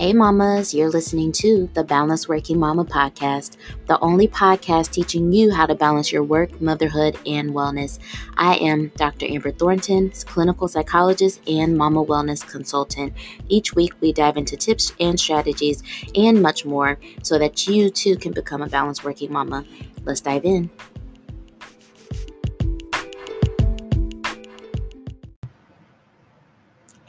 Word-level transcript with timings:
Hey, 0.00 0.14
mamas, 0.14 0.72
you're 0.72 0.88
listening 0.88 1.30
to 1.32 1.68
the 1.74 1.84
Balanced 1.84 2.26
Working 2.26 2.58
Mama 2.58 2.86
podcast, 2.86 3.58
the 3.86 4.00
only 4.00 4.26
podcast 4.26 4.92
teaching 4.92 5.30
you 5.30 5.52
how 5.52 5.66
to 5.66 5.74
balance 5.74 6.10
your 6.10 6.22
work, 6.22 6.58
motherhood, 6.58 7.18
and 7.26 7.50
wellness. 7.50 7.98
I 8.38 8.54
am 8.54 8.90
Dr. 8.96 9.26
Amber 9.26 9.50
Thornton, 9.50 10.10
clinical 10.24 10.68
psychologist 10.68 11.42
and 11.46 11.76
mama 11.76 12.02
wellness 12.02 12.50
consultant. 12.50 13.12
Each 13.50 13.74
week, 13.74 13.92
we 14.00 14.14
dive 14.14 14.38
into 14.38 14.56
tips 14.56 14.94
and 14.98 15.20
strategies 15.20 15.82
and 16.14 16.40
much 16.40 16.64
more 16.64 16.98
so 17.22 17.38
that 17.38 17.68
you 17.68 17.90
too 17.90 18.16
can 18.16 18.32
become 18.32 18.62
a 18.62 18.68
balanced 18.70 19.04
working 19.04 19.30
mama. 19.30 19.66
Let's 20.06 20.22
dive 20.22 20.46
in. 20.46 20.70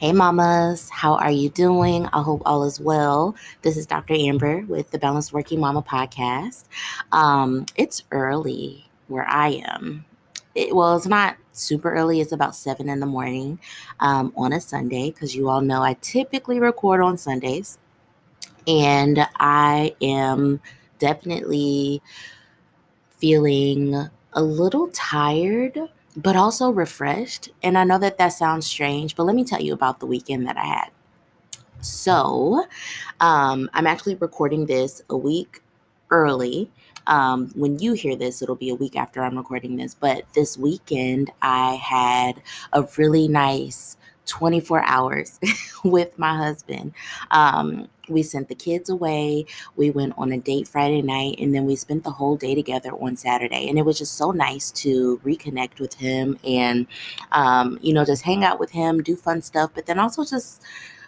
Hey, 0.02 0.10
mamas, 0.10 0.90
how 0.90 1.14
are 1.14 1.30
you 1.30 1.48
doing? 1.48 2.06
I 2.06 2.22
hope 2.22 2.42
all 2.44 2.64
is 2.64 2.80
well. 2.80 3.36
This 3.62 3.76
is 3.76 3.86
Dr. 3.86 4.14
Amber 4.14 4.62
with 4.62 4.90
the 4.90 4.98
Balanced 4.98 5.32
Working 5.32 5.60
Mama 5.60 5.80
podcast. 5.80 6.64
Um, 7.12 7.66
it's 7.76 8.02
early 8.10 8.90
where 9.06 9.24
I 9.24 9.62
am. 9.64 10.04
It, 10.56 10.74
well, 10.74 10.96
it's 10.96 11.06
not 11.06 11.36
super 11.52 11.94
early, 11.94 12.20
it's 12.20 12.32
about 12.32 12.56
seven 12.56 12.88
in 12.88 12.98
the 12.98 13.06
morning 13.06 13.60
um, 14.00 14.32
on 14.36 14.52
a 14.52 14.60
Sunday 14.60 15.12
because 15.12 15.36
you 15.36 15.48
all 15.48 15.60
know 15.60 15.84
I 15.84 15.94
typically 16.00 16.58
record 16.58 17.00
on 17.00 17.16
Sundays. 17.16 17.78
And 18.66 19.24
I 19.36 19.94
am 20.02 20.60
definitely 20.98 22.02
feeling 23.18 24.08
a 24.32 24.42
little 24.42 24.88
tired 24.88 25.78
but 26.16 26.36
also 26.36 26.70
refreshed. 26.70 27.50
And 27.62 27.78
I 27.78 27.84
know 27.84 27.98
that 27.98 28.18
that 28.18 28.30
sounds 28.30 28.66
strange, 28.66 29.16
but 29.16 29.24
let 29.24 29.36
me 29.36 29.44
tell 29.44 29.60
you 29.60 29.72
about 29.72 30.00
the 30.00 30.06
weekend 30.06 30.46
that 30.46 30.56
I 30.56 30.64
had. 30.64 30.90
So, 31.80 32.64
um, 33.20 33.68
I'm 33.72 33.86
actually 33.86 34.14
recording 34.16 34.66
this 34.66 35.02
a 35.10 35.16
week 35.16 35.62
early. 36.10 36.70
Um, 37.08 37.50
when 37.56 37.78
you 37.80 37.94
hear 37.94 38.14
this, 38.14 38.42
it'll 38.42 38.54
be 38.54 38.70
a 38.70 38.74
week 38.74 38.94
after 38.94 39.22
I'm 39.22 39.36
recording 39.36 39.76
this. 39.76 39.94
But 39.94 40.24
this 40.34 40.56
weekend, 40.56 41.32
I 41.42 41.74
had 41.74 42.40
a 42.72 42.86
really 42.96 43.26
nice 43.26 43.96
24 44.26 44.84
hours 44.84 45.40
with 45.84 46.16
my 46.18 46.36
husband. 46.36 46.92
Um, 47.30 47.88
we 48.08 48.22
sent 48.22 48.48
the 48.48 48.54
kids 48.54 48.90
away. 48.90 49.46
We 49.76 49.90
went 49.90 50.14
on 50.16 50.32
a 50.32 50.38
date 50.38 50.68
Friday 50.68 51.02
night, 51.02 51.36
and 51.38 51.54
then 51.54 51.64
we 51.64 51.76
spent 51.76 52.04
the 52.04 52.10
whole 52.10 52.36
day 52.36 52.54
together 52.54 52.90
on 52.90 53.16
Saturday. 53.16 53.68
And 53.68 53.78
it 53.78 53.84
was 53.84 53.98
just 53.98 54.14
so 54.14 54.30
nice 54.30 54.70
to 54.72 55.20
reconnect 55.24 55.80
with 55.80 55.94
him 55.94 56.38
and, 56.44 56.86
um, 57.32 57.78
you 57.82 57.92
know, 57.92 58.04
just 58.04 58.22
hang 58.22 58.44
out 58.44 58.58
with 58.58 58.70
him, 58.70 59.02
do 59.02 59.16
fun 59.16 59.42
stuff, 59.42 59.70
but 59.74 59.86
then 59.86 59.98
also 59.98 60.24
just 60.24 60.62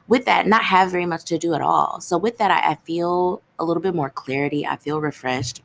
with 0.09 0.25
that, 0.27 0.47
not 0.47 0.65
have 0.65 0.91
very 0.91 1.07
much 1.07 1.25
to 1.25 1.39
do 1.39 1.55
at 1.55 1.63
all. 1.63 2.01
So, 2.01 2.19
with 2.19 2.39
that, 2.39 2.51
I, 2.51 2.73
I 2.73 2.75
feel 2.85 3.43
a 3.59 3.65
little 3.65 3.83
bit 3.83 3.95
more 3.95 4.11
clarity. 4.11 4.67
I 4.67 4.77
feel 4.77 5.01
refreshed. 5.01 5.63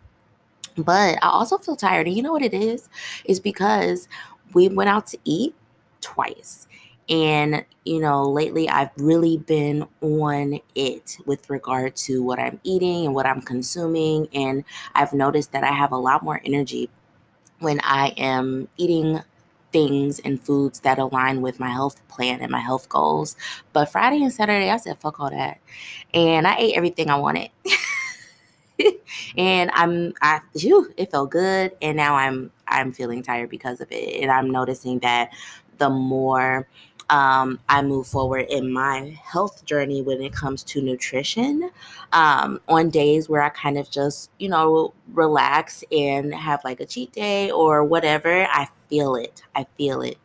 But 0.77 1.17
I 1.22 1.27
also 1.27 1.57
feel 1.57 1.75
tired. 1.75 2.07
And 2.07 2.16
you 2.16 2.23
know 2.23 2.31
what 2.31 2.41
it 2.41 2.53
is? 2.53 2.88
Is 3.25 3.39
because 3.39 4.07
we 4.53 4.69
went 4.69 4.89
out 4.89 5.07
to 5.07 5.17
eat 5.25 5.53
twice 6.00 6.67
and, 7.09 7.65
you 7.85 7.99
know, 7.99 8.23
lately 8.29 8.69
I've 8.69 8.91
really 8.97 9.38
been 9.38 9.88
on 10.02 10.59
it 10.75 11.17
with 11.25 11.49
regard 11.49 11.95
to 11.97 12.21
what 12.21 12.39
I'm 12.39 12.59
eating 12.63 13.05
and 13.05 13.16
what 13.16 13.25
I'm 13.25 13.41
consuming. 13.41 14.27
And 14.33 14.63
I've 14.93 15.13
noticed 15.13 15.51
that 15.53 15.63
I 15.63 15.71
have 15.71 15.91
a 15.91 15.97
lot 15.97 16.23
more 16.23 16.39
energy 16.45 16.89
when 17.59 17.81
I 17.83 18.09
am 18.17 18.67
eating 18.77 19.21
things 19.71 20.19
and 20.19 20.41
foods 20.41 20.79
that 20.81 20.99
align 20.99 21.41
with 21.41 21.59
my 21.59 21.69
health 21.69 22.07
plan 22.07 22.41
and 22.41 22.51
my 22.51 22.59
health 22.59 22.89
goals. 22.89 23.35
But 23.73 23.85
Friday 23.85 24.21
and 24.23 24.33
Saturday, 24.33 24.69
I 24.69 24.77
said, 24.77 24.99
fuck 24.99 25.19
all 25.19 25.31
that. 25.31 25.59
And 26.13 26.47
I 26.47 26.57
ate 26.57 26.75
everything 26.75 27.09
I 27.09 27.16
wanted. 27.16 27.49
and 29.38 29.69
I'm 29.73 30.13
I 30.22 30.39
whew, 30.53 30.91
it 30.95 31.11
felt 31.11 31.31
good 31.31 31.72
and 31.81 31.97
now 31.97 32.16
I'm 32.16 32.50
I'm 32.67 32.94
feeling 32.94 33.23
tired 33.23 33.50
because 33.50 33.81
of 33.81 33.91
it. 33.91 34.22
And 34.22 34.31
I'm 34.31 34.50
noticing 34.50 35.00
that 35.00 35.31
the 35.79 35.89
more 35.89 36.67
um, 37.09 37.59
I 37.70 37.81
move 37.81 38.08
forward 38.08 38.46
in 38.50 38.72
my 38.72 39.18
health 39.24 39.66
journey 39.66 40.02
when 40.02 40.22
it 40.22 40.34
comes 40.34 40.64
to 40.64 40.81
nutrition. 40.81 41.70
Um, 42.14 42.59
on 42.68 42.90
days 42.90 43.30
where 43.30 43.42
I 43.42 43.50
kind 43.50 43.78
of 43.78 43.90
just, 43.90 44.31
you 44.40 44.50
know, 44.50 44.94
relax 45.14 45.84
and 45.92 46.34
have 46.34 46.64
like 46.64 46.80
a 46.80 46.86
cheat 46.86 47.12
day 47.12 47.52
or 47.52 47.84
whatever, 47.84 48.47
I 48.50 48.68
feel 48.90 49.16
it. 49.16 49.42
I 49.56 49.66
feel 49.78 50.02
it. 50.02 50.18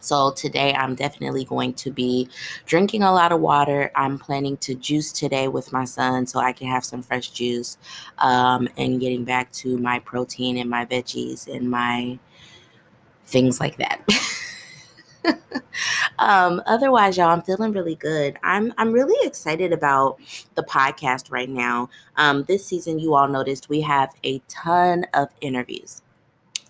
So 0.00 0.30
today 0.30 0.74
I'm 0.74 0.94
definitely 0.94 1.44
going 1.44 1.74
to 1.74 1.90
be 1.90 2.28
drinking 2.66 3.02
a 3.02 3.12
lot 3.12 3.32
of 3.32 3.40
water. 3.40 3.90
I'm 3.94 4.18
planning 4.18 4.56
to 4.58 4.74
juice 4.74 5.10
today 5.12 5.48
with 5.48 5.72
my 5.72 5.84
son 5.84 6.26
so 6.26 6.38
I 6.38 6.52
can 6.52 6.68
have 6.68 6.84
some 6.84 7.02
fresh 7.02 7.30
juice 7.30 7.78
um, 8.18 8.68
and 8.76 9.00
getting 9.00 9.24
back 9.24 9.50
to 9.52 9.76
my 9.78 9.98
protein 9.98 10.56
and 10.56 10.70
my 10.70 10.84
veggies 10.84 11.52
and 11.52 11.70
my 11.70 12.18
things 13.26 13.60
like 13.60 13.76
that. 13.76 14.00
um, 16.18 16.62
otherwise, 16.66 17.16
y'all, 17.16 17.28
I'm 17.28 17.42
feeling 17.42 17.72
really 17.72 17.94
good. 17.94 18.38
I'm 18.42 18.72
I'm 18.76 18.92
really 18.92 19.26
excited 19.26 19.72
about 19.72 20.18
the 20.54 20.62
podcast 20.62 21.30
right 21.30 21.48
now. 21.48 21.90
Um, 22.16 22.44
this 22.44 22.66
season, 22.66 22.98
you 22.98 23.14
all 23.14 23.28
noticed 23.28 23.68
we 23.68 23.80
have 23.82 24.14
a 24.24 24.40
ton 24.48 25.06
of 25.14 25.28
interviews. 25.40 26.02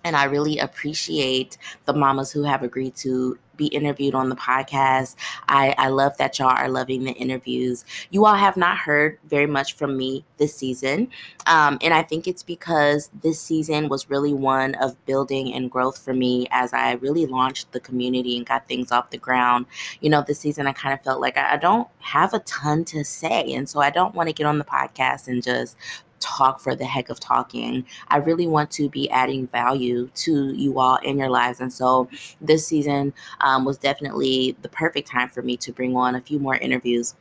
And 0.05 0.17
I 0.17 0.25
really 0.25 0.59
appreciate 0.59 1.59
the 1.85 1.93
mamas 1.93 2.31
who 2.33 2.45
have 2.45 2.63
agreed 2.63 2.95
to 2.97 3.39
be 3.59 3.67
interviewed 3.67 4.15
on 4.15 4.31
the 4.31 4.37
podcast. 4.37 5.17
I, 5.49 5.75
I 5.77 5.89
love 5.89 6.17
that 6.17 6.39
y'all 6.39 6.49
are 6.49 6.71
loving 6.71 7.05
the 7.05 7.13
interviews. 7.13 7.85
You 8.09 8.25
all 8.25 8.37
have 8.37 8.57
not 8.57 8.79
heard 8.79 9.19
very 9.29 9.47
much 9.47 9.75
from 9.75 9.99
me 9.99 10.25
this 10.39 10.55
season. 10.55 11.09
Um, 11.47 11.79
and 11.83 11.93
I 11.93 12.03
think 12.03 12.27
it's 12.27 12.43
because 12.43 13.11
this 13.23 13.39
season 13.41 13.91
was 13.91 14.09
really 14.09 14.33
one 14.33 14.75
of 14.77 15.05
building 15.05 15.53
and 15.53 15.71
growth 15.71 15.99
for 15.99 16.15
me 16.15 16.47
as 16.51 16.73
I 16.73 16.93
really 16.93 17.27
launched 17.27 17.73
the 17.73 17.81
community 17.81 18.37
and 18.37 18.47
got 18.47 18.67
things 18.67 18.91
off 18.91 19.11
the 19.11 19.19
ground. 19.19 19.67
You 20.01 20.09
know, 20.09 20.25
this 20.27 20.39
season 20.39 20.67
I 20.67 20.73
kind 20.73 20.95
of 20.95 21.03
felt 21.03 21.21
like 21.21 21.37
I, 21.37 21.55
I 21.55 21.57
don't 21.57 21.89
have 21.99 22.33
a 22.33 22.39
ton 22.41 22.85
to 22.87 23.05
say. 23.05 23.53
And 23.53 23.69
so 23.69 23.81
I 23.81 23.91
don't 23.91 24.15
want 24.15 24.29
to 24.29 24.33
get 24.33 24.47
on 24.47 24.59
the 24.59 24.65
podcast 24.65 25.29
and 25.29 25.43
just 25.43 25.77
talk 26.21 26.61
for 26.61 26.75
the 26.75 26.84
heck 26.84 27.09
of 27.09 27.21
talking. 27.21 27.84
I 28.09 28.19
really 28.19 28.47
want 28.47 28.71
to 28.73 28.89
be 28.89 29.09
adding 29.11 29.47
value 29.49 30.09
to 30.17 30.53
you 30.55 30.79
all 30.79 30.97
in 30.97 31.19
your 31.19 31.31
lives. 31.31 31.61
And 31.61 31.73
so 31.73 32.09
this 32.41 32.67
season 32.67 33.12
um, 33.41 33.65
was 33.65 33.79
definitely 33.79 34.56
the 34.62 34.69
perfect 34.69 35.09
time 35.09 35.29
for 35.29 35.43
me 35.43 35.56
to 35.59 35.73
bring 35.73 35.97
on 35.97 36.15
a 36.15 36.21
few 36.21 36.39
more 36.39 36.56
interviews 36.56 37.15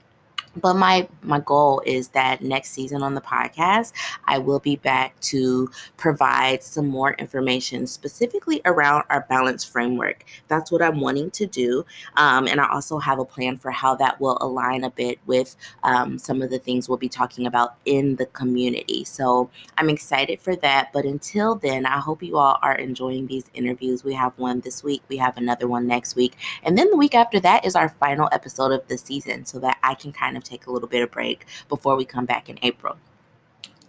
but 0.61 0.75
my 0.75 1.07
my 1.21 1.39
goal 1.39 1.81
is 1.85 2.09
that 2.09 2.41
next 2.41 2.71
season 2.71 3.03
on 3.03 3.13
the 3.13 3.21
podcast 3.21 3.93
i 4.25 4.37
will 4.37 4.59
be 4.59 4.75
back 4.77 5.19
to 5.19 5.69
provide 5.97 6.63
some 6.63 6.87
more 6.87 7.13
information 7.13 7.87
specifically 7.87 8.61
around 8.65 9.03
our 9.09 9.25
balance 9.29 9.63
framework. 9.63 10.23
That's 10.47 10.71
what 10.71 10.81
i'm 10.81 10.99
wanting 10.99 11.31
to 11.31 11.45
do. 11.45 11.85
Um, 12.15 12.47
and 12.47 12.59
i 12.61 12.69
also 12.71 12.99
have 12.99 13.19
a 13.19 13.25
plan 13.25 13.57
for 13.57 13.71
how 13.71 13.95
that 13.95 14.19
will 14.19 14.37
align 14.41 14.83
a 14.83 14.89
bit 14.89 15.19
with 15.25 15.55
um, 15.83 16.17
some 16.17 16.41
of 16.41 16.49
the 16.49 16.59
things 16.59 16.87
we'll 16.87 16.97
be 16.97 17.09
talking 17.09 17.45
about 17.45 17.75
in 17.85 18.15
the 18.15 18.25
community. 18.27 19.03
So 19.03 19.49
i'm 19.77 19.89
excited 19.89 20.39
for 20.39 20.55
that. 20.57 20.91
But 20.93 21.05
until 21.05 21.55
then 21.55 21.85
i 21.85 21.99
hope 21.99 22.23
you 22.23 22.37
all 22.37 22.59
are 22.61 22.75
enjoying 22.75 23.27
these 23.27 23.49
interviews. 23.53 24.03
We 24.03 24.13
have 24.13 24.37
one 24.37 24.61
this 24.61 24.83
week. 24.83 25.01
We 25.07 25.17
have 25.17 25.37
another 25.37 25.67
one 25.67 25.87
next 25.87 26.15
week. 26.15 26.35
And 26.63 26.77
then 26.77 26.89
the 26.89 26.97
week 26.97 27.15
after 27.15 27.39
that 27.41 27.65
is 27.65 27.75
our 27.75 27.89
final 27.89 28.29
episode 28.31 28.71
of 28.71 28.87
the 28.87 28.97
season 28.97 29.45
so 29.45 29.59
that 29.59 29.77
i 29.83 29.93
can 29.93 30.11
kind 30.11 30.37
of 30.37 30.43
take 30.47 30.67
a 30.67 30.71
little 30.71 30.89
bit 30.89 31.03
of 31.03 31.11
break 31.11 31.45
before 31.69 31.95
we 31.95 32.05
come 32.05 32.25
back 32.25 32.49
in 32.49 32.57
April. 32.61 32.97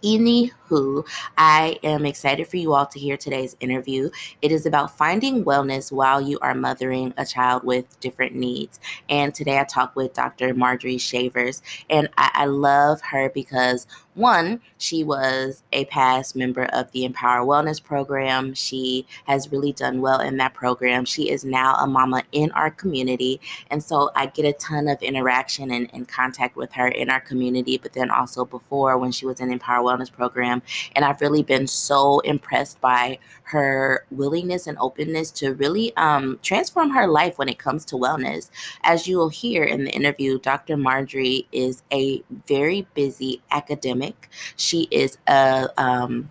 Anywho, 0.03 1.05
I 1.37 1.77
am 1.83 2.05
excited 2.05 2.47
for 2.47 2.57
you 2.57 2.73
all 2.73 2.85
to 2.85 2.99
hear 2.99 3.17
today's 3.17 3.57
interview. 3.59 4.09
It 4.41 4.51
is 4.51 4.65
about 4.65 4.97
finding 4.97 5.43
wellness 5.43 5.91
while 5.91 6.21
you 6.21 6.39
are 6.39 6.55
mothering 6.55 7.13
a 7.17 7.25
child 7.25 7.63
with 7.63 7.99
different 7.99 8.33
needs. 8.33 8.79
And 9.09 9.33
today 9.35 9.59
I 9.59 9.65
talk 9.65 9.95
with 9.95 10.13
Dr. 10.13 10.53
Marjorie 10.53 10.97
Shavers. 10.97 11.61
And 11.89 12.07
I, 12.17 12.31
I 12.33 12.45
love 12.45 13.01
her 13.01 13.29
because 13.29 13.87
one, 14.19 14.61
she 14.77 15.03
was 15.03 15.63
a 15.71 15.85
past 15.85 16.35
member 16.35 16.65
of 16.65 16.91
the 16.91 17.05
Empower 17.05 17.45
Wellness 17.45 17.81
Program. 17.81 18.53
She 18.53 19.07
has 19.25 19.51
really 19.51 19.73
done 19.73 20.01
well 20.01 20.19
in 20.19 20.37
that 20.37 20.53
program. 20.53 21.05
She 21.05 21.29
is 21.29 21.43
now 21.43 21.75
a 21.75 21.87
mama 21.87 22.23
in 22.31 22.51
our 22.51 22.69
community. 22.69 23.39
And 23.71 23.83
so 23.83 24.11
I 24.15 24.27
get 24.27 24.45
a 24.45 24.53
ton 24.53 24.87
of 24.87 25.01
interaction 25.01 25.71
and, 25.71 25.89
and 25.93 26.07
contact 26.07 26.55
with 26.55 26.73
her 26.73 26.87
in 26.87 27.09
our 27.09 27.21
community, 27.21 27.77
but 27.77 27.93
then 27.93 28.11
also 28.11 28.45
before 28.45 28.97
when 28.97 29.11
she 29.11 29.25
was 29.25 29.39
in 29.39 29.51
Empower 29.51 29.83
Wellness 29.83 30.11
Program. 30.11 30.61
And 30.95 31.05
I've 31.05 31.21
really 31.21 31.43
been 31.43 31.67
so 31.67 32.19
impressed 32.19 32.79
by 32.81 33.19
her 33.43 34.05
willingness 34.11 34.67
and 34.67 34.77
openness 34.79 35.31
to 35.31 35.53
really 35.55 35.95
um, 35.97 36.39
transform 36.43 36.91
her 36.91 37.07
life 37.07 37.37
when 37.37 37.49
it 37.49 37.57
comes 37.57 37.83
to 37.85 37.95
wellness. 37.95 38.49
As 38.83 39.07
you 39.07 39.17
will 39.17 39.29
hear 39.29 39.63
in 39.63 39.85
the 39.85 39.91
interview, 39.91 40.39
Dr. 40.39 40.77
Marjorie 40.77 41.47
is 41.51 41.81
a 41.91 42.21
very 42.47 42.85
busy 42.93 43.41
academic 43.49 44.08
academic. 44.09 44.29
She 44.55 44.87
is 44.91 45.17
a 45.27 45.69
um, 45.77 46.29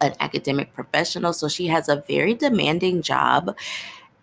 an 0.00 0.14
academic 0.20 0.72
professional, 0.72 1.32
so 1.32 1.48
she 1.48 1.66
has 1.66 1.88
a 1.88 2.02
very 2.08 2.34
demanding 2.34 3.02
job, 3.02 3.56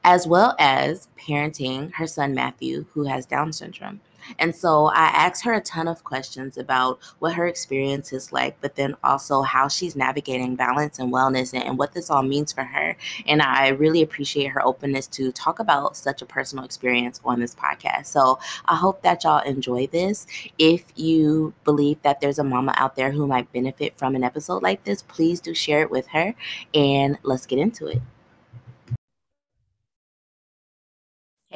as 0.03 0.25
well 0.27 0.55
as 0.59 1.07
parenting 1.19 1.93
her 1.93 2.07
son 2.07 2.33
Matthew, 2.33 2.85
who 2.93 3.03
has 3.03 3.25
Down 3.25 3.53
syndrome. 3.53 4.01
And 4.39 4.55
so 4.55 4.85
I 4.87 5.05
asked 5.05 5.43
her 5.45 5.53
a 5.53 5.61
ton 5.61 5.87
of 5.87 6.03
questions 6.03 6.57
about 6.57 6.99
what 7.19 7.33
her 7.33 7.47
experience 7.47 8.13
is 8.13 8.31
like, 8.31 8.59
but 8.61 8.75
then 8.75 8.95
also 9.03 9.41
how 9.41 9.67
she's 9.67 9.95
navigating 9.95 10.55
balance 10.55 10.99
and 10.99 11.11
wellness 11.11 11.53
and, 11.53 11.63
and 11.63 11.77
what 11.77 11.93
this 11.93 12.09
all 12.09 12.23
means 12.23 12.51
for 12.51 12.63
her. 12.63 12.97
And 13.25 13.41
I 13.41 13.69
really 13.69 14.01
appreciate 14.01 14.47
her 14.47 14.65
openness 14.65 15.07
to 15.07 15.31
talk 15.31 15.59
about 15.59 15.97
such 15.97 16.21
a 16.21 16.25
personal 16.25 16.65
experience 16.65 17.19
on 17.25 17.39
this 17.39 17.55
podcast. 17.55 18.07
So 18.07 18.39
I 18.65 18.75
hope 18.75 19.01
that 19.03 19.23
y'all 19.23 19.43
enjoy 19.43 19.87
this. 19.87 20.25
If 20.57 20.85
you 20.95 21.53
believe 21.63 22.01
that 22.03 22.21
there's 22.21 22.39
a 22.39 22.43
mama 22.43 22.73
out 22.77 22.95
there 22.95 23.11
who 23.11 23.27
might 23.27 23.51
benefit 23.51 23.97
from 23.97 24.15
an 24.15 24.23
episode 24.23 24.63
like 24.63 24.83
this, 24.83 25.01
please 25.01 25.39
do 25.39 25.53
share 25.53 25.81
it 25.81 25.91
with 25.91 26.07
her 26.07 26.35
and 26.73 27.17
let's 27.23 27.45
get 27.45 27.59
into 27.59 27.87
it. 27.87 28.01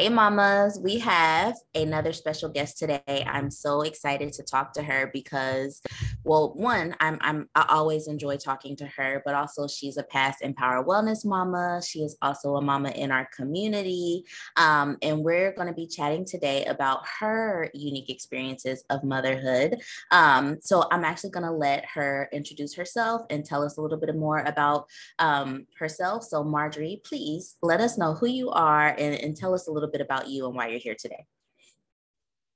Hey, 0.02 0.10
mamas, 0.10 0.80
we 0.82 0.98
have 0.98 1.54
another 1.76 2.12
special 2.12 2.50
guest 2.50 2.80
today. 2.80 3.24
I'm 3.28 3.52
so 3.52 3.82
excited 3.84 4.34
to 4.34 4.42
talk 4.42 4.74
to 4.74 4.82
her 4.82 5.12
because, 5.14 5.80
well, 6.24 6.54
one, 6.56 6.96
I'm, 7.00 7.20
I'm 7.22 7.48
I 7.54 7.68
always 7.70 8.08
enjoy 8.08 8.38
talking 8.38 8.76
to 8.78 8.88
her, 8.88 9.22
but 9.24 9.36
also 9.36 9.68
she's 9.68 9.98
a 9.98 10.04
past 10.04 10.42
Empower 10.42 10.84
Wellness 10.84 11.24
mama. 11.24 11.84
She 11.88 12.00
is 12.00 12.18
also 12.24 12.56
a 12.56 12.62
mama 12.64 12.90
in 12.90 13.12
our 13.12 13.30
community, 13.32 14.26
um, 14.58 14.98
and 15.04 15.20
we're 15.20 15.54
going 15.54 15.68
to 15.68 15.74
be 15.76 15.86
chatting 15.86 16.26
today 16.26 16.66
about 16.66 17.02
her 17.20 17.70
unique 17.76 18.10
experiences 18.10 18.84
of 18.90 19.04
motherhood. 19.04 19.82
Um, 20.10 20.58
so 20.62 20.86
I'm 20.90 21.06
actually 21.06 21.30
going 21.30 21.46
to 21.46 21.52
let 21.52 21.86
her 21.86 22.28
introduce 22.34 22.74
herself 22.74 23.22
and 23.30 23.46
tell 23.46 23.64
us 23.64 23.78
a 23.78 23.82
little 23.82 24.00
bit 24.00 24.16
more 24.16 24.40
about 24.40 24.88
um, 25.20 25.68
herself. 25.78 26.24
So, 26.24 26.44
Marjorie, 26.44 27.02
please 27.06 27.58
let 27.62 27.82
us 27.82 28.00
know 28.00 28.16
who 28.16 28.26
you 28.26 28.50
are 28.50 28.96
and, 28.98 29.14
and 29.14 29.38
tell 29.38 29.54
us 29.54 29.68
a 29.68 29.72
little 29.72 29.91
bit 29.92 30.02
about 30.02 30.28
you 30.28 30.48
and 30.48 30.56
why 30.56 30.68
you're 30.68 30.80
here 30.80 30.96
today. 30.98 31.26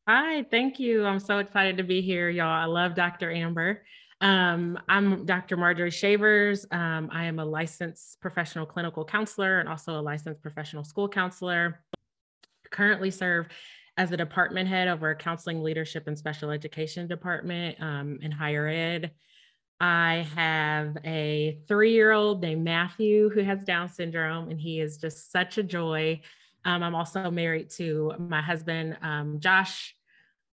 Hi, 0.08 0.44
thank 0.44 0.80
you. 0.80 1.06
I'm 1.06 1.20
so 1.20 1.40
excited 1.40 1.78
to 1.78 1.84
be 1.84 2.02
here, 2.02 2.30
y'all. 2.30 2.48
I 2.48 2.66
love 2.66 2.96
Dr. 2.96 3.32
Amber. 3.32 3.84
Um, 4.22 4.80
I'm 4.88 5.26
Dr. 5.26 5.58
Marjorie 5.58 5.92
Shavers. 5.92 6.66
Um, 6.72 7.10
I 7.12 7.26
am 7.26 7.40
a 7.40 7.46
licensed 7.46 8.22
professional 8.22 8.66
clinical 8.66 9.04
counselor 9.04 9.60
and 9.60 9.68
also 9.68 10.00
a 10.00 10.02
licensed 10.02 10.42
professional 10.42 10.84
school 10.84 11.10
counselor. 11.10 11.84
Currently 12.72 13.12
serve 13.12 13.48
as 13.98 14.10
the 14.10 14.18
department 14.18 14.70
head 14.70 14.88
over 14.88 15.10
a 15.10 15.16
counseling 15.16 15.64
leadership 15.64 16.08
and 16.08 16.18
special 16.18 16.52
education 16.52 17.08
department 17.08 17.82
um, 17.82 18.20
in 18.22 18.32
higher 18.32 18.68
ed. 18.68 19.12
I 19.80 20.28
have 20.36 20.98
a 21.04 21.60
three 21.68 21.92
year 21.92 22.12
old 22.12 22.42
named 22.42 22.64
Matthew 22.64 23.30
who 23.30 23.42
has 23.42 23.60
Down 23.64 23.90
syndrome, 23.90 24.50
and 24.50 24.60
he 24.60 24.80
is 24.80 24.98
just 24.98 25.32
such 25.32 25.58
a 25.58 25.64
joy. 25.64 26.22
Um, 26.66 26.82
I'm 26.84 26.96
also 26.96 27.30
married 27.32 27.70
to 27.72 28.14
my 28.18 28.42
husband, 28.42 28.98
um, 29.02 29.40
Josh. 29.40 29.96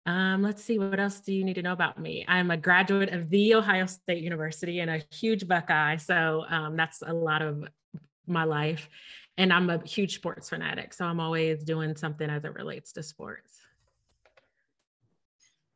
Um, 0.05 0.43
let's 0.43 0.63
see, 0.63 0.77
what 0.77 0.99
else 0.99 1.21
do 1.21 1.33
you 1.33 1.43
need 1.43 1.55
to 1.55 1.61
know 1.61 1.73
about 1.73 1.99
me? 1.99 2.25
I'm 2.27 2.51
a 2.51 2.57
graduate 2.57 3.09
of 3.09 3.29
The 3.29 3.55
Ohio 3.55 3.85
State 3.85 4.21
University 4.21 4.79
and 4.79 4.91
a 4.91 5.01
huge 5.11 5.47
Buckeye. 5.47 5.97
So 5.97 6.45
um, 6.49 6.75
that's 6.75 7.01
a 7.05 7.13
lot 7.13 7.41
of 7.41 7.63
my 8.27 8.43
life. 8.43 8.89
And 9.37 9.51
I'm 9.51 9.69
a 9.69 9.83
huge 9.83 10.15
sports 10.15 10.49
fanatic. 10.49 10.93
So 10.93 11.05
I'm 11.05 11.19
always 11.19 11.63
doing 11.63 11.95
something 11.95 12.29
as 12.29 12.43
it 12.43 12.53
relates 12.53 12.93
to 12.93 13.03
sports. 13.03 13.51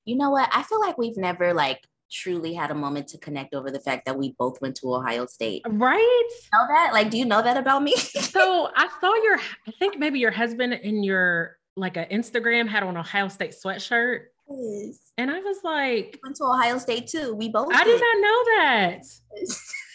You 0.05 0.15
know 0.15 0.29
what? 0.29 0.49
I 0.53 0.63
feel 0.63 0.79
like 0.79 0.97
we've 0.97 1.17
never 1.17 1.53
like 1.53 1.79
truly 2.11 2.53
had 2.53 2.71
a 2.71 2.75
moment 2.75 3.07
to 3.09 3.17
connect 3.17 3.53
over 3.53 3.71
the 3.71 3.79
fact 3.79 4.05
that 4.05 4.17
we 4.17 4.33
both 4.37 4.61
went 4.61 4.75
to 4.77 4.93
Ohio 4.93 5.25
State. 5.25 5.63
Right? 5.67 6.29
Know 6.53 6.65
that? 6.67 6.91
Like, 6.93 7.09
do 7.09 7.17
you 7.17 7.25
know 7.25 7.41
that 7.41 7.57
about 7.57 7.83
me? 7.83 7.95
so 7.97 8.69
I 8.75 8.89
saw 8.99 9.13
your, 9.23 9.39
I 9.67 9.71
think 9.79 9.97
maybe 9.97 10.19
your 10.19 10.31
husband 10.31 10.73
in 10.73 11.03
your 11.03 11.57
like 11.75 11.95
an 11.95 12.05
Instagram 12.11 12.67
had 12.67 12.83
on 12.83 12.97
Ohio 12.97 13.27
State 13.27 13.51
sweatshirt. 13.51 14.25
Yes. 14.49 15.11
And 15.17 15.29
I 15.29 15.39
was 15.39 15.57
like, 15.63 16.19
went 16.23 16.35
to 16.37 16.45
Ohio 16.45 16.77
State 16.77 17.07
too. 17.07 17.35
We 17.35 17.49
both. 17.49 17.67
I 17.71 17.83
did, 17.83 17.99
did 17.99 18.01
not 18.01 18.21
know 18.21 18.43
that. 18.57 19.01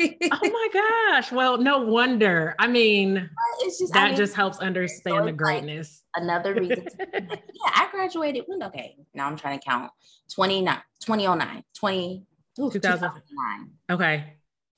oh 0.00 0.08
my 0.42 0.68
gosh. 0.72 1.32
Well, 1.32 1.58
no 1.58 1.78
wonder. 1.78 2.54
I 2.58 2.66
mean, 2.66 3.28
just 3.62 3.92
that 3.92 4.04
I 4.04 4.08
mean, 4.08 4.16
just 4.16 4.34
helps 4.34 4.58
understand 4.58 5.26
the 5.26 5.32
greatness. 5.32 6.02
Like 6.16 6.24
another 6.24 6.54
reason. 6.54 6.86
yeah, 7.14 7.72
I 7.74 7.88
graduated 7.90 8.44
when 8.46 8.62
okay. 8.64 8.96
Now 9.14 9.26
I'm 9.26 9.36
trying 9.36 9.58
to 9.58 9.64
count 9.64 9.90
29, 10.32 10.76
2009, 11.00 11.64
20, 11.74 12.26
ooh, 12.60 12.70
2009. 12.70 13.70
Okay. 13.90 14.34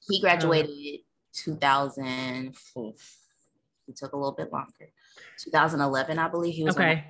He 0.08 0.20
graduated 0.20 0.70
uh, 0.70 0.98
2000. 1.34 2.54
It 3.88 3.96
took 3.96 4.12
a 4.12 4.16
little 4.16 4.32
bit 4.32 4.52
longer. 4.52 4.92
2011, 5.42 6.18
I 6.18 6.28
believe 6.28 6.54
he 6.54 6.64
was 6.64 6.76
okay. 6.76 7.04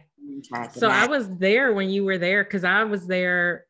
So 0.72 0.88
I 0.88 1.06
was 1.06 1.28
there 1.36 1.72
when 1.72 1.90
you 1.90 2.04
were 2.04 2.18
there 2.18 2.44
because 2.44 2.64
I 2.64 2.84
was 2.84 3.06
there 3.06 3.66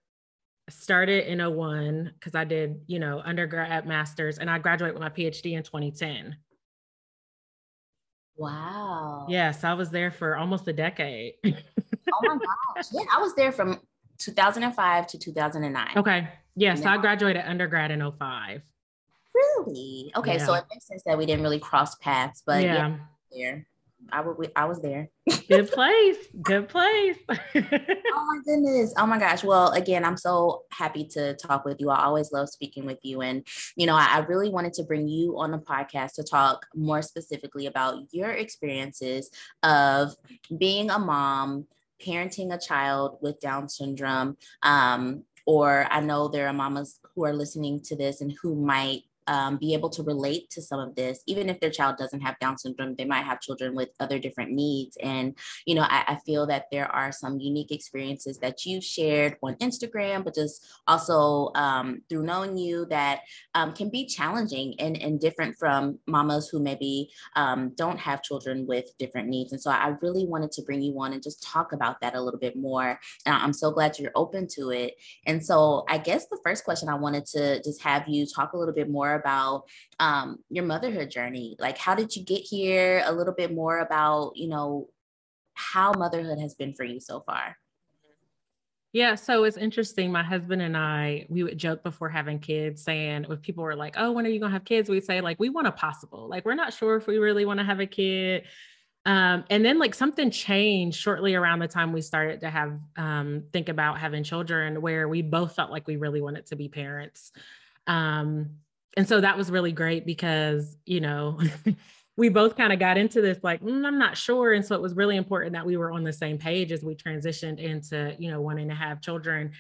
started 0.71 1.31
in 1.31 1.39
01 1.39 2.13
because 2.15 2.35
I 2.35 2.45
did, 2.45 2.81
you 2.87 2.99
know, 2.99 3.21
undergrad 3.25 3.87
masters 3.87 4.39
and 4.39 4.51
I 4.51 4.59
graduated 4.59 4.95
with 4.95 5.03
my 5.03 5.11
PhD 5.11 5.53
in 5.53 5.63
2010. 5.63 6.37
Wow. 8.37 9.27
Yes, 9.29 9.65
I 9.65 9.75
was 9.75 9.91
there 9.91 10.11
for 10.11 10.37
almost 10.37 10.67
a 10.69 10.73
decade. 10.73 11.35
oh 11.45 11.53
my 12.23 12.39
gosh. 12.75 12.87
Yeah, 12.93 13.03
I 13.15 13.21
was 13.21 13.35
there 13.35 13.53
from 13.53 13.81
2005 14.19 15.07
to 15.09 15.19
2009. 15.19 15.89
Okay. 15.97 16.29
Yes, 16.57 16.85
I 16.85 16.97
graduated 16.99 17.43
undergrad 17.47 17.91
in 17.91 18.01
05. 18.01 18.63
Really? 19.35 20.13
Okay, 20.17 20.37
yeah. 20.37 20.47
so 20.47 20.55
it 20.55 20.65
makes 20.71 20.87
sense 20.87 21.03
that 21.07 21.17
we 21.17 21.27
didn't 21.27 21.43
really 21.43 21.61
cross 21.61 21.95
paths, 21.97 22.43
but 22.45 22.63
yeah, 22.63 22.97
yeah 23.31 23.59
I 24.13 24.21
was 24.21 24.49
I 24.57 24.65
was 24.65 24.81
there. 24.81 25.09
Good 25.49 25.71
place. 25.71 26.17
Good 26.43 26.69
place. 26.69 27.17
oh 27.29 27.41
my 27.55 28.41
goodness. 28.45 28.95
Oh 28.97 29.07
my 29.07 29.19
gosh. 29.19 29.45
Well, 29.45 29.71
again, 29.73 30.05
I'm 30.05 30.17
so 30.17 30.63
happy 30.71 31.05
to 31.13 31.35
talk 31.35 31.65
with 31.65 31.81
you. 31.81 31.91
I 31.91 32.05
always 32.05 32.33
love 32.33 32.49
speaking 32.49 32.87
with 32.87 32.99
you. 33.03 33.21
And, 33.23 33.47
you 33.77 33.87
know, 33.87 33.95
I, 33.95 34.09
I 34.11 34.19
really 34.21 34.49
wanted 34.49 34.73
to 34.75 34.85
bring 34.85 35.09
you 35.09 35.39
on 35.39 35.51
the 35.51 35.59
podcast 35.59 36.15
to 36.15 36.23
talk 36.23 36.67
more 36.75 37.03
specifically 37.03 37.67
about 37.67 38.05
your 38.13 38.31
experiences 38.31 39.31
of 39.63 40.15
being 40.57 40.91
a 40.91 40.99
mom, 40.99 41.67
parenting 42.05 42.55
a 42.55 42.59
child 42.59 43.19
with 43.21 43.41
Down 43.41 43.69
syndrome. 43.69 44.37
Um, 44.63 45.25
or 45.47 45.87
I 45.91 46.01
know 46.01 46.29
there 46.29 46.49
are 46.49 46.53
mamas 46.53 47.01
who 47.15 47.25
are 47.25 47.33
listening 47.33 47.81
to 47.83 47.97
this 47.97 48.21
and 48.21 48.33
who 48.41 48.55
might 48.55 49.03
um, 49.31 49.59
be 49.59 49.75
able 49.75 49.89
to 49.91 50.03
relate 50.03 50.51
to 50.51 50.61
some 50.61 50.81
of 50.81 50.97
this, 50.97 51.23
even 51.27 51.49
if 51.49 51.61
their 51.61 51.71
child 51.71 51.97
doesn't 51.97 52.21
have 52.21 52.39
Down 52.41 52.59
syndrome, 52.59 52.97
they 52.97 53.05
might 53.05 53.25
have 53.25 53.41
children 53.41 53.77
with 53.77 53.91
other 54.01 54.19
different 54.19 54.51
needs. 54.51 54.97
And, 55.01 55.39
you 55.67 55.77
know, 55.77 55.83
I, 55.83 56.03
I 56.09 56.17
feel 56.27 56.49
that 56.49 56.65
there 56.73 56.91
are 56.91 57.13
some 57.13 57.39
unique 57.39 57.71
experiences 57.71 58.39
that 58.39 58.67
you've 58.67 58.83
shared 58.83 59.37
on 59.41 59.55
Instagram, 59.57 60.25
but 60.25 60.35
just 60.35 60.67
also 60.89 61.53
um, 61.55 62.03
through 62.09 62.25
knowing 62.25 62.59
you 62.59 62.87
that 62.87 63.21
um, 63.55 63.73
can 63.73 63.89
be 63.89 64.05
challenging 64.05 64.75
and, 64.81 65.01
and 65.01 65.21
different 65.21 65.57
from 65.57 66.01
mamas 66.09 66.49
who 66.49 66.59
maybe 66.59 67.11
um, 67.37 67.73
don't 67.77 68.01
have 68.01 68.25
children 68.25 68.67
with 68.67 68.87
different 68.99 69.29
needs. 69.29 69.53
And 69.53 69.63
so 69.63 69.71
I 69.71 69.95
really 70.03 70.27
wanted 70.27 70.51
to 70.53 70.63
bring 70.63 70.83
you 70.83 71.01
on 71.01 71.13
and 71.13 71.23
just 71.23 71.41
talk 71.41 71.73
about 71.73 72.01
that 72.01 72.17
a 72.17 72.21
little 72.21 72.41
bit 72.41 72.57
more. 72.57 72.99
And 73.25 73.35
I'm 73.35 73.53
so 73.53 73.71
glad 73.71 73.97
you're 73.97 74.11
open 74.17 74.49
to 74.57 74.71
it. 74.71 74.95
And 75.27 75.45
so 75.45 75.85
I 75.89 75.99
guess 75.99 76.27
the 76.27 76.41
first 76.43 76.65
question 76.65 76.89
I 76.89 76.97
wanted 76.97 77.27
to 77.27 77.63
just 77.63 77.81
have 77.83 78.09
you 78.09 78.27
talk 78.27 78.55
a 78.55 78.59
little 78.59 78.75
bit 78.75 78.91
more 78.91 79.20
about 79.21 79.65
um, 80.01 80.39
your 80.49 80.65
motherhood 80.65 81.11
journey. 81.11 81.57
Like, 81.59 81.79
how 81.79 81.95
did 81.95 82.17
you 82.17 82.25
get 82.25 82.41
here? 82.41 83.03
A 83.07 83.13
little 83.13 83.35
bit 83.35 83.55
more 83.55 83.79
about, 83.79 84.33
you 84.37 84.49
know, 84.49 84.89
how 85.55 85.93
motherhood 85.93 86.39
has 86.41 86.55
been 86.55 86.75
for 86.75 86.85
you 86.85 87.01
so 87.01 87.21
far. 87.21 87.57
Yeah, 88.93 89.15
so 89.15 89.45
it's 89.45 89.57
interesting. 89.57 90.11
My 90.11 90.25
husband 90.25 90.63
and 90.63 90.77
I, 90.77 91.27
we 91.29 91.45
would 91.45 91.57
joke 91.57 91.85
before 91.85 92.09
having 92.09 92.41
kids, 92.41 92.83
saying 92.83 93.27
if 93.31 93.41
people 93.41 93.63
were 93.63 93.77
like, 93.77 93.95
"Oh, 93.97 94.11
when 94.11 94.27
are 94.27 94.31
you 94.31 94.41
gonna 94.41 94.53
have 94.53 94.65
kids?" 94.65 94.89
We'd 94.89 95.05
say 95.05 95.21
like, 95.21 95.39
"We 95.39 95.49
want 95.49 95.69
a 95.69 95.73
possible. 95.73 96.29
Like, 96.29 96.45
we're 96.45 96.57
not 96.57 96.73
sure 96.73 96.97
if 96.97 97.07
we 97.07 97.19
really 97.19 97.45
want 97.45 97.61
to 97.61 97.65
have 97.65 97.79
a 97.79 97.87
kid." 97.87 98.45
Um, 99.07 99.45
and 99.49 99.65
then 99.65 99.79
like 99.79 99.95
something 99.95 100.31
changed 100.31 100.99
shortly 100.99 101.35
around 101.35 101.61
the 101.61 101.69
time 101.69 101.93
we 101.93 102.03
started 102.03 102.41
to 102.41 102.51
have 102.51 102.79
um, 102.97 103.45
think 103.53 103.69
about 103.69 103.99
having 103.99 104.25
children, 104.25 104.83
where 104.83 105.09
we 105.09 105.23
both 105.23 105.55
felt 105.55 105.71
like 105.71 105.87
we 105.87 105.97
really 105.97 106.21
wanted 106.21 106.47
to 106.47 106.57
be 106.57 106.69
parents. 106.69 107.31
Um, 107.87 108.57
and 108.97 109.09
so 109.09 109.21
that 109.21 109.37
was 109.37 109.51
really 109.51 109.73
great 109.73 110.05
because 110.05 110.77
you 110.85 111.01
know 111.01 111.39
we 112.17 112.29
both 112.29 112.57
kind 112.57 112.73
of 112.73 112.79
got 112.79 112.99
into 112.99 113.21
this 113.21 113.39
like 113.43 113.63
mm, 113.63 113.87
i'm 113.87 113.99
not 113.99 114.17
sure 114.17 114.53
and 114.53 114.65
so 114.65 114.75
it 114.75 114.83
was 114.83 114.95
really 114.95 115.17
important 115.17 115.53
that 115.53 115.67
we 115.67 115.77
were 115.77 115.93
on 115.93 116.05
the 116.05 116.13
same 116.13 116.39
page 116.39 116.73
as 116.73 116.83
we 116.83 116.95
transitioned 116.95 117.59
into 117.59 118.15
you 118.19 118.31
know 118.31 118.41
wanting 118.41 118.69
to 118.69 118.75
have 118.75 119.01
children 119.01 119.53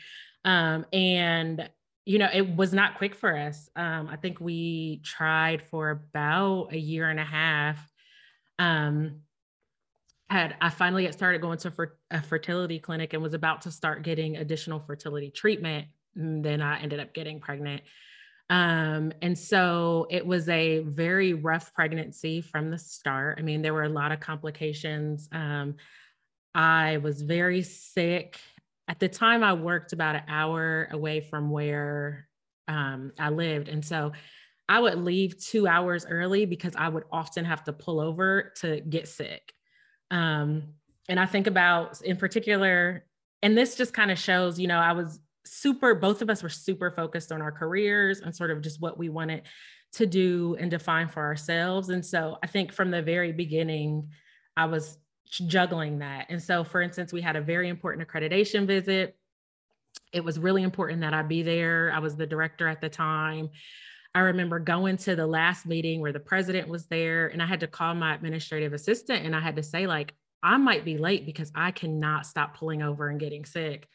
um, 0.44 0.86
and 0.92 1.68
you 2.06 2.18
know 2.18 2.28
it 2.32 2.56
was 2.56 2.72
not 2.72 2.96
quick 2.96 3.14
for 3.14 3.36
us 3.36 3.68
um, 3.76 4.08
i 4.08 4.16
think 4.16 4.40
we 4.40 5.00
tried 5.04 5.62
for 5.62 5.90
about 5.90 6.68
a 6.72 6.78
year 6.78 7.08
and 7.10 7.20
a 7.20 7.24
half 7.24 7.78
um, 8.58 9.22
had 10.30 10.54
I 10.60 10.70
finally 10.70 11.04
had 11.04 11.14
started 11.14 11.40
going 11.40 11.58
to 11.58 11.72
a 12.12 12.22
fertility 12.22 12.78
clinic 12.78 13.12
and 13.12 13.22
was 13.22 13.34
about 13.34 13.62
to 13.62 13.70
start 13.70 14.04
getting 14.04 14.36
additional 14.36 14.78
fertility 14.78 15.30
treatment. 15.30 15.88
And 16.14 16.44
then 16.44 16.62
I 16.62 16.80
ended 16.80 17.00
up 17.00 17.12
getting 17.12 17.40
pregnant. 17.40 17.82
Um, 18.50 19.12
and 19.22 19.38
so 19.38 20.08
it 20.10 20.26
was 20.26 20.48
a 20.48 20.80
very 20.80 21.34
rough 21.34 21.72
pregnancy 21.72 22.40
from 22.40 22.70
the 22.70 22.78
start. 22.78 23.38
I 23.38 23.42
mean, 23.42 23.62
there 23.62 23.72
were 23.72 23.84
a 23.84 23.88
lot 23.88 24.10
of 24.10 24.18
complications. 24.18 25.28
Um, 25.30 25.76
I 26.52 26.96
was 26.96 27.22
very 27.22 27.62
sick. 27.62 28.40
At 28.88 28.98
the 28.98 29.08
time, 29.08 29.44
I 29.44 29.52
worked 29.52 29.92
about 29.92 30.16
an 30.16 30.24
hour 30.26 30.88
away 30.90 31.20
from 31.20 31.50
where 31.50 32.28
um, 32.66 33.12
I 33.20 33.30
lived. 33.30 33.68
And 33.68 33.84
so 33.84 34.12
I 34.68 34.80
would 34.80 34.98
leave 34.98 35.40
two 35.40 35.68
hours 35.68 36.04
early 36.04 36.44
because 36.44 36.74
I 36.76 36.88
would 36.88 37.04
often 37.12 37.44
have 37.44 37.62
to 37.64 37.72
pull 37.72 38.00
over 38.00 38.52
to 38.62 38.80
get 38.80 39.06
sick. 39.06 39.52
Um, 40.10 40.74
and 41.08 41.20
I 41.20 41.26
think 41.26 41.46
about, 41.46 42.02
in 42.02 42.16
particular, 42.16 43.04
and 43.42 43.56
this 43.56 43.76
just 43.76 43.94
kind 43.94 44.10
of 44.10 44.18
shows, 44.18 44.58
you 44.58 44.66
know, 44.66 44.78
I 44.78 44.92
was 44.92 45.20
super, 45.44 45.94
both 45.94 46.22
of 46.22 46.30
us 46.30 46.42
were 46.42 46.48
super 46.48 46.90
focused 46.90 47.32
on 47.32 47.42
our 47.42 47.52
careers 47.52 48.20
and 48.20 48.34
sort 48.34 48.50
of 48.50 48.62
just 48.62 48.80
what 48.80 48.98
we 48.98 49.08
wanted 49.08 49.42
to 49.92 50.06
do 50.06 50.56
and 50.58 50.70
define 50.70 51.08
for 51.08 51.22
ourselves. 51.22 51.88
And 51.88 52.04
so 52.04 52.38
I 52.42 52.46
think 52.46 52.72
from 52.72 52.90
the 52.90 53.02
very 53.02 53.32
beginning, 53.32 54.10
I 54.56 54.66
was 54.66 54.98
juggling 55.26 56.00
that. 56.00 56.26
And 56.28 56.42
so, 56.42 56.64
for 56.64 56.80
instance, 56.80 57.12
we 57.12 57.20
had 57.20 57.36
a 57.36 57.40
very 57.40 57.68
important 57.68 58.06
accreditation 58.06 58.66
visit. 58.66 59.16
It 60.12 60.24
was 60.24 60.38
really 60.38 60.62
important 60.62 61.00
that 61.00 61.14
I 61.14 61.22
be 61.22 61.42
there. 61.42 61.92
I 61.94 61.98
was 61.98 62.16
the 62.16 62.26
director 62.26 62.68
at 62.68 62.80
the 62.80 62.88
time. 62.88 63.50
I 64.14 64.20
remember 64.20 64.58
going 64.58 64.96
to 64.98 65.14
the 65.14 65.26
last 65.26 65.66
meeting 65.66 66.00
where 66.00 66.12
the 66.12 66.18
president 66.20 66.68
was 66.68 66.86
there, 66.86 67.28
and 67.28 67.40
I 67.40 67.46
had 67.46 67.60
to 67.60 67.68
call 67.68 67.94
my 67.94 68.14
administrative 68.14 68.72
assistant 68.72 69.24
and 69.24 69.36
I 69.36 69.40
had 69.40 69.56
to 69.56 69.62
say, 69.62 69.86
like, 69.86 70.14
I 70.42 70.56
might 70.56 70.84
be 70.84 70.98
late 70.98 71.26
because 71.26 71.52
I 71.54 71.70
cannot 71.70 72.26
stop 72.26 72.56
pulling 72.56 72.82
over 72.82 73.08
and 73.08 73.20
getting 73.20 73.44
sick. 73.44 73.86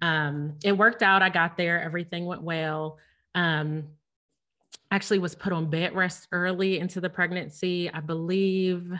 Um, 0.00 0.54
it 0.64 0.72
worked 0.72 1.02
out. 1.02 1.22
I 1.22 1.28
got 1.28 1.56
there, 1.56 1.82
everything 1.82 2.26
went 2.26 2.42
well. 2.42 2.98
Um, 3.34 3.84
actually 4.90 5.18
was 5.18 5.34
put 5.34 5.52
on 5.52 5.68
bed 5.68 5.94
rest 5.94 6.28
early 6.32 6.78
into 6.78 7.00
the 7.00 7.10
pregnancy. 7.10 7.90
I 7.92 8.00
believe 8.00 8.90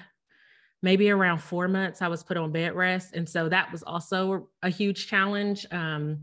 maybe 0.82 1.10
around 1.10 1.38
four 1.38 1.66
months, 1.66 2.02
I 2.02 2.08
was 2.08 2.22
put 2.22 2.36
on 2.36 2.52
bed 2.52 2.74
rest. 2.74 3.14
And 3.14 3.28
so 3.28 3.48
that 3.48 3.72
was 3.72 3.82
also 3.82 4.48
a 4.62 4.68
huge 4.68 5.08
challenge. 5.08 5.66
Um, 5.70 6.18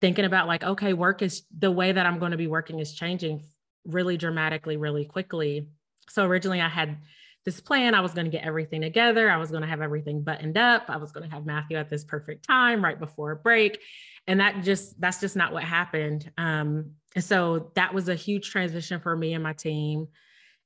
thinking 0.00 0.24
about 0.24 0.48
like, 0.48 0.64
okay, 0.64 0.92
work 0.92 1.22
is 1.22 1.42
the 1.58 1.70
way 1.70 1.92
that 1.92 2.06
I'm 2.06 2.18
going 2.18 2.32
to 2.32 2.38
be 2.38 2.46
working 2.46 2.78
is 2.78 2.92
changing 2.94 3.44
really 3.84 4.16
dramatically, 4.16 4.76
really 4.76 5.04
quickly. 5.04 5.68
So 6.08 6.24
originally 6.24 6.60
I 6.60 6.68
had 6.68 6.96
this 7.44 7.60
plan. 7.60 7.94
I 7.94 8.00
was 8.00 8.12
going 8.12 8.26
to 8.26 8.30
get 8.30 8.44
everything 8.44 8.82
together. 8.82 9.30
I 9.30 9.36
was 9.36 9.50
going 9.50 9.62
to 9.62 9.68
have 9.68 9.80
everything 9.80 10.22
buttoned 10.22 10.58
up. 10.58 10.84
I 10.88 10.96
was 10.96 11.12
going 11.12 11.28
to 11.28 11.34
have 11.34 11.46
Matthew 11.46 11.76
at 11.76 11.88
this 11.88 12.04
perfect 12.04 12.44
time 12.46 12.84
right 12.84 12.98
before 12.98 13.32
a 13.32 13.36
break. 13.36 13.80
And 14.26 14.40
that 14.40 14.62
just, 14.62 15.00
that's 15.00 15.20
just 15.20 15.36
not 15.36 15.52
what 15.52 15.64
happened. 15.64 16.30
Um, 16.36 16.92
and 17.14 17.24
so 17.24 17.72
that 17.74 17.94
was 17.94 18.08
a 18.08 18.14
huge 18.14 18.50
transition 18.50 19.00
for 19.00 19.16
me 19.16 19.32
and 19.34 19.42
my 19.42 19.54
team. 19.54 20.08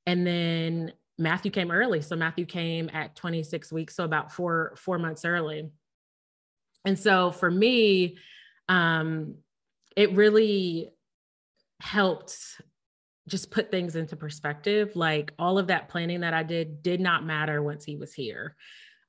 And 0.07 0.26
then 0.26 0.93
Matthew 1.16 1.50
came 1.50 1.71
early. 1.71 2.02
So 2.02 2.16
Matthew 2.16 2.45
came 2.45 2.90
at 2.93 3.14
26 3.14 3.73
weeks, 3.73 3.95
so 3.95 4.04
about 4.04 4.33
four, 4.33 4.75
four 4.76 4.99
months 4.99 5.25
early. 5.25 5.71
And 6.85 6.99
so 6.99 7.31
for 7.31 7.50
me, 7.50 8.19
um, 8.69 9.37
it 9.97 10.12
really 10.12 10.90
helped 11.81 12.37
just 13.28 13.50
put 13.50 13.71
things 13.71 13.97
into 13.97 14.16
perspective. 14.16 14.95
Like 14.95 15.33
all 15.38 15.59
of 15.59 15.69
that 15.69 15.88
planning 15.88 16.21
that 16.21 16.35
I 16.35 16.43
did 16.43 16.83
did 16.83 17.00
not 17.00 17.25
matter 17.25 17.62
once 17.62 17.85
he 17.85 17.97
was 17.97 18.12
here. 18.12 18.54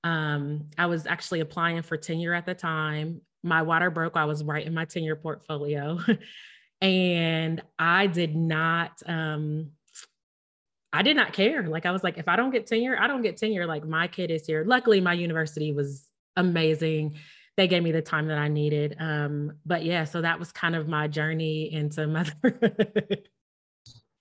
Um, 0.03 0.69
I 0.77 0.85
was 0.85 1.05
actually 1.07 1.41
applying 1.41 1.81
for 1.81 1.97
tenure 1.97 2.33
at 2.33 2.45
the 2.45 2.53
time. 2.53 3.21
My 3.43 3.63
water 3.63 3.89
broke. 3.89 4.15
I 4.15 4.25
was 4.25 4.43
writing 4.43 4.73
my 4.73 4.85
tenure 4.85 5.15
portfolio. 5.15 5.99
and 6.81 7.61
I 7.77 8.07
did 8.07 8.35
not, 8.35 9.01
um, 9.05 9.71
I 10.93 11.01
did 11.01 11.17
not 11.17 11.33
care. 11.33 11.67
Like 11.67 11.85
I 11.85 11.91
was 11.91 12.03
like, 12.03 12.17
if 12.17 12.27
I 12.27 12.37
don't 12.37 12.51
get 12.51 12.67
tenure, 12.67 12.97
I 12.97 13.07
don't 13.07 13.21
get 13.21 13.37
tenure. 13.37 13.65
Like 13.65 13.85
my 13.85 14.07
kid 14.07 14.31
is 14.31 14.45
here. 14.45 14.63
Luckily, 14.65 15.01
my 15.01 15.13
university 15.13 15.73
was 15.73 16.07
amazing. 16.37 17.17
They 17.57 17.67
gave 17.67 17.83
me 17.83 17.91
the 17.91 18.01
time 18.01 18.27
that 18.27 18.37
I 18.37 18.47
needed. 18.47 18.95
Um, 18.99 19.53
but 19.65 19.83
yeah, 19.83 20.05
so 20.05 20.21
that 20.21 20.39
was 20.39 20.51
kind 20.51 20.75
of 20.75 20.87
my 20.87 21.07
journey 21.07 21.73
into 21.73 22.07
motherhood. 22.07 23.27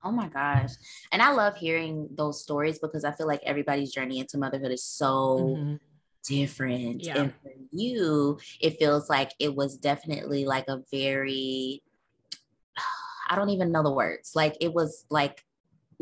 Oh 0.05 0.13
my 0.13 0.29
gosh. 0.29 0.73
And 1.13 1.23
I 1.23 1.33
love 1.33 1.57
hearing 1.57 2.09
those 2.15 2.43
stories 2.43 2.79
because 2.79 3.05
I 3.05 3.13
feel 3.13 3.27
like 3.27 3.41
everybody's 3.45 3.91
journey 3.91 4.19
into 4.19 4.37
motherhood 4.37 4.71
is 4.71 4.85
so 4.85 5.57
mm-hmm. 5.57 5.75
different. 6.29 7.03
Yeah. 7.03 7.19
And 7.19 7.33
for 7.43 7.53
you, 7.73 8.39
it 8.61 8.79
feels 8.79 9.09
like 9.09 9.33
it 9.39 9.55
was 9.55 9.79
definitely 9.79 10.45
like 10.45 10.69
a 10.69 10.83
very, 10.91 11.83
I 13.31 13.37
don't 13.37 13.51
even 13.51 13.73
know 13.73 13.83
the 13.83 13.91
words. 13.91 14.33
Like 14.35 14.57
it 14.61 14.75
was 14.75 15.07
like 15.09 15.43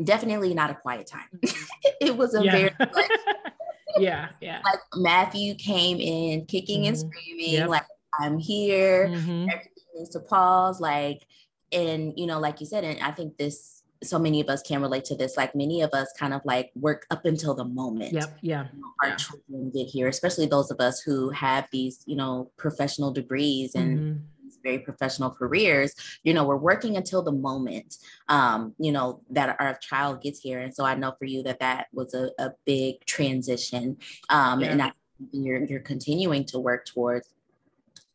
definitely 0.03 0.53
not 0.53 0.69
a 0.69 0.75
quiet 0.75 1.07
time. 1.07 1.21
Mm-hmm. 1.37 1.89
it 2.01 2.17
was 2.17 2.35
a 2.35 2.43
yeah. 2.43 2.51
very 2.51 2.71
like, 2.79 3.11
yeah, 3.97 4.29
yeah. 4.41 4.61
Like 4.65 4.79
Matthew 4.95 5.55
came 5.55 5.99
in 5.99 6.45
kicking 6.45 6.81
mm-hmm. 6.81 6.87
and 6.89 6.97
screaming, 6.97 7.53
yep. 7.53 7.69
like 7.69 7.85
I'm 8.19 8.37
here. 8.37 9.07
Mm-hmm. 9.07 9.49
Everything 9.49 9.83
needs 9.95 10.09
to 10.09 10.19
pause. 10.19 10.81
Like, 10.81 11.25
and 11.71 12.13
you 12.17 12.27
know, 12.27 12.39
like 12.39 12.59
you 12.59 12.65
said, 12.65 12.83
and 12.83 12.99
I 12.99 13.11
think 13.11 13.37
this 13.37 13.72
so 14.03 14.19
many 14.19 14.41
of 14.41 14.49
us 14.49 14.61
can 14.61 14.81
relate 14.81 15.05
to 15.05 15.15
this. 15.15 15.37
Like 15.37 15.55
many 15.55 15.81
of 15.81 15.91
us 15.93 16.11
kind 16.17 16.33
of 16.33 16.41
like 16.45 16.71
work 16.75 17.05
up 17.09 17.25
until 17.25 17.53
the 17.53 17.65
moment. 17.65 18.13
Yep. 18.13 18.37
Yeah. 18.41 18.67
You 18.73 18.81
know, 18.81 18.87
our 19.01 19.09
yeah. 19.09 19.15
children 19.15 19.71
get 19.71 19.87
here, 19.87 20.07
especially 20.07 20.45
those 20.45 20.71
of 20.71 20.79
us 20.79 21.01
who 21.01 21.29
have 21.31 21.67
these, 21.71 22.03
you 22.05 22.15
know, 22.15 22.51
professional 22.57 23.11
degrees 23.11 23.75
and 23.75 23.99
mm-hmm 23.99 24.19
very 24.63 24.79
professional 24.79 25.29
careers, 25.29 25.93
you 26.23 26.33
know, 26.33 26.45
we're 26.45 26.55
working 26.55 26.95
until 26.95 27.21
the 27.21 27.31
moment, 27.31 27.97
um, 28.29 28.73
you 28.79 28.91
know, 28.91 29.21
that 29.29 29.55
our 29.59 29.75
child 29.75 30.21
gets 30.21 30.39
here. 30.39 30.59
And 30.59 30.73
so 30.73 30.85
I 30.85 30.95
know 30.95 31.13
for 31.19 31.25
you 31.25 31.43
that 31.43 31.59
that 31.59 31.87
was 31.91 32.13
a, 32.13 32.31
a 32.39 32.51
big 32.65 33.05
transition. 33.05 33.97
Um, 34.29 34.61
yeah. 34.61 34.67
And 34.67 34.81
I, 34.81 34.91
you're, 35.31 35.63
you're 35.65 35.81
continuing 35.81 36.45
to 36.45 36.59
work 36.59 36.85
towards. 36.85 37.27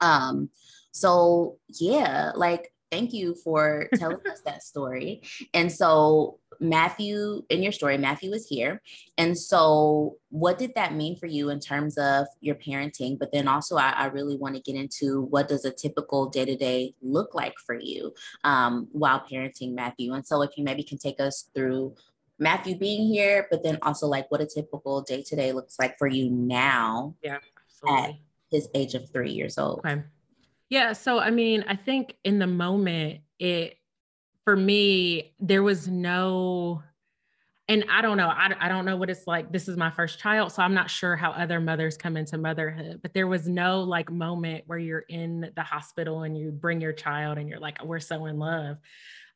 Um, 0.01 0.51
so 0.91 1.59
yeah, 1.69 2.33
like, 2.35 2.73
thank 2.91 3.13
you 3.13 3.35
for 3.35 3.89
telling 3.95 4.27
us 4.31 4.41
that 4.45 4.63
story. 4.63 5.23
And 5.55 5.71
so 5.71 6.39
Matthew, 6.61 7.43
in 7.51 7.63
your 7.63 7.73
story, 7.73 7.99
Matthew 7.99 8.33
is 8.33 8.47
here. 8.49 8.83
And 9.17 9.39
so, 9.39 10.17
what 10.31 10.59
did 10.59 10.75
that 10.75 10.95
mean 10.95 11.17
for 11.17 11.27
you 11.27 11.51
in 11.51 11.61
terms 11.61 11.97
of 11.99 12.27
your 12.41 12.57
parenting? 12.57 13.19
But 13.19 13.33
then 13.33 13.47
also, 13.47 13.77
I, 13.77 13.91
I 13.91 14.07
really 14.07 14.37
want 14.37 14.57
to 14.57 14.61
get 14.61 14.75
into 14.75 15.23
what 15.23 15.49
does 15.49 15.65
a 15.65 15.71
typical 15.71 16.29
day 16.29 16.45
to 16.45 16.57
day 16.57 16.95
look 17.01 17.35
like 17.35 17.55
for 17.65 17.75
you 17.79 18.13
um, 18.45 18.89
while 18.93 19.21
parenting 19.31 19.75
Matthew? 19.75 20.13
And 20.15 20.27
so, 20.27 20.43
if 20.43 20.57
you 20.57 20.65
maybe 20.65 20.83
can 20.83 20.99
take 20.99 21.21
us 21.21 21.49
through 21.55 21.95
Matthew 22.39 22.77
being 22.77 23.07
here, 23.07 23.47
but 23.51 23.63
then 23.63 23.79
also 23.83 24.07
like 24.07 24.31
what 24.31 24.41
a 24.41 24.47
typical 24.47 25.03
day 25.03 25.23
to 25.23 25.37
day 25.37 25.53
looks 25.53 25.79
like 25.79 25.99
for 25.99 26.09
you 26.09 26.31
now. 26.31 27.15
Yeah, 27.23 27.39
absolutely. 27.83 28.05
At 28.05 28.15
his 28.51 28.69
age 28.75 28.95
of 28.95 29.09
three 29.11 29.33
years 29.33 29.59
old. 29.59 29.81
Okay. 29.81 30.03
Yeah. 30.71 30.93
So, 30.93 31.19
I 31.19 31.31
mean, 31.31 31.65
I 31.67 31.77
think 31.77 32.17
in 32.25 32.39
the 32.39 32.47
moment, 32.47 33.21
it 33.39 33.79
for 34.45 34.57
me, 34.57 35.35
there 35.41 35.63
was 35.63 35.89
no, 35.89 36.83
and 37.69 37.85
I 37.91 38.01
don't 38.01 38.17
know, 38.17 38.29
I, 38.29 38.55
I 38.59 38.69
don't 38.71 38.87
know 38.87 38.97
what 38.97 39.11
it's 39.11 39.27
like. 39.27 39.53
This 39.53 39.69
is 39.69 39.77
my 39.77 39.91
first 39.91 40.19
child, 40.19 40.53
so 40.53 40.63
I'm 40.63 40.73
not 40.73 40.89
sure 40.89 41.17
how 41.17 41.33
other 41.33 41.61
mothers 41.61 41.99
come 41.99 42.17
into 42.17 42.39
motherhood, 42.39 43.01
but 43.03 43.13
there 43.13 43.27
was 43.27 43.47
no 43.47 43.83
like 43.83 44.11
moment 44.11 44.65
where 44.67 44.79
you're 44.79 45.05
in 45.11 45.51
the 45.55 45.63
hospital 45.63 46.23
and 46.23 46.35
you 46.35 46.51
bring 46.51 46.81
your 46.81 46.95
child 46.95 47.37
and 47.37 47.47
you're 47.47 47.61
like, 47.61 47.85
we're 47.85 48.01
so 48.01 48.25
in 48.25 48.39
love. 48.39 48.79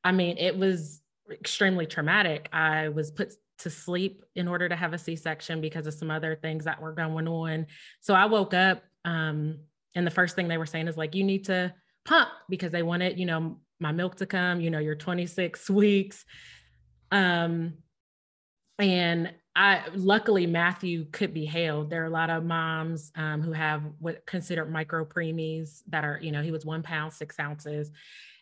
I 0.02 0.12
mean, 0.12 0.38
it 0.38 0.56
was 0.56 1.02
extremely 1.30 1.84
traumatic. 1.84 2.48
I 2.50 2.88
was 2.88 3.10
put 3.10 3.34
to 3.58 3.68
sleep 3.68 4.24
in 4.34 4.48
order 4.48 4.66
to 4.66 4.76
have 4.76 4.94
a 4.94 4.98
C-section 4.98 5.60
because 5.60 5.86
of 5.86 5.92
some 5.92 6.10
other 6.10 6.36
things 6.36 6.64
that 6.64 6.80
were 6.80 6.92
going 6.92 7.28
on. 7.28 7.66
So 8.00 8.14
I 8.14 8.24
woke 8.24 8.54
up 8.54 8.82
um, 9.04 9.58
and 9.94 10.06
the 10.06 10.10
first 10.10 10.36
thing 10.36 10.48
they 10.48 10.58
were 10.58 10.66
saying 10.66 10.88
is 10.88 10.96
like, 10.96 11.14
you 11.14 11.24
need 11.24 11.44
to 11.46 11.74
pump 12.04 12.30
because 12.48 12.72
they 12.72 12.82
wanted, 12.82 13.18
you 13.18 13.26
know, 13.26 13.58
my 13.80 13.92
milk 13.92 14.16
to 14.16 14.26
come, 14.26 14.60
you 14.60 14.70
know, 14.70 14.78
you're 14.78 14.94
26 14.94 15.70
weeks. 15.70 16.24
Um, 17.10 17.74
and 18.78 19.32
I 19.54 19.82
luckily 19.94 20.46
Matthew 20.46 21.04
could 21.12 21.34
be 21.34 21.44
held. 21.44 21.90
There 21.90 22.02
are 22.02 22.06
a 22.06 22.10
lot 22.10 22.30
of 22.30 22.44
moms 22.44 23.12
um, 23.16 23.42
who 23.42 23.52
have 23.52 23.82
what 23.98 24.24
considered 24.24 24.72
micro 24.72 25.04
preemies 25.04 25.82
that 25.88 26.04
are, 26.04 26.18
you 26.22 26.32
know, 26.32 26.42
he 26.42 26.50
was 26.50 26.64
one 26.64 26.82
pound 26.82 27.12
six 27.12 27.38
ounces, 27.38 27.90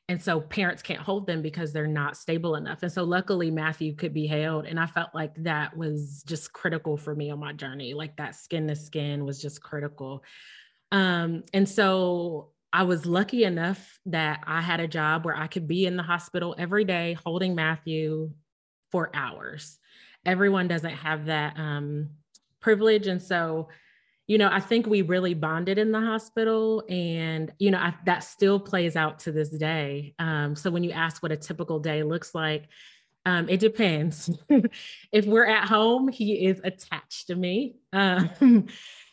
and 0.08 0.22
so 0.22 0.40
parents 0.40 0.82
can't 0.82 1.00
hold 1.00 1.26
them 1.26 1.42
because 1.42 1.72
they're 1.72 1.86
not 1.86 2.16
stable 2.16 2.54
enough. 2.54 2.82
And 2.82 2.92
so 2.92 3.04
luckily 3.04 3.50
Matthew 3.50 3.94
could 3.94 4.14
be 4.14 4.26
held, 4.26 4.66
and 4.66 4.78
I 4.78 4.86
felt 4.86 5.10
like 5.14 5.34
that 5.42 5.76
was 5.76 6.22
just 6.26 6.52
critical 6.52 6.96
for 6.96 7.14
me 7.14 7.30
on 7.30 7.40
my 7.40 7.52
journey. 7.52 7.92
Like 7.94 8.16
that 8.16 8.36
skin 8.36 8.68
to 8.68 8.76
skin 8.76 9.24
was 9.24 9.42
just 9.42 9.62
critical. 9.62 10.22
Um, 10.92 11.44
and 11.52 11.68
so 11.68 12.50
I 12.72 12.84
was 12.84 13.06
lucky 13.06 13.44
enough 13.44 13.98
that 14.06 14.42
I 14.46 14.60
had 14.60 14.80
a 14.80 14.88
job 14.88 15.24
where 15.24 15.36
I 15.36 15.46
could 15.46 15.66
be 15.66 15.86
in 15.86 15.96
the 15.96 16.02
hospital 16.02 16.54
every 16.58 16.84
day 16.84 17.16
holding 17.24 17.54
Matthew 17.54 18.30
for 18.90 19.10
hours. 19.14 19.78
Everyone 20.24 20.68
doesn't 20.68 20.90
have 20.90 21.26
that 21.26 21.58
um, 21.58 22.10
privilege. 22.60 23.06
And 23.06 23.20
so, 23.20 23.68
you 24.26 24.38
know, 24.38 24.48
I 24.50 24.60
think 24.60 24.86
we 24.86 25.02
really 25.02 25.34
bonded 25.34 25.78
in 25.78 25.90
the 25.90 26.00
hospital. 26.00 26.84
And, 26.88 27.52
you 27.58 27.70
know, 27.70 27.78
I, 27.78 27.94
that 28.06 28.20
still 28.20 28.60
plays 28.60 28.94
out 28.94 29.20
to 29.20 29.32
this 29.32 29.48
day. 29.48 30.14
Um, 30.18 30.54
so 30.54 30.70
when 30.70 30.84
you 30.84 30.92
ask 30.92 31.22
what 31.22 31.32
a 31.32 31.36
typical 31.36 31.80
day 31.80 32.02
looks 32.02 32.34
like, 32.34 32.68
um, 33.26 33.48
it 33.48 33.60
depends. 33.60 34.30
if 35.12 35.26
we're 35.26 35.46
at 35.46 35.68
home, 35.68 36.08
he 36.08 36.46
is 36.46 36.60
attached 36.62 37.26
to 37.26 37.34
me. 37.34 37.76
Um, 37.92 38.30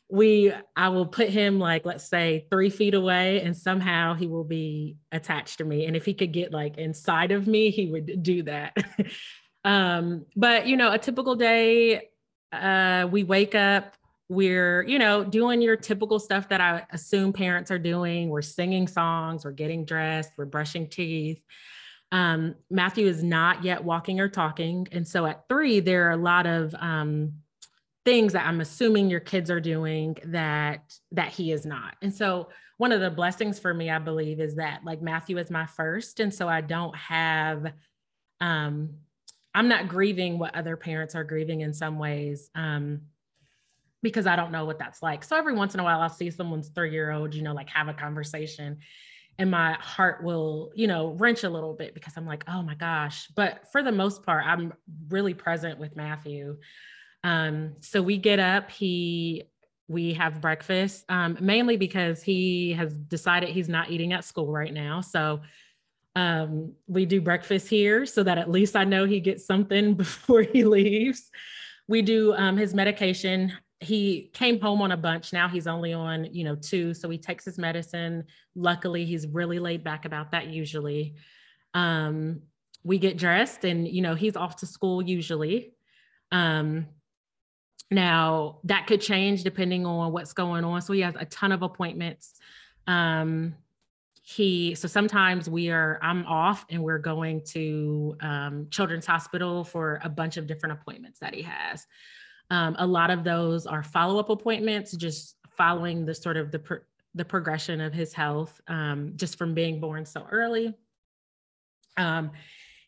we 0.09 0.53
I 0.75 0.89
will 0.89 1.05
put 1.05 1.29
him 1.29 1.59
like 1.59 1.85
let's 1.85 2.07
say 2.07 2.45
three 2.49 2.69
feet 2.69 2.93
away, 2.93 3.41
and 3.41 3.55
somehow 3.55 4.13
he 4.13 4.27
will 4.27 4.45
be 4.45 4.97
attached 5.11 5.57
to 5.57 5.65
me. 5.65 5.85
And 5.85 5.95
if 5.95 6.05
he 6.05 6.13
could 6.13 6.31
get 6.31 6.51
like 6.51 6.77
inside 6.77 7.31
of 7.31 7.47
me, 7.47 7.71
he 7.71 7.87
would 7.87 8.23
do 8.23 8.43
that. 8.43 8.77
um, 9.65 10.25
but 10.35 10.67
you 10.67 10.77
know, 10.77 10.91
a 10.91 10.97
typical 10.97 11.35
day, 11.35 12.09
uh, 12.53 13.07
we 13.11 13.23
wake 13.23 13.53
up, 13.53 13.97
we're 14.29 14.83
you 14.83 14.97
know 14.97 15.25
doing 15.25 15.61
your 15.61 15.75
typical 15.75 16.19
stuff 16.19 16.47
that 16.49 16.61
I 16.61 16.85
assume 16.91 17.33
parents 17.33 17.69
are 17.69 17.79
doing. 17.79 18.29
We're 18.29 18.41
singing 18.41 18.87
songs, 18.87 19.43
we're 19.43 19.51
getting 19.51 19.83
dressed, 19.83 20.31
we're 20.37 20.45
brushing 20.45 20.87
teeth. 20.89 21.41
Um, 22.13 22.55
Matthew 22.71 23.07
is 23.07 23.21
not 23.21 23.65
yet 23.65 23.83
walking 23.83 24.21
or 24.21 24.29
talking, 24.29 24.87
and 24.93 25.05
so 25.05 25.25
at 25.25 25.49
three, 25.49 25.81
there 25.81 26.07
are 26.07 26.11
a 26.11 26.17
lot 26.17 26.45
of 26.45 26.73
um, 26.75 27.33
things 28.07 28.31
that 28.31 28.47
I'm 28.47 28.61
assuming 28.61 29.09
your 29.09 29.19
kids 29.19 29.51
are 29.51 29.59
doing 29.59 30.15
that 30.27 30.93
that 31.11 31.27
he 31.27 31.51
is 31.51 31.65
not. 31.65 31.97
And 32.01 32.15
so 32.15 32.47
one 32.77 32.93
of 32.93 33.01
the 33.01 33.09
blessings 33.09 33.59
for 33.59 33.73
me, 33.73 33.89
I 33.89 33.99
believe, 33.99 34.39
is 34.39 34.55
that 34.55 34.85
like 34.85 35.01
Matthew 35.01 35.37
is 35.37 35.51
my 35.51 35.65
first. 35.65 36.21
And 36.21 36.33
so 36.33 36.47
I 36.47 36.61
don't 36.61 36.95
have 36.95 37.73
um 38.39 38.91
I'm 39.53 39.67
not 39.67 39.89
grieving 39.89 40.39
what 40.39 40.55
other 40.55 40.77
parents 40.77 41.15
are 41.15 41.25
grieving 41.25 41.59
in 41.59 41.73
some 41.73 41.99
ways. 41.99 42.49
Um 42.55 43.01
because 44.01 44.25
I 44.25 44.37
don't 44.37 44.53
know 44.53 44.63
what 44.63 44.79
that's 44.79 45.03
like. 45.03 45.25
So 45.25 45.35
every 45.35 45.53
once 45.53 45.73
in 45.73 45.81
a 45.81 45.83
while 45.83 45.99
I'll 45.99 46.07
see 46.07 46.31
someone's 46.31 46.69
three-year-old, 46.69 47.33
you 47.33 47.41
know, 47.41 47.53
like 47.53 47.67
have 47.71 47.89
a 47.89 47.93
conversation 47.93 48.77
and 49.37 49.51
my 49.51 49.73
heart 49.81 50.23
will, 50.23 50.71
you 50.75 50.87
know, 50.87 51.09
wrench 51.09 51.43
a 51.43 51.49
little 51.49 51.73
bit 51.73 51.93
because 51.93 52.13
I'm 52.15 52.25
like, 52.25 52.45
oh 52.47 52.61
my 52.61 52.75
gosh. 52.75 53.27
But 53.35 53.69
for 53.73 53.83
the 53.83 53.91
most 53.91 54.23
part, 54.23 54.45
I'm 54.45 54.71
really 55.09 55.33
present 55.33 55.77
with 55.77 55.97
Matthew. 55.97 56.57
Um, 57.23 57.75
so 57.81 58.01
we 58.01 58.17
get 58.17 58.39
up, 58.39 58.71
he 58.71 59.43
we 59.87 60.13
have 60.13 60.41
breakfast, 60.41 61.05
um, 61.09 61.37
mainly 61.39 61.77
because 61.77 62.21
he 62.21 62.73
has 62.73 62.93
decided 62.93 63.49
he's 63.49 63.69
not 63.69 63.89
eating 63.89 64.11
at 64.13 64.25
school 64.25 64.51
right 64.51 64.73
now. 64.73 64.99
So 65.01 65.41
um, 66.15 66.73
we 66.87 67.05
do 67.05 67.21
breakfast 67.21 67.69
here 67.69 68.05
so 68.05 68.23
that 68.23 68.37
at 68.37 68.49
least 68.49 68.75
I 68.75 68.83
know 68.83 69.05
he 69.05 69.19
gets 69.19 69.45
something 69.45 69.93
before 70.03 70.41
he 70.41 70.65
leaves. 70.65 71.29
We 71.87 72.01
do 72.01 72.33
um, 72.33 72.57
his 72.57 72.73
medication. 72.73 73.53
He 73.79 74.29
came 74.33 74.59
home 74.59 74.81
on 74.81 74.91
a 74.91 74.97
bunch. 74.97 75.31
Now 75.31 75.47
he's 75.47 75.67
only 75.67 75.93
on, 75.93 76.33
you 76.33 76.43
know, 76.43 76.55
two. 76.55 76.93
So 76.93 77.09
he 77.09 77.17
takes 77.17 77.45
his 77.45 77.57
medicine. 77.57 78.25
Luckily, 78.55 79.05
he's 79.05 79.27
really 79.27 79.59
laid 79.59 79.83
back 79.83 80.05
about 80.05 80.31
that 80.31 80.47
usually. 80.47 81.15
Um, 81.73 82.41
we 82.83 82.97
get 82.97 83.17
dressed 83.17 83.63
and, 83.63 83.87
you 83.87 84.01
know, 84.01 84.15
he's 84.15 84.35
off 84.35 84.57
to 84.57 84.65
school 84.65 85.01
usually. 85.01 85.73
Um, 86.31 86.87
now 87.89 88.59
that 88.63 88.87
could 88.87 89.01
change 89.01 89.43
depending 89.43 89.85
on 89.85 90.11
what's 90.11 90.33
going 90.33 90.63
on. 90.63 90.81
So 90.81 90.93
he 90.93 91.01
has 91.01 91.15
a 91.17 91.25
ton 91.25 91.51
of 91.51 91.61
appointments. 91.61 92.33
Um, 92.85 93.55
he 94.21 94.75
so 94.75 94.89
sometimes 94.89 95.49
we 95.49 95.69
are 95.69 95.99
I'm 96.01 96.25
off 96.25 96.65
and 96.69 96.83
we're 96.83 96.97
going 96.97 97.43
to 97.51 98.17
um, 98.19 98.67
Children's 98.69 99.05
Hospital 99.05 99.63
for 99.63 100.01
a 100.03 100.09
bunch 100.09 100.35
of 100.35 100.47
different 100.47 100.79
appointments 100.81 101.19
that 101.19 101.33
he 101.33 101.43
has. 101.43 101.87
Um, 102.49 102.75
a 102.77 102.85
lot 102.85 103.09
of 103.09 103.23
those 103.23 103.65
are 103.65 103.83
follow 103.83 104.19
up 104.19 104.29
appointments, 104.29 104.91
just 104.97 105.37
following 105.55 106.05
the 106.05 106.13
sort 106.13 106.35
of 106.35 106.51
the 106.51 106.81
the 107.15 107.23
progression 107.23 107.79
of 107.79 107.93
his 107.93 108.13
health, 108.13 108.59
um, 108.67 109.13
just 109.15 109.37
from 109.37 109.53
being 109.53 109.79
born 109.79 110.05
so 110.05 110.27
early. 110.29 110.73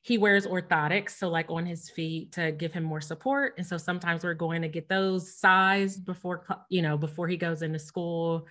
He 0.01 0.17
wears 0.17 0.47
orthotics, 0.47 1.11
so 1.11 1.29
like 1.29 1.49
on 1.49 1.65
his 1.65 1.89
feet 1.89 2.31
to 2.33 2.51
give 2.51 2.73
him 2.73 2.83
more 2.83 3.01
support. 3.01 3.55
And 3.57 3.67
so 3.67 3.77
sometimes 3.77 4.23
we're 4.23 4.33
going 4.33 4.61
to 4.61 4.69
get 4.69 4.87
those 4.87 5.35
sized 5.35 6.05
before, 6.05 6.45
you 6.69 6.81
know, 6.81 6.97
before 6.97 7.27
he 7.27 7.37
goes 7.37 7.61
into 7.61 7.79
school. 7.79 8.47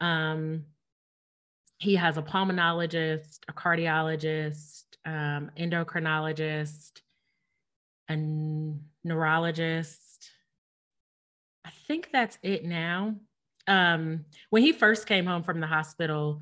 Um, 0.00 0.64
he 1.78 1.96
has 1.96 2.16
a 2.16 2.22
pulmonologist, 2.22 3.40
a 3.48 3.52
cardiologist, 3.52 4.84
um, 5.04 5.50
endocrinologist, 5.58 7.00
a 8.08 8.16
neurologist. 9.02 10.30
I 11.64 11.70
think 11.86 12.10
that's 12.12 12.38
it 12.42 12.64
now. 12.64 13.16
Um, 13.66 14.26
when 14.50 14.62
he 14.62 14.72
first 14.72 15.06
came 15.06 15.26
home 15.26 15.42
from 15.42 15.60
the 15.60 15.66
hospital, 15.66 16.40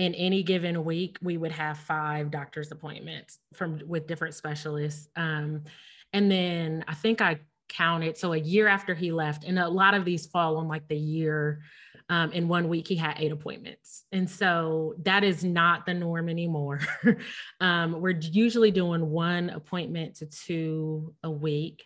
in 0.00 0.14
any 0.14 0.42
given 0.42 0.82
week 0.82 1.18
we 1.22 1.36
would 1.36 1.52
have 1.52 1.76
five 1.76 2.30
doctor's 2.30 2.72
appointments 2.72 3.38
from 3.52 3.78
with 3.86 4.06
different 4.06 4.34
specialists 4.34 5.08
um, 5.16 5.62
and 6.14 6.30
then 6.30 6.82
i 6.88 6.94
think 6.94 7.20
i 7.20 7.38
counted 7.68 8.16
so 8.16 8.32
a 8.32 8.38
year 8.38 8.66
after 8.66 8.94
he 8.94 9.12
left 9.12 9.44
and 9.44 9.58
a 9.58 9.68
lot 9.68 9.94
of 9.94 10.04
these 10.04 10.26
fall 10.26 10.56
on 10.56 10.66
like 10.66 10.88
the 10.88 10.96
year 10.96 11.60
um, 12.08 12.32
in 12.32 12.48
one 12.48 12.68
week 12.68 12.88
he 12.88 12.96
had 12.96 13.14
eight 13.18 13.30
appointments 13.30 14.04
and 14.10 14.28
so 14.28 14.94
that 15.02 15.22
is 15.22 15.44
not 15.44 15.86
the 15.86 15.94
norm 15.94 16.28
anymore. 16.28 16.80
Um, 17.60 18.00
we're 18.00 18.18
usually 18.18 18.70
doing 18.70 19.10
one 19.10 19.50
appointment 19.50 20.16
to 20.16 20.26
two 20.26 21.14
a 21.22 21.30
week 21.30 21.84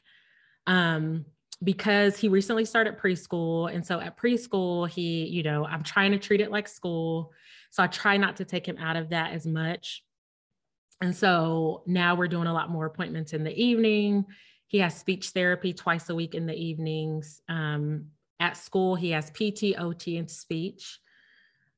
um, 0.68 1.24
because 1.62 2.16
he 2.16 2.28
recently 2.28 2.64
started 2.64 2.96
preschool 2.96 3.74
and 3.74 3.84
so 3.84 4.00
at 4.00 4.16
preschool 4.16 4.88
he 4.88 5.26
you 5.26 5.42
know 5.42 5.64
i'm 5.64 5.82
trying 5.82 6.12
to 6.12 6.18
treat 6.18 6.40
it 6.40 6.50
like 6.50 6.68
school 6.68 7.32
so 7.74 7.82
I 7.82 7.88
try 7.88 8.18
not 8.18 8.36
to 8.36 8.44
take 8.44 8.68
him 8.68 8.78
out 8.78 8.94
of 8.94 9.08
that 9.08 9.32
as 9.32 9.44
much. 9.44 10.04
And 11.00 11.14
so 11.14 11.82
now 11.88 12.14
we're 12.14 12.28
doing 12.28 12.46
a 12.46 12.52
lot 12.52 12.70
more 12.70 12.86
appointments 12.86 13.32
in 13.32 13.42
the 13.42 13.52
evening. 13.52 14.26
He 14.68 14.78
has 14.78 14.96
speech 14.96 15.30
therapy 15.30 15.72
twice 15.72 16.08
a 16.08 16.14
week 16.14 16.36
in 16.36 16.46
the 16.46 16.54
evenings. 16.54 17.42
Um, 17.48 18.10
at 18.38 18.56
school, 18.56 18.94
he 18.94 19.10
has 19.10 19.28
PT, 19.32 19.76
OT, 19.76 20.18
and 20.18 20.30
speech. 20.30 21.00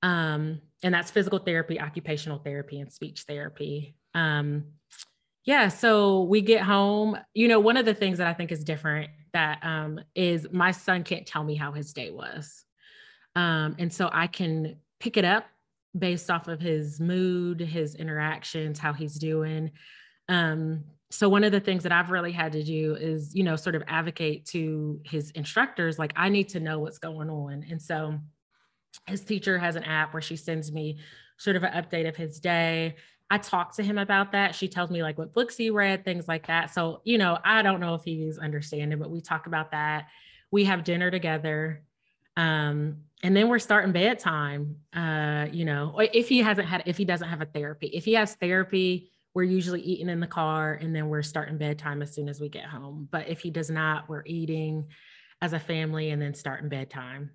Um, 0.02 0.60
and 0.82 0.92
that's 0.92 1.10
physical 1.10 1.38
therapy, 1.38 1.80
occupational 1.80 2.40
therapy, 2.40 2.78
and 2.78 2.92
speech 2.92 3.22
therapy. 3.26 3.96
Um, 4.12 4.64
yeah, 5.46 5.68
so 5.68 6.24
we 6.24 6.42
get 6.42 6.60
home. 6.60 7.16
You 7.32 7.48
know, 7.48 7.58
one 7.58 7.78
of 7.78 7.86
the 7.86 7.94
things 7.94 8.18
that 8.18 8.26
I 8.26 8.34
think 8.34 8.52
is 8.52 8.64
different 8.64 9.12
that 9.32 9.60
um, 9.62 9.98
is 10.14 10.46
my 10.52 10.72
son 10.72 11.04
can't 11.04 11.26
tell 11.26 11.42
me 11.42 11.54
how 11.54 11.72
his 11.72 11.94
day 11.94 12.10
was. 12.10 12.66
Um, 13.34 13.76
and 13.78 13.90
so 13.90 14.10
I 14.12 14.26
can 14.26 14.76
pick 15.00 15.16
it 15.16 15.24
up 15.24 15.46
based 15.96 16.30
off 16.30 16.48
of 16.48 16.60
his 16.60 17.00
mood, 17.00 17.60
his 17.60 17.94
interactions, 17.94 18.78
how 18.78 18.92
he's 18.92 19.14
doing. 19.14 19.70
Um, 20.28 20.84
so 21.10 21.28
one 21.28 21.44
of 21.44 21.52
the 21.52 21.60
things 21.60 21.84
that 21.84 21.92
I've 21.92 22.10
really 22.10 22.32
had 22.32 22.52
to 22.52 22.62
do 22.62 22.96
is, 22.96 23.34
you 23.34 23.44
know, 23.44 23.56
sort 23.56 23.76
of 23.76 23.82
advocate 23.86 24.44
to 24.46 25.00
his 25.04 25.30
instructors, 25.32 25.98
like 25.98 26.12
I 26.16 26.28
need 26.28 26.48
to 26.50 26.60
know 26.60 26.80
what's 26.80 26.98
going 26.98 27.30
on. 27.30 27.64
And 27.70 27.80
so 27.80 28.18
his 29.06 29.22
teacher 29.22 29.58
has 29.58 29.76
an 29.76 29.84
app 29.84 30.12
where 30.12 30.22
she 30.22 30.36
sends 30.36 30.72
me 30.72 30.98
sort 31.38 31.56
of 31.56 31.62
an 31.62 31.72
update 31.72 32.08
of 32.08 32.16
his 32.16 32.40
day. 32.40 32.96
I 33.30 33.38
talk 33.38 33.76
to 33.76 33.82
him 33.82 33.98
about 33.98 34.32
that. 34.32 34.54
She 34.54 34.68
tells 34.68 34.90
me 34.90 35.02
like 35.02 35.18
what 35.18 35.32
books 35.32 35.56
he 35.56 35.70
read, 35.70 36.04
things 36.04 36.26
like 36.28 36.46
that. 36.48 36.72
So, 36.72 37.02
you 37.04 37.18
know, 37.18 37.38
I 37.44 37.62
don't 37.62 37.80
know 37.80 37.94
if 37.94 38.02
he's 38.02 38.38
understanding, 38.38 38.98
but 38.98 39.10
we 39.10 39.20
talk 39.20 39.46
about 39.46 39.72
that. 39.72 40.06
We 40.50 40.64
have 40.64 40.84
dinner 40.84 41.10
together. 41.10 41.82
Um, 42.36 42.98
and 43.22 43.36
then 43.36 43.48
we're 43.48 43.58
starting 43.58 43.92
bedtime. 43.92 44.76
Uh, 44.94 45.46
you 45.50 45.64
know, 45.64 45.98
if 45.98 46.28
he 46.28 46.38
hasn't 46.38 46.68
had, 46.68 46.82
if 46.86 46.96
he 46.96 47.04
doesn't 47.04 47.28
have 47.28 47.40
a 47.40 47.46
therapy, 47.46 47.88
if 47.88 48.04
he 48.04 48.12
has 48.14 48.34
therapy, 48.34 49.10
we're 49.34 49.42
usually 49.42 49.82
eating 49.82 50.08
in 50.08 50.20
the 50.20 50.26
car 50.26 50.74
and 50.80 50.96
then 50.96 51.08
we're 51.08 51.22
starting 51.22 51.58
bedtime 51.58 52.00
as 52.00 52.14
soon 52.14 52.28
as 52.28 52.40
we 52.40 52.48
get 52.48 52.64
home. 52.64 53.08
But 53.10 53.28
if 53.28 53.40
he 53.40 53.50
does 53.50 53.68
not, 53.68 54.08
we're 54.08 54.22
eating 54.24 54.86
as 55.42 55.52
a 55.52 55.58
family 55.58 56.10
and 56.10 56.20
then 56.20 56.34
starting 56.34 56.68
bedtime. 56.68 57.30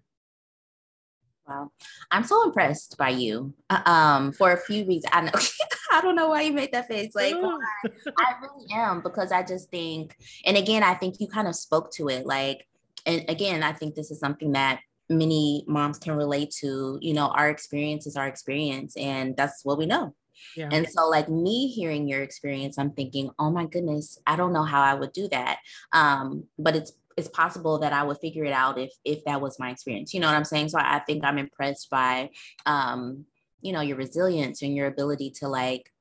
Wow. 1.47 1.71
I'm 2.09 2.23
so 2.23 2.43
impressed 2.43 2.97
by 2.97 3.09
you. 3.09 3.53
Uh, 3.69 3.81
um, 3.85 4.31
for 4.31 4.51
a 4.51 4.57
few 4.57 4.85
reasons. 4.85 5.11
I 5.11 5.21
know 5.21 5.31
I 5.91 6.01
don't 6.01 6.15
know 6.15 6.29
why 6.29 6.43
you 6.43 6.53
made 6.53 6.71
that 6.71 6.87
face. 6.87 7.13
Like 7.13 7.35
I 7.35 8.35
really 8.41 8.71
am 8.73 9.01
because 9.01 9.31
I 9.31 9.43
just 9.43 9.69
think, 9.69 10.15
and 10.45 10.57
again, 10.57 10.83
I 10.83 10.93
think 10.93 11.19
you 11.19 11.27
kind 11.27 11.47
of 11.47 11.55
spoke 11.55 11.91
to 11.93 12.09
it. 12.09 12.25
Like, 12.25 12.67
and 13.05 13.25
again, 13.27 13.61
I 13.61 13.73
think 13.73 13.95
this 13.95 14.11
is 14.11 14.19
something 14.19 14.53
that 14.53 14.79
many 15.11 15.63
moms 15.67 15.99
can 15.99 16.15
relate 16.15 16.51
to 16.61 16.97
you 17.01 17.13
know 17.13 17.27
our 17.27 17.49
experience 17.49 18.07
is 18.07 18.15
our 18.15 18.27
experience 18.27 18.95
and 18.97 19.35
that's 19.35 19.63
what 19.63 19.77
we 19.77 19.85
know. 19.85 20.15
Yeah. 20.57 20.69
and 20.71 20.87
so 20.89 21.07
like 21.07 21.29
me 21.29 21.67
hearing 21.67 22.07
your 22.07 22.23
experience 22.23 22.79
i'm 22.79 22.93
thinking 22.93 23.29
oh 23.37 23.51
my 23.51 23.67
goodness 23.67 24.17
i 24.25 24.35
don't 24.35 24.53
know 24.53 24.63
how 24.63 24.81
i 24.81 24.95
would 24.95 25.13
do 25.13 25.27
that. 25.29 25.59
Um 25.93 26.45
but 26.57 26.75
it's 26.75 26.93
it's 27.17 27.27
possible 27.27 27.79
that 27.79 27.93
i 27.93 28.01
would 28.01 28.17
figure 28.17 28.45
it 28.45 28.53
out 28.53 28.79
if 28.79 28.91
if 29.05 29.23
that 29.25 29.41
was 29.41 29.59
my 29.59 29.69
experience 29.69 30.13
you 30.13 30.19
know 30.19 30.27
what 30.27 30.35
i'm 30.35 30.51
saying? 30.53 30.69
So 30.69 30.79
i 30.79 30.99
think 30.99 31.23
i'm 31.23 31.37
impressed 31.37 31.89
by 31.89 32.29
um 32.65 33.25
you 33.61 33.71
know 33.73 33.81
your 33.81 33.97
resilience 33.97 34.61
and 34.63 34.75
your 34.75 34.87
ability 34.87 35.29
to 35.39 35.47
like 35.47 35.91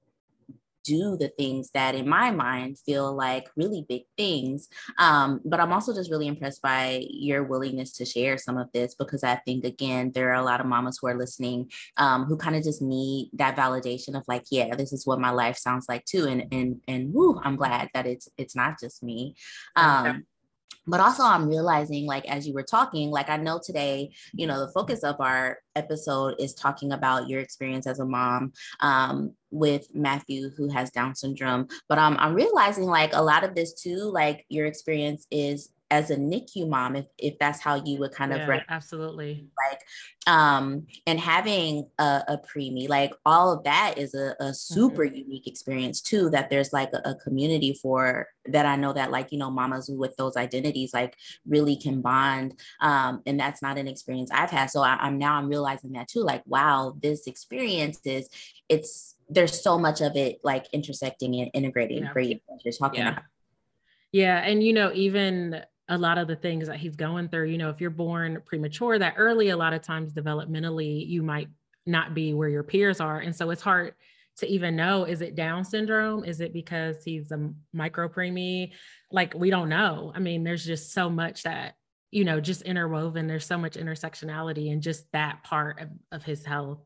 do 0.84 1.16
the 1.16 1.28
things 1.38 1.70
that 1.74 1.94
in 1.94 2.08
my 2.08 2.30
mind 2.30 2.78
feel 2.78 3.14
like 3.14 3.48
really 3.56 3.84
big 3.88 4.02
things 4.16 4.68
um, 4.98 5.40
but 5.44 5.60
i'm 5.60 5.72
also 5.72 5.94
just 5.94 6.10
really 6.10 6.26
impressed 6.26 6.62
by 6.62 7.04
your 7.08 7.44
willingness 7.44 7.92
to 7.92 8.04
share 8.04 8.38
some 8.38 8.56
of 8.56 8.70
this 8.72 8.94
because 8.94 9.24
i 9.24 9.36
think 9.46 9.64
again 9.64 10.10
there 10.14 10.30
are 10.30 10.40
a 10.40 10.44
lot 10.44 10.60
of 10.60 10.66
mamas 10.66 10.98
who 11.00 11.08
are 11.08 11.18
listening 11.18 11.70
um, 11.96 12.24
who 12.24 12.36
kind 12.36 12.56
of 12.56 12.62
just 12.62 12.82
need 12.82 13.30
that 13.32 13.56
validation 13.56 14.16
of 14.16 14.24
like 14.28 14.44
yeah 14.50 14.74
this 14.74 14.92
is 14.92 15.06
what 15.06 15.20
my 15.20 15.30
life 15.30 15.56
sounds 15.56 15.86
like 15.88 16.04
too 16.04 16.26
and 16.26 16.46
and 16.52 16.80
and 16.88 17.12
woo, 17.12 17.40
i'm 17.44 17.56
glad 17.56 17.88
that 17.94 18.06
it's 18.06 18.28
it's 18.36 18.56
not 18.56 18.78
just 18.80 19.02
me 19.02 19.34
um, 19.76 20.24
but 20.86 21.00
also 21.00 21.22
i'm 21.22 21.48
realizing 21.48 22.06
like 22.06 22.26
as 22.28 22.46
you 22.46 22.54
were 22.54 22.62
talking 22.62 23.10
like 23.10 23.28
i 23.28 23.36
know 23.36 23.60
today 23.62 24.10
you 24.32 24.46
know 24.46 24.64
the 24.64 24.72
focus 24.72 25.02
of 25.04 25.16
our 25.20 25.58
episode 25.76 26.34
is 26.38 26.54
talking 26.54 26.92
about 26.92 27.28
your 27.28 27.40
experience 27.40 27.86
as 27.86 28.00
a 28.00 28.04
mom 28.04 28.52
um, 28.80 29.32
with 29.50 29.86
matthew 29.94 30.50
who 30.50 30.68
has 30.68 30.90
down 30.90 31.14
syndrome. 31.14 31.68
But 31.88 31.98
um, 31.98 32.16
i'm 32.18 32.34
realizing 32.34 32.84
like 32.84 33.14
a 33.14 33.22
lot 33.22 33.44
of 33.44 33.54
this 33.54 33.74
too 33.74 34.10
like 34.12 34.44
your 34.48 34.66
experience 34.66 35.26
is 35.30 35.70
as 35.90 36.10
a 36.10 36.16
NICU 36.16 36.68
mom, 36.68 36.96
if, 36.96 37.06
if 37.18 37.38
that's 37.38 37.60
how 37.60 37.74
you 37.84 37.98
would 37.98 38.12
kind 38.12 38.32
of 38.32 38.38
yeah, 38.38 38.62
absolutely 38.68 39.46
like 39.70 39.80
um 40.26 40.86
and 41.06 41.18
having 41.18 41.88
a, 41.98 42.22
a 42.28 42.38
preemie, 42.38 42.88
like 42.88 43.12
all 43.26 43.52
of 43.52 43.64
that 43.64 43.94
is 43.96 44.14
a, 44.14 44.34
a 44.40 44.54
super 44.54 45.04
mm-hmm. 45.04 45.16
unique 45.16 45.46
experience 45.46 46.00
too. 46.00 46.30
That 46.30 46.50
there's 46.50 46.72
like 46.72 46.92
a, 46.92 47.10
a, 47.10 47.14
community 47.16 47.78
for 47.80 48.28
that. 48.46 48.66
I 48.66 48.76
know 48.76 48.92
that 48.92 49.10
like 49.10 49.32
you 49.32 49.38
know 49.38 49.50
mamas 49.50 49.90
with 49.92 50.16
those 50.16 50.36
identities 50.36 50.94
like 50.94 51.16
really 51.46 51.76
can 51.76 52.00
bond, 52.00 52.60
um, 52.80 53.22
and 53.26 53.38
that's 53.38 53.62
not 53.62 53.78
an 53.78 53.88
experience 53.88 54.30
I've 54.32 54.50
had. 54.50 54.70
So 54.70 54.82
I, 54.82 55.06
am 55.06 55.18
now 55.18 55.34
I'm 55.34 55.48
realizing 55.48 55.92
that 55.92 56.08
too. 56.08 56.22
Like 56.22 56.42
wow, 56.46 56.96
this 57.02 57.26
experience 57.26 58.00
is 58.04 58.28
it's 58.68 59.16
there's 59.28 59.62
so 59.62 59.78
much 59.78 60.00
of 60.00 60.16
it 60.16 60.40
like 60.44 60.66
intersecting 60.72 61.34
and 61.40 61.50
integrating 61.54 62.04
yeah. 62.04 62.12
for 62.12 62.20
you. 62.20 62.38
You're 62.64 62.72
talking 62.72 63.00
yeah. 63.00 63.12
about. 63.12 63.24
Yeah, 64.12 64.38
and 64.38 64.62
you 64.62 64.72
know 64.72 64.90
even 64.92 65.62
a 65.90 65.98
lot 65.98 66.18
of 66.18 66.28
the 66.28 66.36
things 66.36 66.68
that 66.68 66.78
he's 66.78 66.96
going 66.96 67.28
through. 67.28 67.48
You 67.48 67.58
know, 67.58 67.68
if 67.68 67.80
you're 67.80 67.90
born 67.90 68.40
premature 68.46 68.98
that 68.98 69.14
early, 69.16 69.50
a 69.50 69.56
lot 69.56 69.74
of 69.74 69.82
times 69.82 70.14
developmentally, 70.14 71.06
you 71.06 71.22
might 71.22 71.48
not 71.84 72.14
be 72.14 72.32
where 72.32 72.48
your 72.48 72.62
peers 72.62 73.00
are. 73.00 73.18
And 73.18 73.34
so 73.34 73.50
it's 73.50 73.60
hard 73.60 73.94
to 74.38 74.46
even 74.46 74.76
know 74.76 75.04
is 75.04 75.20
it 75.20 75.34
Down 75.34 75.64
syndrome? 75.64 76.24
Is 76.24 76.40
it 76.40 76.52
because 76.52 77.02
he's 77.04 77.32
a 77.32 77.50
micro 77.72 78.08
preemie? 78.08 78.70
Like, 79.10 79.34
we 79.34 79.50
don't 79.50 79.68
know. 79.68 80.12
I 80.14 80.20
mean, 80.20 80.44
there's 80.44 80.64
just 80.64 80.92
so 80.92 81.10
much 81.10 81.42
that, 81.42 81.74
you 82.12 82.24
know, 82.24 82.40
just 82.40 82.62
interwoven. 82.62 83.26
There's 83.26 83.44
so 83.44 83.58
much 83.58 83.74
intersectionality 83.74 84.70
in 84.70 84.80
just 84.80 85.10
that 85.12 85.42
part 85.42 85.80
of, 85.80 85.88
of 86.12 86.22
his 86.22 86.44
health. 86.44 86.78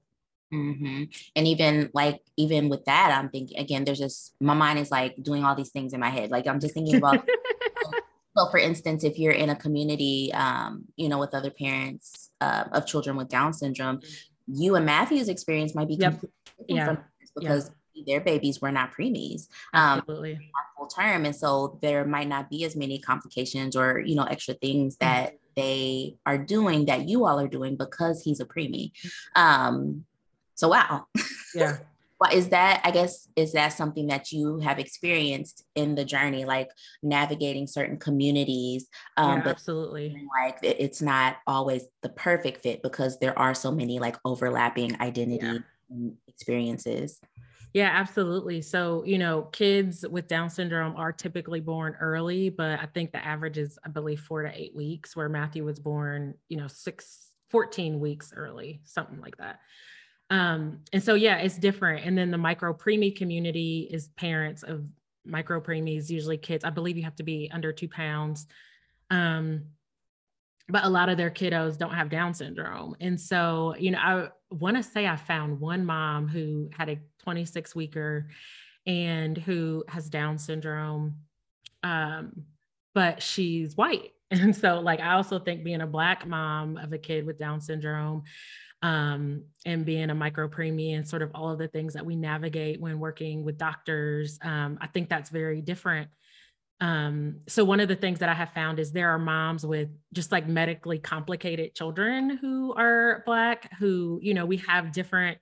Mm-hmm. 0.52 1.04
And 1.36 1.46
even 1.46 1.90
like, 1.92 2.20
even 2.38 2.70
with 2.70 2.86
that, 2.86 3.14
I'm 3.16 3.28
thinking 3.28 3.58
again, 3.58 3.84
there's 3.84 3.98
just 3.98 4.34
my 4.40 4.54
mind 4.54 4.78
is 4.78 4.90
like 4.90 5.22
doing 5.22 5.44
all 5.44 5.54
these 5.54 5.70
things 5.70 5.92
in 5.92 6.00
my 6.00 6.10
head. 6.10 6.30
Like, 6.30 6.46
I'm 6.46 6.60
just 6.60 6.74
thinking 6.74 6.96
about 6.96 7.28
So, 8.36 8.48
for 8.50 8.58
instance, 8.58 9.04
if 9.04 9.18
you're 9.18 9.32
in 9.32 9.50
a 9.50 9.56
community, 9.56 10.32
um, 10.34 10.84
you 10.96 11.08
know, 11.08 11.18
with 11.18 11.34
other 11.34 11.50
parents 11.50 12.30
uh, 12.40 12.64
of 12.72 12.86
children 12.86 13.16
with 13.16 13.28
Down 13.28 13.52
syndrome, 13.52 13.98
mm-hmm. 13.98 14.52
you 14.62 14.74
and 14.74 14.86
Matthew's 14.86 15.28
experience 15.28 15.74
might 15.74 15.88
be 15.88 15.94
yep. 15.94 16.20
yeah. 16.68 16.96
because 17.36 17.70
their 18.06 18.20
babies 18.20 18.60
were 18.60 18.72
not 18.72 18.92
preemies, 18.92 19.48
um, 19.72 20.00
Absolutely. 20.00 20.50
full 20.76 20.88
term, 20.88 21.24
and 21.24 21.34
so 21.34 21.78
there 21.80 22.04
might 22.04 22.28
not 22.28 22.50
be 22.50 22.64
as 22.64 22.74
many 22.74 22.98
complications 22.98 23.76
or 23.76 24.00
you 24.00 24.16
know 24.16 24.24
extra 24.24 24.54
things 24.54 24.96
mm-hmm. 24.96 25.08
that 25.08 25.28
mm-hmm. 25.28 25.36
they 25.56 26.16
are 26.26 26.38
doing 26.38 26.86
that 26.86 27.08
you 27.08 27.24
all 27.24 27.38
are 27.38 27.48
doing 27.48 27.76
because 27.76 28.22
he's 28.22 28.40
a 28.40 28.44
preemie. 28.44 28.90
Um, 29.36 30.04
so 30.54 30.68
wow, 30.68 31.06
yeah. 31.54 31.78
is 32.32 32.48
that 32.48 32.80
i 32.84 32.90
guess 32.90 33.28
is 33.36 33.52
that 33.52 33.68
something 33.68 34.06
that 34.06 34.32
you 34.32 34.58
have 34.58 34.78
experienced 34.78 35.64
in 35.74 35.94
the 35.94 36.04
journey 36.04 36.44
like 36.44 36.68
navigating 37.02 37.66
certain 37.66 37.98
communities 37.98 38.88
um 39.16 39.38
yeah, 39.38 39.44
but 39.44 39.50
absolutely 39.50 40.16
like 40.42 40.58
it's 40.62 41.02
not 41.02 41.36
always 41.46 41.84
the 42.02 42.08
perfect 42.08 42.62
fit 42.62 42.82
because 42.82 43.18
there 43.18 43.38
are 43.38 43.54
so 43.54 43.70
many 43.70 43.98
like 43.98 44.16
overlapping 44.24 44.98
identity 45.00 45.60
yeah. 45.90 46.08
experiences 46.26 47.20
yeah, 47.74 47.90
absolutely. 47.92 48.62
So, 48.62 49.02
you 49.04 49.18
know, 49.18 49.42
kids 49.50 50.06
with 50.08 50.28
Down 50.28 50.48
syndrome 50.48 50.94
are 50.94 51.10
typically 51.10 51.58
born 51.58 51.96
early, 52.00 52.48
but 52.48 52.78
I 52.78 52.86
think 52.86 53.10
the 53.10 53.22
average 53.22 53.58
is, 53.58 53.80
I 53.84 53.88
believe, 53.88 54.20
four 54.20 54.42
to 54.44 54.50
eight 54.54 54.76
weeks, 54.76 55.16
where 55.16 55.28
Matthew 55.28 55.64
was 55.64 55.80
born, 55.80 56.34
you 56.48 56.56
know, 56.56 56.68
six, 56.68 57.32
14 57.50 57.98
weeks 57.98 58.32
early, 58.34 58.80
something 58.84 59.20
like 59.20 59.36
that. 59.38 59.58
Um, 60.30 60.80
and 60.92 61.02
so, 61.02 61.14
yeah, 61.14 61.36
it's 61.36 61.58
different. 61.58 62.06
And 62.06 62.16
then 62.16 62.30
the 62.30 62.38
micro 62.38 62.72
preemie 62.72 63.14
community 63.14 63.88
is 63.90 64.08
parents 64.08 64.62
of 64.62 64.84
micro 65.24 65.60
preemies, 65.60 66.10
usually 66.10 66.38
kids. 66.38 66.64
I 66.64 66.70
believe 66.70 66.96
you 66.96 67.04
have 67.04 67.16
to 67.16 67.22
be 67.22 67.50
under 67.52 67.72
two 67.72 67.88
pounds. 67.88 68.46
Um, 69.10 69.64
but 70.68 70.84
a 70.84 70.88
lot 70.88 71.08
of 71.08 71.18
their 71.18 71.30
kiddos 71.30 71.76
don't 71.76 71.92
have 71.92 72.08
Down 72.08 72.32
syndrome. 72.32 72.96
And 73.00 73.20
so, 73.20 73.74
you 73.78 73.90
know, 73.90 73.98
I 73.98 74.28
want 74.50 74.76
to 74.76 74.82
say 74.82 75.06
I 75.06 75.16
found 75.16 75.60
one 75.60 75.84
mom 75.84 76.26
who 76.26 76.70
had 76.76 76.88
a 76.88 76.98
26 77.22 77.74
weeker 77.74 78.28
and 78.86 79.36
who 79.36 79.84
has 79.88 80.08
Down 80.08 80.38
syndrome, 80.38 81.16
um, 81.82 82.44
but 82.94 83.22
she's 83.22 83.76
white. 83.76 84.12
And 84.30 84.56
so, 84.56 84.80
like, 84.80 84.98
I 84.98 85.12
also 85.12 85.38
think 85.38 85.62
being 85.62 85.82
a 85.82 85.86
Black 85.86 86.26
mom 86.26 86.76
of 86.76 86.92
a 86.92 86.98
kid 86.98 87.24
with 87.24 87.38
Down 87.38 87.60
syndrome, 87.60 88.24
um, 88.84 89.42
and 89.64 89.86
being 89.86 90.10
a 90.10 90.14
micro 90.14 90.46
preemie 90.46 90.94
and 90.94 91.08
sort 91.08 91.22
of 91.22 91.30
all 91.34 91.50
of 91.50 91.58
the 91.58 91.68
things 91.68 91.94
that 91.94 92.04
we 92.04 92.14
navigate 92.14 92.78
when 92.78 93.00
working 93.00 93.42
with 93.42 93.56
doctors. 93.56 94.38
Um, 94.42 94.76
I 94.78 94.88
think 94.88 95.08
that's 95.08 95.30
very 95.30 95.62
different. 95.62 96.10
Um, 96.82 97.40
so 97.48 97.64
one 97.64 97.80
of 97.80 97.88
the 97.88 97.96
things 97.96 98.18
that 98.18 98.28
I 98.28 98.34
have 98.34 98.52
found 98.52 98.78
is 98.78 98.92
there 98.92 99.08
are 99.08 99.18
moms 99.18 99.64
with 99.64 99.88
just 100.12 100.30
like 100.30 100.46
medically 100.46 100.98
complicated 100.98 101.74
children 101.74 102.36
who 102.36 102.74
are 102.74 103.22
black, 103.24 103.70
who, 103.78 104.20
you 104.22 104.34
know, 104.34 104.44
we 104.44 104.58
have 104.58 104.92
different 104.92 105.38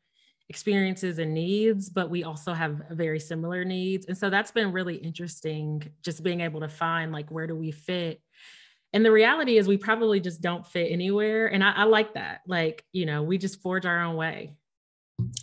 experiences 0.48 1.18
and 1.18 1.34
needs, 1.34 1.90
but 1.90 2.10
we 2.10 2.22
also 2.22 2.52
have 2.52 2.80
very 2.92 3.18
similar 3.18 3.64
needs. 3.64 4.06
And 4.06 4.16
so 4.16 4.30
that's 4.30 4.52
been 4.52 4.70
really 4.70 4.96
interesting, 4.96 5.82
just 6.04 6.22
being 6.22 6.42
able 6.42 6.60
to 6.60 6.68
find 6.68 7.10
like 7.10 7.28
where 7.32 7.48
do 7.48 7.56
we 7.56 7.72
fit 7.72 8.20
and 8.92 9.04
the 9.04 9.12
reality 9.12 9.56
is 9.56 9.66
we 9.66 9.76
probably 9.76 10.20
just 10.20 10.40
don't 10.40 10.66
fit 10.66 10.90
anywhere 10.90 11.46
and 11.46 11.64
I, 11.64 11.72
I, 11.72 11.84
like 11.84 12.14
that 12.14 12.42
like 12.46 12.84
you 12.92 13.06
know 13.06 13.22
we 13.22 13.38
just 13.38 13.60
forge 13.62 13.86
our 13.86 14.02
own 14.02 14.16
way 14.16 14.54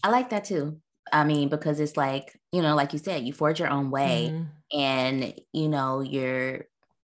i 0.04 0.10
like 0.10 0.30
that 0.30 0.46
too 0.46 0.80
i 1.12 1.24
mean 1.24 1.50
because 1.50 1.80
it's 1.80 1.98
like 1.98 2.40
you 2.52 2.62
know 2.62 2.76
like 2.76 2.94
you 2.94 3.00
said 3.00 3.24
you 3.24 3.34
forge 3.34 3.60
your 3.60 3.70
own 3.70 3.92
way 3.92 4.32
mm-hmm. 4.32 4.80
and 4.80 5.34
you 5.54 5.70
know 5.70 6.02
you're 6.02 6.66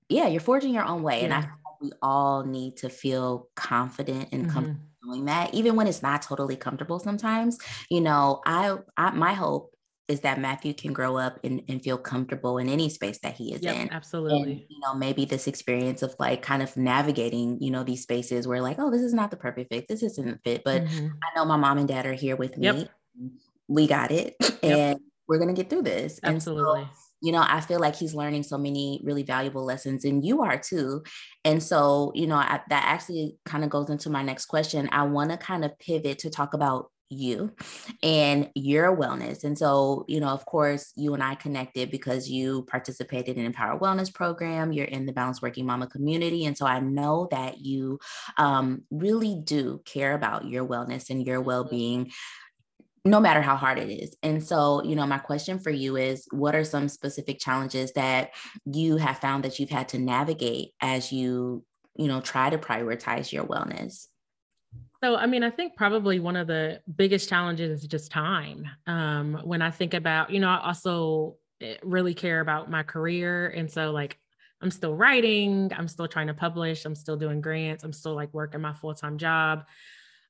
yeah 0.09 0.27
you're 0.27 0.41
forging 0.41 0.75
your 0.75 0.85
own 0.85 1.03
way 1.03 1.19
yeah. 1.19 1.25
and 1.25 1.35
i 1.35 1.41
think 1.41 1.53
we 1.81 1.93
all 2.03 2.45
need 2.45 2.77
to 2.79 2.89
feel 2.89 3.49
confident 3.55 4.29
and 4.33 4.51
mm-hmm. 4.51 4.73
doing 5.05 5.27
that 5.27 5.55
even 5.55 5.77
when 5.77 5.87
it's 5.87 6.03
not 6.03 6.23
totally 6.23 6.57
comfortable 6.57 6.99
sometimes 6.99 7.59
you 7.91 8.01
know 8.01 8.41
I, 8.47 8.77
I 8.97 9.11
my 9.11 9.35
hope 9.35 9.76
is 10.09 10.21
that 10.21 10.41
Matthew 10.41 10.73
can 10.73 10.93
grow 10.93 11.17
up 11.17 11.41
and, 11.43 11.63
and 11.69 11.83
feel 11.83 11.99
comfortable 11.99 12.59
in 12.59 12.69
any 12.69 12.89
space 12.89 13.19
that 13.21 13.35
he 13.35 13.53
is 13.53 13.63
yep, 13.63 13.77
in. 13.77 13.93
Absolutely. 13.93 14.53
And, 14.53 14.61
you 14.69 14.81
know, 14.85 14.95
maybe 14.95 15.25
this 15.25 15.49
experience 15.49 16.03
of 16.03 16.15
like 16.21 16.43
kind 16.43 16.63
of 16.63 16.77
navigating, 16.77 17.61
you 17.61 17.71
know, 17.71 17.83
these 17.83 18.03
spaces 18.03 18.47
where 18.47 18.61
like, 18.61 18.79
oh, 18.79 18.91
this 18.91 19.03
is 19.03 19.13
not 19.13 19.31
the 19.31 19.37
perfect 19.37 19.73
fit. 19.73 19.89
This 19.89 20.03
isn't 20.03 20.41
fit. 20.45 20.63
But 20.65 20.85
mm-hmm. 20.85 21.07
I 21.07 21.37
know 21.37 21.45
my 21.45 21.57
mom 21.57 21.79
and 21.79 21.89
dad 21.89 22.07
are 22.07 22.13
here 22.13 22.37
with 22.37 22.57
me. 22.57 22.67
Yep. 22.67 22.89
We 23.69 23.87
got 23.87 24.11
it. 24.11 24.37
Yep. 24.63 24.79
And 24.79 25.01
we're 25.29 25.39
gonna 25.39 25.53
get 25.53 25.71
through 25.71 25.83
this. 25.83 26.19
Absolutely. 26.25 26.81
And 26.81 26.89
so, 26.89 26.97
you 27.23 27.31
know, 27.31 27.45
I 27.47 27.61
feel 27.61 27.79
like 27.79 27.95
he's 27.95 28.15
learning 28.15 28.43
so 28.43 28.59
many 28.59 29.01
really 29.05 29.23
valuable 29.23 29.65
lessons, 29.65 30.05
and 30.05 30.25
you 30.25 30.43
are 30.43 30.59
too. 30.59 31.05
And 31.45 31.63
so, 31.63 32.11
you 32.15 32.27
know, 32.27 32.37
I, 32.37 32.61
that 32.69 32.85
actually 32.85 33.37
kind 33.45 33.63
of 33.63 33.71
goes 33.71 33.91
into 33.91 34.11
my 34.11 34.23
next 34.23 34.47
question. 34.47 34.89
I 34.91 35.05
want 35.05 35.31
to 35.31 35.37
kind 35.37 35.65
of 35.65 35.79
pivot 35.79 36.19
to 36.21 36.31
talk 36.31 36.55
about 36.55 36.91
you 37.09 37.53
and 38.03 38.51
your 38.55 38.97
wellness. 38.97 39.45
And 39.45 39.57
so, 39.57 40.05
you 40.09 40.21
know, 40.21 40.29
of 40.29 40.45
course, 40.47 40.93
you 40.97 41.15
and 41.15 41.23
I 41.23 41.35
connected 41.37 41.91
because 41.91 42.29
you 42.29 42.65
participated 42.65 43.37
in 43.37 43.47
Empower 43.47 43.79
Wellness 43.79 44.13
Program. 44.13 44.73
You're 44.73 44.87
in 44.87 45.07
the 45.07 45.13
Balanced 45.13 45.43
Working 45.43 45.67
Mama 45.67 45.87
community. 45.87 46.47
And 46.47 46.57
so 46.57 46.67
I 46.67 46.81
know 46.81 47.29
that 47.31 47.61
you 47.61 48.01
um, 48.39 48.83
really 48.91 49.41
do 49.43 49.83
care 49.85 50.15
about 50.15 50.47
your 50.47 50.67
wellness 50.67 51.11
and 51.11 51.25
your 51.27 51.41
well 51.41 51.65
being. 51.65 52.11
No 53.05 53.21
matter 53.21 53.41
how 53.41 53.55
hard 53.55 53.79
it 53.79 53.89
is. 53.89 54.17
And 54.25 54.43
so, 54.43 54.83
you 54.83 54.97
know, 54.97 55.07
my 55.07 55.19
question 55.19 55.61
for 55.61 55.71
you 55.71 55.97
is 55.97 56.27
what 56.33 56.57
are 56.57 56.65
some 56.65 56.89
specific 56.89 57.39
challenges 57.39 57.93
that 57.93 58.31
you 58.65 58.97
have 58.97 59.19
found 59.19 59.45
that 59.45 59.61
you've 59.61 59.71
had 59.71 59.91
to 59.91 59.99
navigate 60.01 60.71
as 60.81 61.13
you, 61.13 61.65
you 61.95 62.09
know, 62.09 62.21
try 62.21 62.51
to 62.51 62.59
prioritize 62.59 63.31
your 63.31 63.45
wellness? 63.45 64.09
So, 65.03 65.17
I 65.17 65.27
mean, 65.27 65.43
I 65.43 65.51
think 65.51 65.77
probably 65.77 66.21
one 66.21 66.37
of 66.37 66.47
the 66.47 66.81
biggest 66.97 67.29
challenges 67.29 67.83
is 67.83 67.89
just 67.89 68.11
time. 68.11 68.67
Um, 68.87 69.41
when 69.45 69.61
I 69.63 69.71
think 69.71 69.95
about, 69.95 70.31
you 70.31 70.41
know, 70.41 70.49
I 70.49 70.69
also 70.69 71.37
eh, 71.61 71.77
really 71.83 72.15
care 72.15 72.41
about 72.41 72.71
my 72.71 72.83
career. 72.83 73.49
And 73.49 73.71
so, 73.71 73.91
like, 73.91 74.19
I'm 74.63 74.71
still 74.71 74.95
writing, 74.95 75.71
I'm 75.77 75.89
still 75.89 76.09
trying 76.09 76.29
to 76.29 76.35
publish, 76.35 76.87
I'm 76.87 76.95
still 76.95 77.17
doing 77.17 77.43
grants, 77.43 77.85
I'm 77.85 77.93
still 77.93 78.15
like 78.15 78.33
working 78.33 78.63
my 78.63 78.73
full 78.73 78.95
time 78.95 79.19
job. 79.19 79.65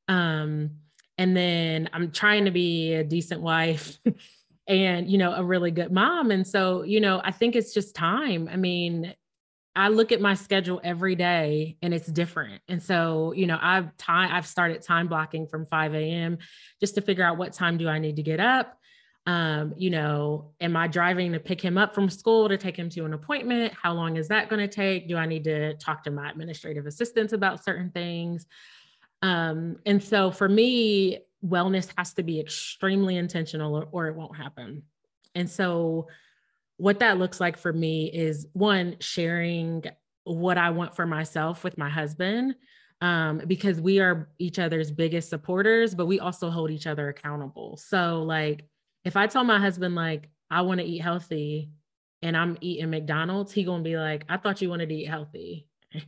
Um, 0.08 0.70
and 1.16 1.36
then 1.36 1.88
I'm 1.92 2.10
trying 2.10 2.44
to 2.44 2.50
be 2.50 2.94
a 2.94 3.04
decent 3.04 3.40
wife 3.40 3.98
and, 4.66 5.08
you 5.08 5.16
know, 5.16 5.32
a 5.32 5.44
really 5.44 5.70
good 5.70 5.92
mom. 5.92 6.30
And 6.30 6.46
so, 6.46 6.82
you 6.82 7.00
know, 7.00 7.20
I 7.24 7.30
think 7.30 7.54
it's 7.54 7.72
just 7.72 7.94
time. 7.94 8.48
I 8.52 8.56
mean, 8.56 9.14
I 9.76 9.88
look 9.88 10.10
at 10.10 10.20
my 10.20 10.34
schedule 10.34 10.80
every 10.82 11.14
day 11.14 11.76
and 11.82 11.92
it's 11.92 12.06
different. 12.06 12.62
And 12.66 12.82
so, 12.82 13.32
you 13.32 13.46
know, 13.46 13.58
I've 13.60 13.96
time 13.98 14.30
I've 14.32 14.46
started 14.46 14.82
time 14.82 15.06
blocking 15.06 15.46
from 15.46 15.66
5 15.66 15.94
a.m. 15.94 16.38
just 16.80 16.94
to 16.94 17.02
figure 17.02 17.24
out 17.24 17.36
what 17.36 17.52
time 17.52 17.76
do 17.76 17.88
I 17.88 17.98
need 17.98 18.16
to 18.16 18.22
get 18.22 18.40
up. 18.40 18.78
um, 19.26 19.74
you 19.76 19.90
know, 19.90 20.52
am 20.60 20.76
I 20.76 20.86
driving 20.86 21.32
to 21.32 21.40
pick 21.40 21.60
him 21.60 21.76
up 21.76 21.94
from 21.94 22.08
school 22.08 22.48
to 22.48 22.56
take 22.56 22.76
him 22.76 22.88
to 22.90 23.04
an 23.04 23.12
appointment? 23.12 23.72
How 23.74 23.92
long 23.92 24.16
is 24.16 24.28
that 24.28 24.48
going 24.48 24.60
to 24.60 24.72
take? 24.72 25.08
Do 25.08 25.16
I 25.16 25.26
need 25.26 25.44
to 25.44 25.74
talk 25.74 26.04
to 26.04 26.10
my 26.12 26.30
administrative 26.30 26.86
assistants 26.86 27.32
about 27.32 27.64
certain 27.64 27.90
things? 27.90 28.46
Um, 29.22 29.78
and 29.84 30.02
so 30.02 30.30
for 30.30 30.48
me, 30.48 31.18
wellness 31.44 31.90
has 31.98 32.14
to 32.14 32.22
be 32.22 32.38
extremely 32.38 33.16
intentional 33.16 33.76
or, 33.76 33.88
or 33.90 34.06
it 34.06 34.14
won't 34.14 34.36
happen. 34.36 34.82
And 35.34 35.50
so 35.50 36.06
what 36.76 36.98
that 37.00 37.18
looks 37.18 37.40
like 37.40 37.56
for 37.56 37.72
me 37.72 38.10
is 38.12 38.46
one, 38.52 38.96
sharing 39.00 39.84
what 40.24 40.58
I 40.58 40.70
want 40.70 40.94
for 40.94 41.06
myself 41.06 41.64
with 41.64 41.78
my 41.78 41.88
husband 41.88 42.56
um, 43.00 43.42
because 43.46 43.80
we 43.80 44.00
are 44.00 44.28
each 44.38 44.58
other's 44.58 44.90
biggest 44.90 45.28
supporters, 45.28 45.94
but 45.94 46.06
we 46.06 46.20
also 46.20 46.50
hold 46.50 46.70
each 46.70 46.86
other 46.86 47.08
accountable. 47.08 47.76
So, 47.76 48.22
like, 48.22 48.64
if 49.04 49.16
I 49.16 49.26
tell 49.26 49.44
my 49.44 49.58
husband, 49.58 49.94
like, 49.94 50.30
I 50.50 50.62
want 50.62 50.80
to 50.80 50.86
eat 50.86 50.98
healthy 50.98 51.70
and 52.22 52.36
I'm 52.36 52.56
eating 52.60 52.90
McDonald's, 52.90 53.52
he 53.52 53.64
gonna 53.64 53.82
be 53.82 53.96
like, 53.96 54.24
I 54.28 54.36
thought 54.38 54.62
you 54.62 54.70
wanted 54.70 54.88
to 54.88 54.94
eat 54.94 55.08
healthy. 55.08 55.68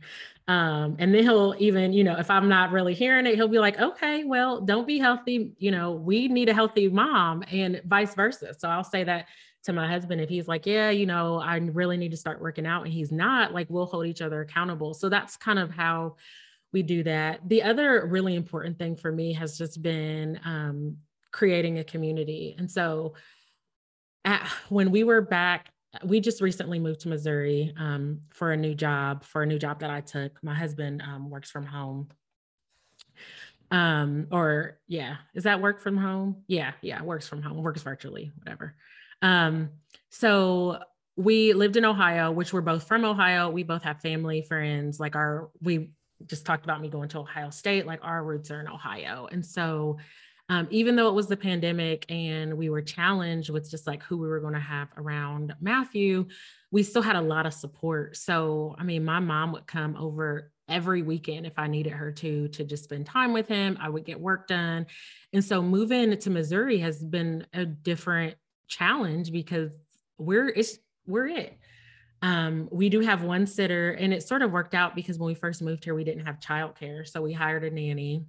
Um, 0.47 0.95
and 0.97 1.13
then 1.13 1.21
he'll 1.21 1.53
even, 1.59 1.93
you 1.93 2.03
know, 2.03 2.17
if 2.17 2.31
I'm 2.31 2.49
not 2.49 2.71
really 2.71 2.95
hearing 2.95 3.27
it, 3.27 3.35
he'll 3.35 3.47
be 3.47 3.59
like, 3.59 3.79
okay, 3.79 4.23
well, 4.23 4.61
don't 4.61 4.87
be 4.87 4.97
healthy. 4.97 5.53
You 5.59 5.69
know, 5.69 5.91
we 5.91 6.27
need 6.27 6.49
a 6.49 6.55
healthy 6.55 6.89
mom 6.89 7.43
and 7.51 7.79
vice 7.85 8.15
versa. 8.15 8.55
So 8.57 8.67
I'll 8.67 8.83
say 8.83 9.03
that 9.03 9.27
to 9.63 9.73
my 9.73 9.87
husband 9.87 10.21
if 10.21 10.29
he's 10.29 10.47
like, 10.47 10.65
yeah, 10.65 10.89
you 10.89 11.05
know, 11.05 11.39
I 11.39 11.57
really 11.57 11.97
need 11.97 12.11
to 12.11 12.17
start 12.17 12.41
working 12.41 12.65
out 12.65 12.83
and 12.83 12.93
he's 12.93 13.11
not, 13.11 13.53
like 13.53 13.67
we'll 13.69 13.85
hold 13.85 14.05
each 14.05 14.21
other 14.21 14.41
accountable. 14.41 14.93
So 14.93 15.09
that's 15.09 15.35
kind 15.35 15.59
of 15.59 15.69
how 15.69 16.15
we 16.71 16.81
do 16.81 17.03
that. 17.03 17.41
The 17.47 17.63
other 17.63 18.05
really 18.05 18.35
important 18.35 18.77
thing 18.77 18.95
for 18.95 19.11
me 19.11 19.33
has 19.33 19.57
just 19.57 19.81
been 19.81 20.39
um, 20.45 20.97
creating 21.31 21.79
a 21.79 21.83
community. 21.83 22.55
And 22.57 22.69
so 22.69 23.15
at, 24.23 24.47
when 24.69 24.91
we 24.91 25.03
were 25.03 25.21
back, 25.21 25.71
we 26.05 26.19
just 26.19 26.39
recently 26.39 26.79
moved 26.79 27.01
to 27.01 27.09
Missouri 27.09 27.73
um, 27.77 28.21
for 28.29 28.51
a 28.51 28.57
new 28.57 28.75
job, 28.75 29.23
for 29.23 29.41
a 29.41 29.45
new 29.45 29.57
job 29.57 29.79
that 29.79 29.89
I 29.89 30.01
took. 30.01 30.41
My 30.43 30.53
husband 30.53 31.01
um, 31.01 31.29
works 31.29 31.49
from 31.49 31.65
home. 31.65 32.09
Um, 33.71 34.27
or 34.31 34.79
yeah, 34.87 35.17
is 35.33 35.43
that 35.43 35.61
work 35.61 35.81
from 35.81 35.97
home? 35.97 36.43
Yeah, 36.47 36.73
yeah, 36.81 37.01
works 37.01 37.27
from 37.27 37.41
home, 37.41 37.61
works 37.61 37.81
virtually, 37.81 38.31
whatever. 38.37 38.75
Um, 39.21 39.69
so 40.09 40.79
we 41.15 41.53
lived 41.53 41.75
in 41.75 41.85
Ohio, 41.85 42.31
which 42.31 42.53
we're 42.53 42.61
both 42.61 42.87
from 42.87 43.03
Ohio. 43.03 43.49
We 43.49 43.63
both 43.63 43.83
have 43.83 43.99
family, 43.99 44.41
friends. 44.41 44.99
Like 44.99 45.15
our, 45.15 45.49
we 45.61 45.91
just 46.25 46.45
talked 46.45 46.63
about 46.63 46.81
me 46.81 46.89
going 46.89 47.09
to 47.09 47.19
Ohio 47.19 47.49
State, 47.49 47.85
like 47.85 47.99
our 48.03 48.23
roots 48.23 48.51
are 48.51 48.59
in 48.59 48.67
Ohio. 48.67 49.27
And 49.31 49.45
so, 49.45 49.97
um, 50.49 50.67
even 50.71 50.95
though 50.95 51.09
it 51.09 51.13
was 51.13 51.27
the 51.27 51.37
pandemic 51.37 52.05
and 52.09 52.57
we 52.57 52.71
were 52.71 52.81
challenged 52.81 53.51
with 53.51 53.69
just 53.69 53.85
like 53.85 54.01
who 54.01 54.17
we 54.17 54.27
were 54.27 54.39
going 54.39 54.55
to 54.55 54.59
have 54.59 54.87
around 54.97 55.53
Matthew, 55.61 56.25
we 56.71 56.81
still 56.81 57.03
had 57.03 57.15
a 57.15 57.21
lot 57.21 57.45
of 57.45 57.53
support. 57.53 58.17
So, 58.17 58.75
I 58.79 58.83
mean, 58.83 59.05
my 59.05 59.19
mom 59.19 59.51
would 59.51 59.67
come 59.67 59.95
over 59.95 60.51
every 60.67 61.03
weekend 61.03 61.45
if 61.45 61.53
I 61.57 61.67
needed 61.67 61.93
her 61.93 62.11
to, 62.13 62.47
to 62.47 62.63
just 62.63 62.85
spend 62.85 63.05
time 63.05 63.31
with 63.31 63.47
him. 63.47 63.77
I 63.79 63.89
would 63.89 64.05
get 64.05 64.19
work 64.19 64.47
done. 64.47 64.87
And 65.33 65.45
so, 65.45 65.61
moving 65.61 66.17
to 66.17 66.29
Missouri 66.31 66.79
has 66.79 67.03
been 67.03 67.45
a 67.53 67.65
different 67.65 68.35
challenge 68.69 69.31
because 69.31 69.71
we're 70.17 70.47
it's 70.47 70.77
we're 71.05 71.27
it. 71.27 71.57
Um, 72.21 72.67
we 72.71 72.89
do 72.89 72.99
have 73.01 73.23
one 73.23 73.45
sitter, 73.45 73.91
and 73.91 74.13
it 74.13 74.23
sort 74.23 74.41
of 74.41 74.51
worked 74.51 74.73
out 74.73 74.95
because 74.95 75.17
when 75.17 75.27
we 75.27 75.35
first 75.35 75.61
moved 75.61 75.83
here, 75.83 75.95
we 75.95 76.03
didn't 76.03 76.25
have 76.25 76.39
childcare, 76.39 77.07
so 77.07 77.21
we 77.21 77.33
hired 77.33 77.63
a 77.63 77.69
nanny 77.69 78.25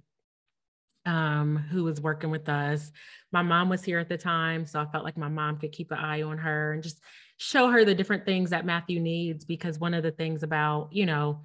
um, 1.05 1.57
who 1.57 1.83
was 1.83 1.99
working 1.99 2.31
with 2.31 2.47
us. 2.47 2.91
My 3.31 3.41
mom 3.41 3.69
was 3.69 3.83
here 3.83 3.99
at 3.99 4.09
the 4.09 4.17
time, 4.17 4.65
so 4.65 4.79
I 4.79 4.85
felt 4.85 5.03
like 5.03 5.17
my 5.17 5.29
mom 5.29 5.57
could 5.57 5.71
keep 5.71 5.91
an 5.91 5.97
eye 5.97 6.21
on 6.21 6.37
her 6.37 6.73
and 6.73 6.83
just 6.83 7.01
show 7.37 7.69
her 7.69 7.83
the 7.83 7.95
different 7.95 8.25
things 8.25 8.51
that 8.51 8.65
Matthew 8.65 8.99
needs. 8.99 9.45
Because 9.45 9.79
one 9.79 9.93
of 9.93 10.03
the 10.03 10.11
things 10.11 10.43
about 10.43 10.89
you 10.91 11.05
know 11.05 11.41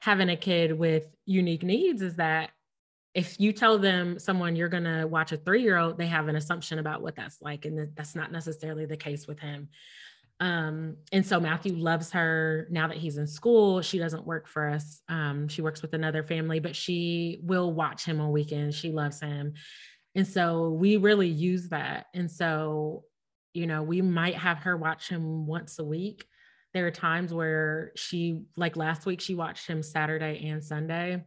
having 0.00 0.28
a 0.28 0.36
kid 0.36 0.78
with 0.78 1.06
unique 1.24 1.62
needs 1.62 2.02
is 2.02 2.16
that 2.16 2.50
if 3.16 3.40
you 3.40 3.50
tell 3.50 3.78
them 3.78 4.18
someone 4.18 4.54
you're 4.54 4.68
going 4.68 4.84
to 4.84 5.06
watch 5.06 5.32
a 5.32 5.38
three 5.38 5.62
year 5.62 5.78
old, 5.78 5.96
they 5.96 6.06
have 6.06 6.28
an 6.28 6.36
assumption 6.36 6.78
about 6.78 7.00
what 7.00 7.16
that's 7.16 7.40
like. 7.40 7.64
And 7.64 7.88
that's 7.96 8.14
not 8.14 8.30
necessarily 8.30 8.84
the 8.84 8.98
case 8.98 9.26
with 9.26 9.40
him. 9.40 9.70
Um, 10.38 10.98
and 11.12 11.24
so 11.24 11.40
Matthew 11.40 11.76
loves 11.76 12.10
her 12.10 12.68
now 12.70 12.88
that 12.88 12.98
he's 12.98 13.16
in 13.16 13.26
school. 13.26 13.80
She 13.80 13.98
doesn't 13.98 14.26
work 14.26 14.46
for 14.46 14.68
us. 14.68 15.00
Um, 15.08 15.48
she 15.48 15.62
works 15.62 15.80
with 15.80 15.94
another 15.94 16.22
family, 16.22 16.60
but 16.60 16.76
she 16.76 17.40
will 17.42 17.72
watch 17.72 18.04
him 18.04 18.20
on 18.20 18.32
weekends. 18.32 18.76
She 18.76 18.92
loves 18.92 19.18
him. 19.18 19.54
And 20.14 20.28
so 20.28 20.68
we 20.68 20.98
really 20.98 21.28
use 21.28 21.70
that. 21.70 22.08
And 22.12 22.30
so, 22.30 23.04
you 23.54 23.66
know, 23.66 23.82
we 23.82 24.02
might 24.02 24.34
have 24.34 24.58
her 24.58 24.76
watch 24.76 25.08
him 25.08 25.46
once 25.46 25.78
a 25.78 25.84
week. 25.84 26.26
There 26.74 26.86
are 26.86 26.90
times 26.90 27.32
where 27.32 27.92
she, 27.96 28.42
like 28.58 28.76
last 28.76 29.06
week, 29.06 29.22
she 29.22 29.34
watched 29.34 29.66
him 29.66 29.82
Saturday 29.82 30.46
and 30.50 30.62
Sunday 30.62 31.24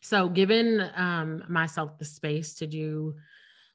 so 0.00 0.28
giving 0.28 0.80
um, 0.96 1.44
myself 1.48 1.98
the 1.98 2.04
space 2.04 2.54
to 2.54 2.66
do 2.66 3.16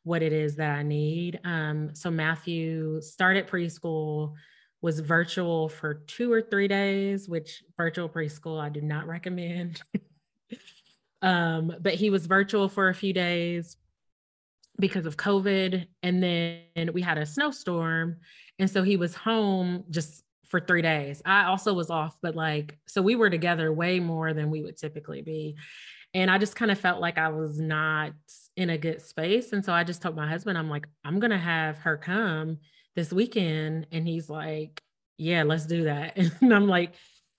what 0.04 0.22
it 0.22 0.34
is 0.34 0.58
that 0.58 0.78
I 0.78 0.84
need. 0.84 1.40
Um, 1.44 1.96
so 1.96 2.12
Matthew 2.12 3.02
started 3.02 3.48
preschool, 3.48 4.34
was 4.82 5.00
virtual 5.00 5.70
for 5.70 5.94
two 6.08 6.32
or 6.32 6.42
three 6.42 6.68
days, 6.68 7.30
which 7.30 7.64
virtual 7.78 8.10
preschool 8.10 8.62
I 8.62 8.70
do 8.70 8.82
not 8.82 9.08
recommend. 9.08 9.82
um, 11.22 11.74
but 11.80 11.94
he 11.94 12.10
was 12.10 12.26
virtual 12.26 12.68
for 12.68 12.90
a 12.90 12.94
few 12.94 13.14
days 13.14 13.78
because 14.78 15.06
of 15.06 15.16
COVID. 15.16 15.88
And 16.02 16.22
then 16.22 16.92
we 16.94 17.02
had 17.02 17.18
a 17.18 17.26
snowstorm. 17.26 18.18
And 18.60 18.70
so 18.70 18.84
he 18.84 18.98
was 18.98 19.16
home 19.16 19.86
just 19.90 20.24
for 20.48 20.60
three 20.60 20.82
days. 20.82 21.22
I 21.26 21.46
also 21.46 21.74
was 21.74 21.90
off, 21.90 22.18
but 22.22 22.36
like, 22.36 22.78
so 22.86 23.02
we 23.02 23.16
were 23.16 23.30
together 23.30 23.72
way 23.72 24.00
more 24.00 24.34
than 24.34 24.52
we 24.52 24.62
would 24.62 24.78
typically 24.78 25.22
be. 25.22 25.56
And 26.14 26.30
I 26.30 26.38
just 26.38 26.56
kind 26.56 26.72
of 26.72 26.80
felt 26.80 27.02
like 27.02 27.18
I 27.18 27.30
was 27.30 27.60
not 27.60 28.12
in 28.56 28.70
a 28.70 28.78
good 28.78 29.02
space. 29.02 29.52
And 29.52 29.66
so 29.66 29.74
I 29.74 29.84
just 29.84 30.02
told 30.02 30.16
my 30.16 30.28
husband, 30.28 30.58
I'm 30.58 30.70
like, 30.70 30.88
I'm 31.04 31.20
going 31.20 31.32
to 31.32 31.38
have 31.38 31.78
her 31.80 31.98
come 31.98 32.60
this 32.96 33.12
weekend. 33.12 33.88
And 33.92 34.08
he's 34.08 34.30
like, 34.30 34.82
yeah, 35.18 35.44
let's 35.44 35.66
do 35.66 35.86
that. 35.86 36.18
And 36.42 36.54
I'm 36.54 36.68
like, 36.68 36.94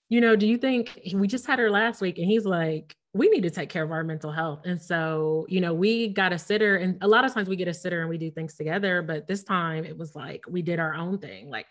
you 0.09 0.21
know, 0.21 0.37
do 0.37 0.47
you 0.47 0.59
think 0.59 1.01
we 1.15 1.29
just 1.29 1.47
had 1.47 1.59
her 1.59 1.71
last 1.71 2.01
week? 2.01 2.19
And 2.19 2.27
he's 2.27 2.45
like, 2.45 2.97
we 3.15 3.29
need 3.29 3.45
to 3.45 3.51
take 3.51 3.69
care 3.69 3.85
of 3.85 3.93
our 3.93 4.03
mental 4.03 4.33
health. 4.33 4.63
And 4.65 4.81
so, 4.83 5.47
you 5.49 5.61
know, 5.61 5.73
we 5.73 6.09
got 6.09 6.33
a 6.33 6.39
sitter, 6.39 6.77
and 6.77 6.99
a 7.01 7.07
lot 7.07 7.25
of 7.25 7.33
times 7.33 7.49
we 7.49 7.55
get 7.55 7.69
a 7.69 7.75
sitter 7.75 8.01
and 8.01 8.11
we 8.11 8.19
do 8.19 8.31
things 8.31 8.57
together. 8.57 9.03
But 9.03 9.29
this 9.29 9.45
time 9.45 9.85
it 9.85 9.97
was 9.97 10.17
like 10.17 10.45
we 10.49 10.63
did 10.63 10.81
our 10.81 10.95
own 10.95 11.19
thing. 11.19 11.49
Like 11.49 11.67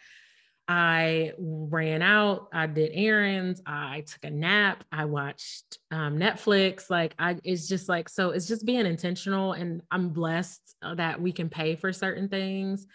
I 0.67 1.33
ran 1.37 2.01
out, 2.01 2.47
I 2.53 2.67
did 2.67 2.91
errands, 2.93 3.61
I 3.65 4.05
took 4.07 4.23
a 4.23 4.29
nap, 4.29 4.83
I 4.91 5.05
watched 5.05 5.79
um, 5.91 6.17
Netflix. 6.17 6.89
Like, 6.89 7.15
I, 7.19 7.37
it's 7.43 7.67
just 7.67 7.89
like, 7.89 8.07
so 8.07 8.29
it's 8.29 8.47
just 8.47 8.65
being 8.65 8.85
intentional. 8.85 9.53
And 9.53 9.81
I'm 9.91 10.09
blessed 10.09 10.61
uh, 10.81 10.95
that 10.95 11.21
we 11.21 11.31
can 11.31 11.49
pay 11.49 11.75
for 11.75 11.91
certain 11.91 12.29
things. 12.29 12.87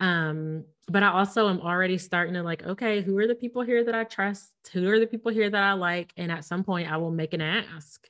Um, 0.00 0.64
but 0.88 1.02
I 1.02 1.08
also 1.08 1.48
am 1.48 1.60
already 1.60 1.98
starting 1.98 2.34
to 2.34 2.42
like, 2.42 2.62
okay, 2.64 3.00
who 3.00 3.16
are 3.18 3.26
the 3.26 3.34
people 3.34 3.62
here 3.62 3.84
that 3.84 3.94
I 3.94 4.04
trust? 4.04 4.50
Who 4.72 4.88
are 4.90 4.98
the 4.98 5.06
people 5.06 5.30
here 5.30 5.48
that 5.48 5.62
I 5.62 5.72
like? 5.72 6.12
And 6.16 6.32
at 6.32 6.44
some 6.44 6.64
point, 6.64 6.90
I 6.90 6.96
will 6.96 7.10
make 7.10 7.34
an 7.34 7.40
ask. 7.40 8.06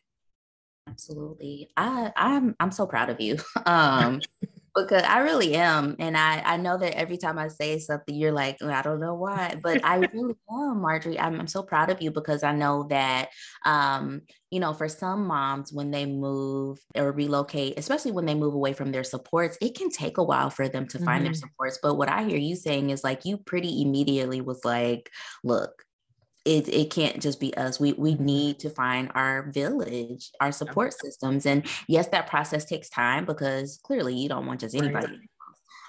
Absolutely. 0.89 1.69
I 1.77 2.13
I'm 2.15 2.55
I'm 2.61 2.71
so 2.71 2.87
proud 2.87 3.11
of 3.11 3.21
you. 3.21 3.39
Um 3.67 4.21
because 4.75 5.05
I 5.05 5.21
really 5.21 5.55
am. 5.55 5.95
And 5.99 6.17
I, 6.17 6.43
I 6.45 6.57
know 6.57 6.77
that 6.77 6.99
every 6.99 7.17
time 7.17 7.39
I 7.39 7.49
say 7.49 7.79
something, 7.79 8.15
you're 8.15 8.33
like, 8.33 8.61
I 8.63 8.83
don't 8.83 9.01
know 9.01 9.15
why, 9.15 9.57
but 9.63 9.85
I 9.85 9.97
really 10.13 10.35
am, 10.51 10.81
Marjorie. 10.81 11.19
I'm, 11.19 11.39
I'm 11.39 11.47
so 11.47 11.63
proud 11.63 11.91
of 11.91 12.03
you 12.03 12.11
because 12.11 12.43
I 12.43 12.53
know 12.53 12.87
that, 12.91 13.31
um, 13.65 14.23
you 14.51 14.59
know, 14.59 14.73
for 14.73 14.89
some 14.89 15.27
moms, 15.27 15.73
when 15.73 15.91
they 15.91 16.07
move 16.07 16.81
or 16.97 17.13
relocate, 17.13 17.79
especially 17.79 18.13
when 18.13 18.27
they 18.27 18.35
move 18.35 18.55
away 18.55 18.73
from 18.73 18.91
their 18.91 19.05
supports, 19.05 19.57
it 19.61 19.77
can 19.77 19.91
take 19.91 20.19
a 20.19 20.25
while 20.25 20.51
for 20.51 20.69
them 20.69 20.89
to 20.89 20.99
find 20.99 21.19
mm-hmm. 21.19 21.25
their 21.25 21.35
supports. 21.35 21.79
But 21.81 21.95
what 21.95 22.09
I 22.09 22.25
hear 22.25 22.39
you 22.39 22.57
saying 22.57 22.91
is 22.91 23.05
like, 23.05 23.25
you 23.25 23.37
pretty 23.37 23.83
immediately 23.83 24.41
was 24.41 24.65
like, 24.65 25.11
look, 25.45 25.84
it, 26.45 26.69
it 26.69 26.91
can't 26.91 27.23
just 27.23 27.41
be 27.41 27.55
us. 27.57 27.81
We 27.81 27.93
we 27.95 28.15
mm-hmm. 28.15 28.25
need 28.25 28.59
to 28.61 28.71
find 28.71 29.11
our 29.15 29.51
village, 29.51 30.31
our 30.41 30.53
support 30.53 30.93
systems. 30.93 31.47
And 31.47 31.67
yes, 31.89 32.09
that 32.09 32.27
process 32.27 32.65
takes 32.65 32.89
time 32.89 33.25
because 33.25 33.81
clearly 33.83 34.15
you 34.15 34.29
don't 34.29 34.47
want 34.47 34.61
just 34.61 34.75
anybody 34.75 35.21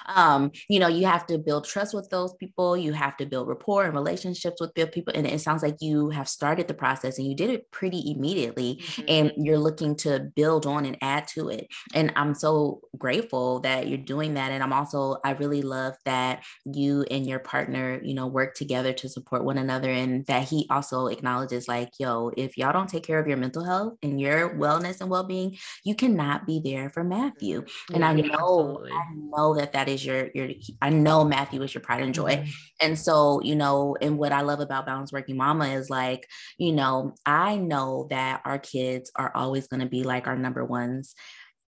um, 0.07 0.51
you 0.69 0.79
know, 0.79 0.87
you 0.87 1.05
have 1.05 1.25
to 1.27 1.37
build 1.37 1.65
trust 1.65 1.93
with 1.93 2.09
those 2.09 2.33
people. 2.35 2.77
You 2.77 2.93
have 2.93 3.17
to 3.17 3.25
build 3.25 3.47
rapport 3.47 3.85
and 3.85 3.93
relationships 3.93 4.61
with 4.61 4.73
the 4.75 4.87
people. 4.87 5.13
And 5.15 5.25
it 5.25 5.41
sounds 5.41 5.63
like 5.63 5.77
you 5.81 6.09
have 6.09 6.27
started 6.27 6.67
the 6.67 6.73
process 6.73 7.17
and 7.17 7.27
you 7.27 7.35
did 7.35 7.49
it 7.49 7.71
pretty 7.71 8.11
immediately. 8.11 8.81
Mm-hmm. 8.81 9.03
And 9.07 9.31
you're 9.37 9.59
looking 9.59 9.95
to 9.97 10.31
build 10.35 10.65
on 10.65 10.85
and 10.85 10.97
add 11.01 11.27
to 11.29 11.49
it. 11.49 11.67
And 11.93 12.11
I'm 12.15 12.33
so 12.33 12.81
grateful 12.97 13.59
that 13.61 13.87
you're 13.87 13.97
doing 13.97 14.35
that. 14.35 14.51
And 14.51 14.63
I'm 14.63 14.73
also, 14.73 15.17
I 15.23 15.31
really 15.31 15.61
love 15.61 15.95
that 16.05 16.43
you 16.65 17.05
and 17.09 17.25
your 17.25 17.39
partner, 17.39 17.99
you 18.03 18.13
know, 18.13 18.27
work 18.27 18.55
together 18.55 18.93
to 18.93 19.09
support 19.09 19.43
one 19.43 19.57
another 19.57 19.89
and 19.89 20.25
that 20.25 20.43
he 20.43 20.67
also 20.69 21.07
acknowledges, 21.07 21.67
like, 21.67 21.91
yo, 21.99 22.31
if 22.35 22.57
y'all 22.57 22.73
don't 22.73 22.89
take 22.89 23.03
care 23.03 23.19
of 23.19 23.27
your 23.27 23.37
mental 23.37 23.63
health 23.63 23.97
and 24.03 24.19
your 24.19 24.55
wellness 24.55 25.01
and 25.01 25.09
well 25.09 25.23
being, 25.23 25.57
you 25.83 25.95
cannot 25.95 26.45
be 26.45 26.59
there 26.63 26.89
for 26.89 27.03
Matthew. 27.03 27.63
And 27.93 28.03
I 28.03 28.13
know, 28.13 28.85
I 28.85 29.13
know 29.15 29.55
that 29.55 29.73
that 29.73 29.87
is 29.87 29.94
is 29.95 30.05
your 30.05 30.29
your 30.35 30.49
I 30.81 30.89
know 30.89 31.25
Matthew 31.25 31.61
is 31.63 31.73
your 31.73 31.81
pride 31.81 32.03
and 32.03 32.13
joy. 32.13 32.35
Mm-hmm. 32.35 32.49
And 32.81 32.99
so, 32.99 33.41
you 33.41 33.55
know, 33.55 33.97
and 33.99 34.17
what 34.17 34.31
I 34.31 34.41
love 34.41 34.59
about 34.59 34.85
Balance 34.85 35.11
Working 35.11 35.37
Mama 35.37 35.69
is 35.69 35.89
like, 35.89 36.27
you 36.57 36.71
know, 36.71 37.15
I 37.25 37.55
know 37.57 38.07
that 38.11 38.41
our 38.45 38.59
kids 38.59 39.11
are 39.15 39.31
always 39.35 39.67
going 39.67 39.79
to 39.79 39.87
be 39.87 40.03
like 40.03 40.27
our 40.27 40.37
number 40.37 40.63
ones. 40.63 41.15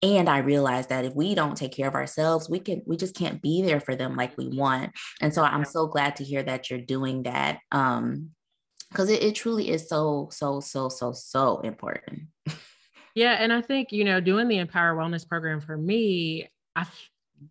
And 0.02 0.28
I 0.28 0.38
realize 0.38 0.88
that 0.88 1.04
if 1.04 1.14
we 1.14 1.34
don't 1.34 1.56
take 1.56 1.72
care 1.72 1.86
of 1.86 1.94
ourselves, 1.94 2.48
we 2.48 2.58
can 2.58 2.82
we 2.86 2.96
just 2.96 3.14
can't 3.14 3.42
be 3.42 3.62
there 3.62 3.80
for 3.80 3.94
them 3.94 4.16
like 4.16 4.36
we 4.38 4.48
want. 4.48 4.92
And 5.20 5.34
so 5.34 5.42
I'm 5.42 5.64
so 5.64 5.86
glad 5.86 6.16
to 6.16 6.24
hear 6.24 6.42
that 6.42 6.70
you're 6.70 6.80
doing 6.80 7.24
that. 7.24 7.58
Um, 7.70 8.30
because 8.90 9.08
it, 9.08 9.22
it 9.22 9.34
truly 9.34 9.70
is 9.70 9.88
so, 9.88 10.28
so, 10.30 10.60
so, 10.60 10.90
so, 10.90 11.12
so 11.12 11.60
important. 11.60 12.24
Yeah, 13.14 13.32
and 13.32 13.52
I 13.52 13.60
think 13.60 13.92
you 13.92 14.04
know, 14.04 14.20
doing 14.20 14.48
the 14.48 14.58
Empower 14.58 14.96
Wellness 14.96 15.28
program 15.28 15.60
for 15.60 15.76
me, 15.76 16.48
I 16.74 16.86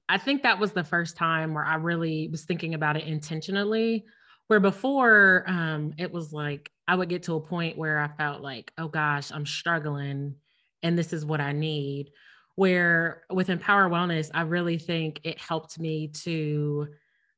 I 0.10 0.17
think 0.17 0.43
that 0.43 0.60
was 0.60 0.71
the 0.71 0.84
first 0.84 1.17
time 1.17 1.54
where 1.54 1.65
I 1.65 1.75
really 1.75 2.27
was 2.30 2.45
thinking 2.45 2.73
about 2.73 2.97
it 2.97 3.06
intentionally. 3.06 4.06
Where 4.47 4.60
before, 4.60 5.45
um, 5.47 5.93
it 5.97 6.12
was 6.12 6.34
like 6.34 6.71
I 6.88 6.95
would 6.95 7.10
get 7.10 7.23
to 7.23 7.36
a 7.36 7.41
point 7.41 7.77
where 7.77 7.99
I 7.99 8.10
felt 8.10 8.41
like, 8.41 8.73
oh 8.77 8.88
gosh, 8.88 9.32
I'm 9.32 9.45
struggling, 9.45 10.36
and 10.84 10.97
this 10.97 11.13
is 11.13 11.25
what 11.25 11.39
I 11.39 11.54
need. 11.54 12.12
Where 12.56 13.23
with 13.30 13.49
Empower 13.49 13.89
Wellness, 13.89 14.30
I 14.34 14.41
really 14.41 14.77
think 14.77 15.21
it 15.23 15.39
helped 15.39 15.80
me 15.80 16.10
to 16.23 16.89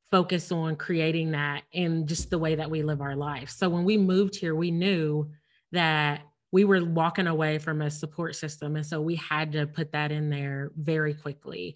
focus 0.09 0.51
on 0.51 0.75
creating 0.75 1.31
that 1.31 1.63
in 1.71 2.07
just 2.07 2.29
the 2.29 2.37
way 2.37 2.55
that 2.55 2.69
we 2.69 2.83
live 2.83 3.01
our 3.01 3.15
life. 3.15 3.49
So 3.49 3.69
when 3.69 3.83
we 3.83 3.97
moved 3.97 4.35
here, 4.35 4.55
we 4.55 4.71
knew 4.71 5.29
that 5.71 6.21
we 6.53 6.65
were 6.65 6.85
walking 6.85 7.25
away 7.25 7.57
from 7.57 7.81
a 7.81 7.89
support 7.89 8.35
system 8.35 8.75
and 8.75 8.85
so 8.85 9.01
we 9.01 9.15
had 9.15 9.51
to 9.51 9.65
put 9.65 9.91
that 9.91 10.11
in 10.11 10.29
there 10.29 10.71
very 10.77 11.13
quickly 11.15 11.75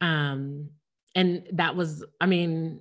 um 0.00 0.70
and 1.14 1.44
that 1.52 1.76
was 1.76 2.04
i 2.20 2.26
mean 2.26 2.80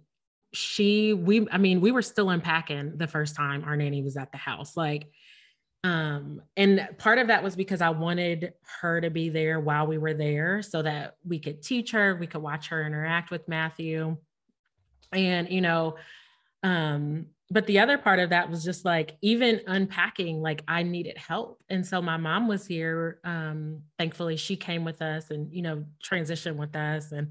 she 0.54 1.14
we 1.14 1.48
i 1.52 1.58
mean 1.58 1.82
we 1.82 1.92
were 1.92 2.02
still 2.02 2.30
unpacking 2.30 2.98
the 2.98 3.08
first 3.08 3.36
time 3.36 3.64
our 3.64 3.76
nanny 3.76 4.02
was 4.02 4.18
at 4.18 4.32
the 4.32 4.38
house 4.38 4.78
like 4.78 5.10
um 5.84 6.42
and 6.56 6.88
part 6.98 7.18
of 7.18 7.28
that 7.28 7.44
was 7.44 7.56
because 7.56 7.82
i 7.82 7.90
wanted 7.90 8.54
her 8.82 9.00
to 9.02 9.10
be 9.10 9.30
there 9.30 9.60
while 9.60 9.88
we 9.88 9.98
were 9.98 10.14
there 10.14 10.62
so 10.62 10.82
that 10.82 11.16
we 11.26 11.40
could 11.40 11.62
teach 11.62 11.92
her 11.92 12.16
we 12.16 12.28
could 12.28 12.42
watch 12.42 12.68
her 12.68 12.86
interact 12.86 13.32
with 13.32 13.48
matthew. 13.48 14.18
And 15.14 15.50
you 15.50 15.62
know 15.62 15.96
um 16.64 17.28
but 17.50 17.66
the 17.66 17.80
other 17.80 17.98
part 17.98 18.20
of 18.20 18.32
that 18.32 18.50
was 18.50 18.64
just 18.64 18.84
like 18.84 19.18
even 19.22 19.62
unpacking 19.68 20.42
like 20.42 20.64
i 20.68 20.84
needed 20.84 21.18
help. 21.18 21.62
And 21.70 21.86
so 21.86 22.02
my 22.02 22.18
mom 22.18 22.48
was 22.48 22.66
here 22.66 23.20
um 23.24 23.82
thankfully 23.98 24.38
she 24.38 24.56
came 24.56 24.84
with 24.84 25.02
us 25.02 25.32
and 25.32 25.54
you 25.54 25.62
know 25.62 25.86
transitioned 26.04 26.58
with 26.58 26.76
us 26.76 27.12
and 27.12 27.30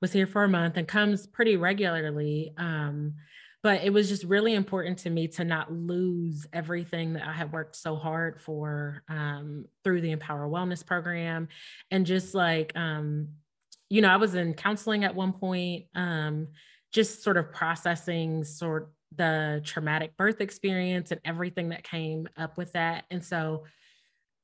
was 0.00 0.12
here 0.12 0.26
for 0.26 0.44
a 0.44 0.48
month 0.48 0.76
and 0.76 0.86
comes 0.86 1.26
pretty 1.26 1.56
regularly 1.56 2.52
um 2.56 3.14
but 3.64 3.82
it 3.82 3.92
was 3.92 4.08
just 4.08 4.22
really 4.22 4.54
important 4.54 4.98
to 4.98 5.10
me 5.10 5.26
to 5.26 5.44
not 5.44 5.72
lose 5.72 6.46
everything 6.52 7.14
that 7.14 7.26
i 7.26 7.32
had 7.32 7.52
worked 7.52 7.74
so 7.74 7.96
hard 7.96 8.40
for 8.40 9.02
um 9.08 9.64
through 9.82 10.00
the 10.00 10.12
empower 10.12 10.48
wellness 10.48 10.86
program 10.86 11.48
and 11.90 12.06
just 12.06 12.34
like 12.34 12.72
um 12.76 13.28
you 13.88 14.00
know 14.00 14.08
i 14.08 14.16
was 14.16 14.36
in 14.36 14.54
counseling 14.54 15.02
at 15.02 15.14
one 15.14 15.32
point 15.32 15.86
um 15.96 16.46
just 16.92 17.22
sort 17.22 17.36
of 17.36 17.52
processing 17.52 18.44
sort 18.44 18.92
the 19.16 19.60
traumatic 19.64 20.16
birth 20.16 20.40
experience 20.40 21.10
and 21.10 21.20
everything 21.24 21.70
that 21.70 21.82
came 21.82 22.28
up 22.36 22.56
with 22.56 22.72
that. 22.72 23.04
And 23.10 23.24
so 23.24 23.64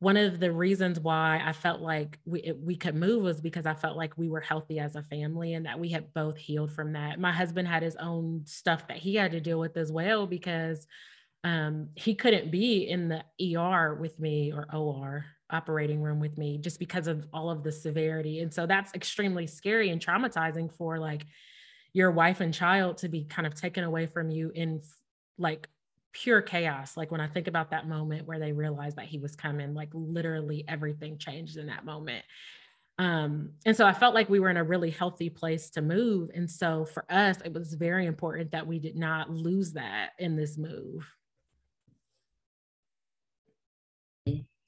one 0.00 0.16
of 0.16 0.40
the 0.40 0.52
reasons 0.52 1.00
why 1.00 1.40
I 1.44 1.52
felt 1.52 1.80
like 1.80 2.18
we 2.26 2.52
we 2.62 2.76
could 2.76 2.94
move 2.94 3.22
was 3.22 3.40
because 3.40 3.64
I 3.64 3.74
felt 3.74 3.96
like 3.96 4.18
we 4.18 4.28
were 4.28 4.40
healthy 4.40 4.78
as 4.78 4.96
a 4.96 5.02
family 5.02 5.54
and 5.54 5.66
that 5.66 5.80
we 5.80 5.88
had 5.88 6.12
both 6.12 6.36
healed 6.36 6.72
from 6.72 6.92
that. 6.92 7.18
My 7.18 7.32
husband 7.32 7.68
had 7.68 7.82
his 7.82 7.96
own 7.96 8.42
stuff 8.44 8.86
that 8.88 8.98
he 8.98 9.14
had 9.14 9.32
to 9.32 9.40
deal 9.40 9.58
with 9.58 9.76
as 9.76 9.90
well 9.90 10.26
because 10.26 10.86
um, 11.42 11.88
he 11.94 12.14
couldn't 12.14 12.50
be 12.50 12.88
in 12.88 13.08
the 13.08 13.56
ER 13.56 13.94
with 13.94 14.18
me 14.18 14.52
or 14.52 14.66
OR 14.74 15.26
operating 15.50 16.02
room 16.02 16.18
with 16.18 16.36
me 16.36 16.58
just 16.58 16.78
because 16.78 17.06
of 17.06 17.26
all 17.32 17.50
of 17.50 17.62
the 17.62 17.72
severity. 17.72 18.40
And 18.40 18.52
so 18.52 18.66
that's 18.66 18.94
extremely 18.94 19.46
scary 19.46 19.90
and 19.90 20.04
traumatizing 20.04 20.72
for 20.76 20.98
like 20.98 21.26
your 21.94 22.10
wife 22.10 22.40
and 22.40 22.52
child 22.52 22.98
to 22.98 23.08
be 23.08 23.24
kind 23.24 23.46
of 23.46 23.54
taken 23.54 23.84
away 23.84 24.04
from 24.04 24.30
you 24.30 24.50
in 24.54 24.82
like 25.38 25.68
pure 26.12 26.42
chaos. 26.42 26.96
Like 26.96 27.10
when 27.10 27.20
I 27.20 27.28
think 27.28 27.48
about 27.48 27.70
that 27.70 27.88
moment 27.88 28.26
where 28.26 28.38
they 28.38 28.52
realized 28.52 28.96
that 28.96 29.06
he 29.06 29.18
was 29.18 29.34
coming, 29.36 29.72
like 29.72 29.90
literally 29.94 30.64
everything 30.68 31.16
changed 31.16 31.56
in 31.56 31.68
that 31.68 31.86
moment. 31.86 32.24
Um, 32.98 33.50
and 33.64 33.76
so 33.76 33.86
I 33.86 33.92
felt 33.92 34.14
like 34.14 34.28
we 34.28 34.40
were 34.40 34.50
in 34.50 34.56
a 34.56 34.64
really 34.64 34.90
healthy 34.90 35.30
place 35.30 35.70
to 35.70 35.82
move. 35.82 36.30
And 36.34 36.50
so 36.50 36.84
for 36.84 37.04
us, 37.10 37.38
it 37.44 37.52
was 37.52 37.74
very 37.74 38.06
important 38.06 38.50
that 38.50 38.66
we 38.66 38.78
did 38.78 38.96
not 38.96 39.30
lose 39.30 39.72
that 39.72 40.10
in 40.18 40.36
this 40.36 40.58
move. 40.58 41.06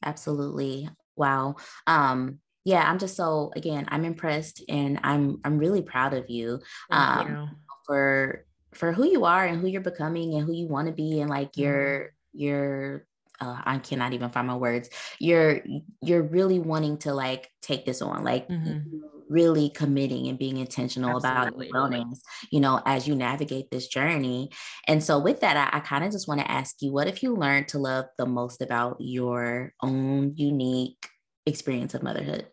Absolutely. 0.04 0.88
Wow. 1.16 1.56
Um, 1.86 2.38
yeah, 2.66 2.82
I'm 2.82 2.98
just 2.98 3.14
so 3.14 3.52
again, 3.54 3.86
I'm 3.88 4.04
impressed 4.04 4.60
and 4.68 4.98
I'm 5.04 5.40
I'm 5.44 5.56
really 5.56 5.82
proud 5.82 6.14
of 6.14 6.28
you, 6.28 6.58
um, 6.90 7.28
you. 7.28 7.48
for 7.86 8.44
for 8.74 8.90
who 8.92 9.06
you 9.06 9.24
are 9.24 9.46
and 9.46 9.60
who 9.60 9.68
you're 9.68 9.80
becoming 9.80 10.34
and 10.34 10.44
who 10.44 10.52
you 10.52 10.66
want 10.66 10.88
to 10.88 10.92
be 10.92 11.20
and 11.20 11.30
like 11.30 11.52
mm-hmm. 11.52 11.62
your 11.62 12.10
your 12.32 13.06
uh, 13.40 13.60
I 13.64 13.78
cannot 13.78 14.14
even 14.14 14.30
find 14.30 14.48
my 14.48 14.56
words. 14.56 14.90
You're 15.20 15.62
you're 16.02 16.24
really 16.24 16.58
wanting 16.58 16.98
to 16.98 17.14
like 17.14 17.48
take 17.62 17.86
this 17.86 18.02
on, 18.02 18.24
like 18.24 18.48
mm-hmm. 18.48 18.98
really 19.28 19.70
committing 19.70 20.26
and 20.26 20.36
being 20.36 20.56
intentional 20.56 21.24
Absolutely. 21.24 21.68
about 21.68 21.92
wellness, 21.92 22.18
you 22.50 22.58
know, 22.58 22.82
as 22.84 23.06
you 23.06 23.14
navigate 23.14 23.70
this 23.70 23.86
journey. 23.86 24.50
And 24.88 25.04
so 25.04 25.20
with 25.20 25.38
that, 25.42 25.56
I, 25.56 25.76
I 25.76 25.80
kind 25.80 26.02
of 26.02 26.10
just 26.10 26.26
want 26.26 26.40
to 26.40 26.50
ask 26.50 26.76
you, 26.80 26.92
what 26.92 27.06
if 27.06 27.22
you 27.22 27.36
learned 27.36 27.68
to 27.68 27.78
love 27.78 28.06
the 28.18 28.26
most 28.26 28.60
about 28.60 28.96
your 28.98 29.72
own 29.80 30.32
unique 30.34 31.06
experience 31.46 31.94
of 31.94 32.02
motherhood? 32.02 32.48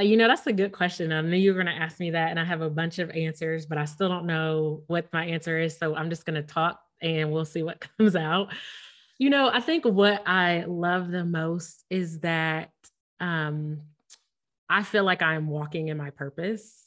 You 0.00 0.16
know, 0.16 0.28
that's 0.28 0.46
a 0.46 0.52
good 0.52 0.72
question. 0.72 1.12
I 1.12 1.20
knew 1.20 1.36
you 1.36 1.52
were 1.52 1.62
going 1.62 1.74
to 1.74 1.82
ask 1.82 2.00
me 2.00 2.10
that, 2.10 2.30
and 2.30 2.40
I 2.40 2.44
have 2.44 2.60
a 2.60 2.70
bunch 2.70 2.98
of 2.98 3.10
answers, 3.10 3.66
but 3.66 3.78
I 3.78 3.84
still 3.84 4.08
don't 4.08 4.26
know 4.26 4.82
what 4.86 5.12
my 5.12 5.24
answer 5.24 5.58
is. 5.58 5.76
So 5.76 5.94
I'm 5.94 6.10
just 6.10 6.24
going 6.24 6.34
to 6.34 6.42
talk 6.42 6.80
and 7.00 7.30
we'll 7.30 7.44
see 7.44 7.62
what 7.62 7.84
comes 7.98 8.16
out. 8.16 8.52
You 9.18 9.30
know, 9.30 9.50
I 9.52 9.60
think 9.60 9.84
what 9.84 10.22
I 10.26 10.64
love 10.66 11.10
the 11.10 11.24
most 11.24 11.84
is 11.88 12.20
that 12.20 12.70
um, 13.20 13.80
I 14.68 14.82
feel 14.82 15.04
like 15.04 15.22
I'm 15.22 15.48
walking 15.48 15.88
in 15.88 15.96
my 15.96 16.10
purpose. 16.10 16.82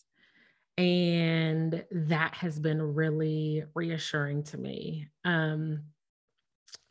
And 0.78 1.84
that 1.92 2.36
has 2.36 2.58
been 2.58 2.82
really 2.82 3.66
reassuring 3.74 4.44
to 4.44 4.58
me. 4.58 5.10
Um, 5.26 5.82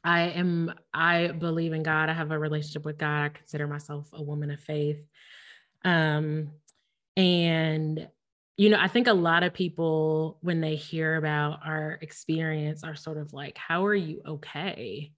I 0.04 0.22
am, 0.30 0.74
I 0.92 1.28
believe 1.28 1.72
in 1.72 1.82
God. 1.82 2.08
I 2.08 2.12
have 2.12 2.30
a 2.30 2.38
relationship 2.38 2.84
with 2.84 2.98
God. 2.98 3.24
I 3.24 3.28
consider 3.30 3.66
myself 3.66 4.08
a 4.12 4.22
woman 4.22 4.50
of 4.50 4.60
faith. 4.60 5.00
Um, 5.84 6.50
and 7.16 8.08
you 8.56 8.70
know, 8.70 8.78
I 8.80 8.88
think 8.88 9.06
a 9.06 9.12
lot 9.12 9.44
of 9.44 9.54
people, 9.54 10.36
when 10.40 10.60
they 10.60 10.74
hear 10.74 11.14
about 11.14 11.60
our 11.64 11.96
experience, 12.02 12.82
are 12.82 12.96
sort 12.96 13.16
of 13.16 13.32
like, 13.32 13.56
How 13.56 13.86
are 13.86 13.94
you 13.94 14.20
okay? 14.26 15.12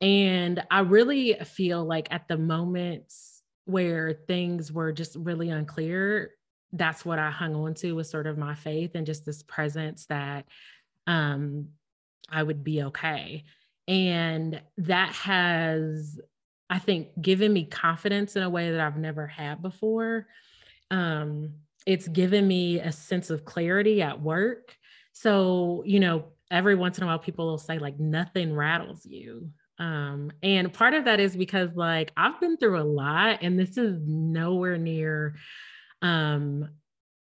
And 0.00 0.62
I 0.70 0.80
really 0.80 1.34
feel 1.44 1.84
like 1.84 2.08
at 2.10 2.26
the 2.26 2.38
moments 2.38 3.42
where 3.66 4.14
things 4.26 4.72
were 4.72 4.92
just 4.92 5.14
really 5.16 5.50
unclear, 5.50 6.32
that's 6.72 7.04
what 7.04 7.18
I 7.18 7.30
hung 7.30 7.54
on 7.54 7.74
to 7.74 7.92
was 7.92 8.10
sort 8.10 8.26
of 8.26 8.36
my 8.36 8.54
faith 8.54 8.92
and 8.94 9.06
just 9.06 9.24
this 9.24 9.42
presence 9.42 10.06
that 10.06 10.46
um, 11.06 11.68
I 12.28 12.42
would 12.42 12.64
be 12.64 12.82
okay. 12.84 13.44
And 13.86 14.60
that 14.78 15.12
has 15.12 16.18
I 16.70 16.78
think, 16.78 17.08
given 17.20 17.52
me 17.52 17.64
confidence 17.64 18.36
in 18.36 18.42
a 18.42 18.50
way 18.50 18.70
that 18.70 18.80
I've 18.80 18.96
never 18.96 19.26
had 19.26 19.62
before. 19.62 20.26
Um, 20.90 21.54
it's 21.86 22.08
given 22.08 22.48
me 22.48 22.80
a 22.80 22.92
sense 22.92 23.30
of 23.30 23.44
clarity 23.44 24.00
at 24.00 24.20
work. 24.20 24.76
So, 25.12 25.82
you 25.86 26.00
know, 26.00 26.26
every 26.50 26.74
once 26.74 26.98
in 26.98 27.04
a 27.04 27.06
while, 27.06 27.18
people 27.18 27.46
will 27.46 27.58
say, 27.58 27.78
like, 27.78 28.00
nothing 28.00 28.54
rattles 28.54 29.04
you. 29.04 29.50
Um, 29.78 30.30
and 30.42 30.72
part 30.72 30.94
of 30.94 31.04
that 31.04 31.20
is 31.20 31.36
because, 31.36 31.74
like, 31.74 32.12
I've 32.16 32.40
been 32.40 32.56
through 32.56 32.80
a 32.80 32.84
lot, 32.84 33.40
and 33.42 33.58
this 33.58 33.76
is 33.76 34.00
nowhere 34.06 34.78
near 34.78 35.36
um, 36.00 36.68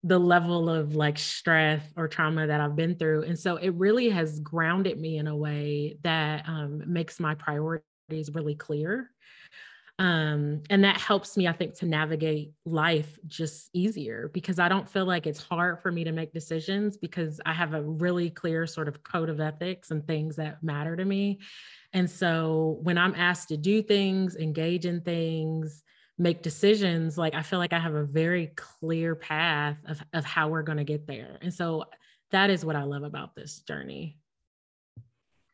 the 0.05 0.18
level 0.18 0.68
of 0.68 0.95
like 0.97 1.18
stress 1.18 1.83
or 1.97 2.09
trauma 2.09 2.47
that 2.47 2.61
I've 2.61 2.74
been 2.74 2.97
through. 2.97 3.22
And 3.22 3.39
so 3.39 3.57
it 3.57 3.70
really 3.70 4.11
has 4.11 4.41
grounded 4.41 4.99
me 4.99 5.18
in 5.18 5.28
a 5.28 5.37
way 5.37 5.97
that 6.03 6.49
um, 6.49 6.83
makes 6.87 7.20
my 7.20 7.35
priorities 7.37 7.87
really 8.11 8.55
clear. 8.55 9.11
Um, 9.99 10.63
and 10.71 10.85
that 10.85 10.97
helps 11.01 11.37
me, 11.37 11.47
I 11.47 11.53
think, 11.53 11.75
to 11.77 11.87
navigate 11.87 12.53
life 12.65 13.19
just 13.27 13.69
easier 13.73 14.31
because 14.33 14.59
I 14.59 14.69
don't 14.69 14.89
feel 14.89 15.05
like 15.05 15.27
it's 15.27 15.43
hard 15.43 15.81
for 15.81 15.93
me 15.93 16.05
to 16.05 16.13
make 16.13 16.33
decisions 16.33 16.97
because 16.97 17.41
I 17.45 17.53
have 17.53 17.75
a 17.75 17.83
really 17.83 18.31
clear 18.31 18.67
sort 18.67 18.89
of 18.89 19.05
code 19.05 19.29
of 19.29 19.39
ethics 19.39 19.91
and 19.91 20.05
things 20.05 20.37
that 20.37 20.63
matter 20.63 20.97
to 20.97 21.05
me. 21.05 21.41
And 21.93 22.11
so 22.11 22.79
when 22.83 22.99
I'm 22.99 23.15
asked 23.15 23.49
to 23.51 23.57
do 23.57 23.83
things, 23.83 24.35
engage 24.35 24.87
in 24.87 25.03
things, 25.03 25.83
make 26.19 26.43
decisions, 26.43 27.19
like 27.19 27.35
I 27.35 27.43
feel 27.43 27.59
like 27.59 27.73
I 27.73 27.79
have 27.79 27.95
a 27.95 28.05
very 28.05 28.49
clear 28.57 29.15
path 29.15 29.77
of, 29.87 30.03
of 30.15 30.25
how 30.25 30.49
we're 30.49 30.63
going 30.63 30.79
to 30.79 30.85
get 30.85 31.07
there. 31.07 31.39
And 31.43 31.53
so 31.53 31.85
that 32.31 32.49
is 32.51 32.65
what 32.65 32.77
I 32.77 32.85
love 32.85 33.03
about 33.03 33.37
this 33.37 33.61
journey. 33.61 34.19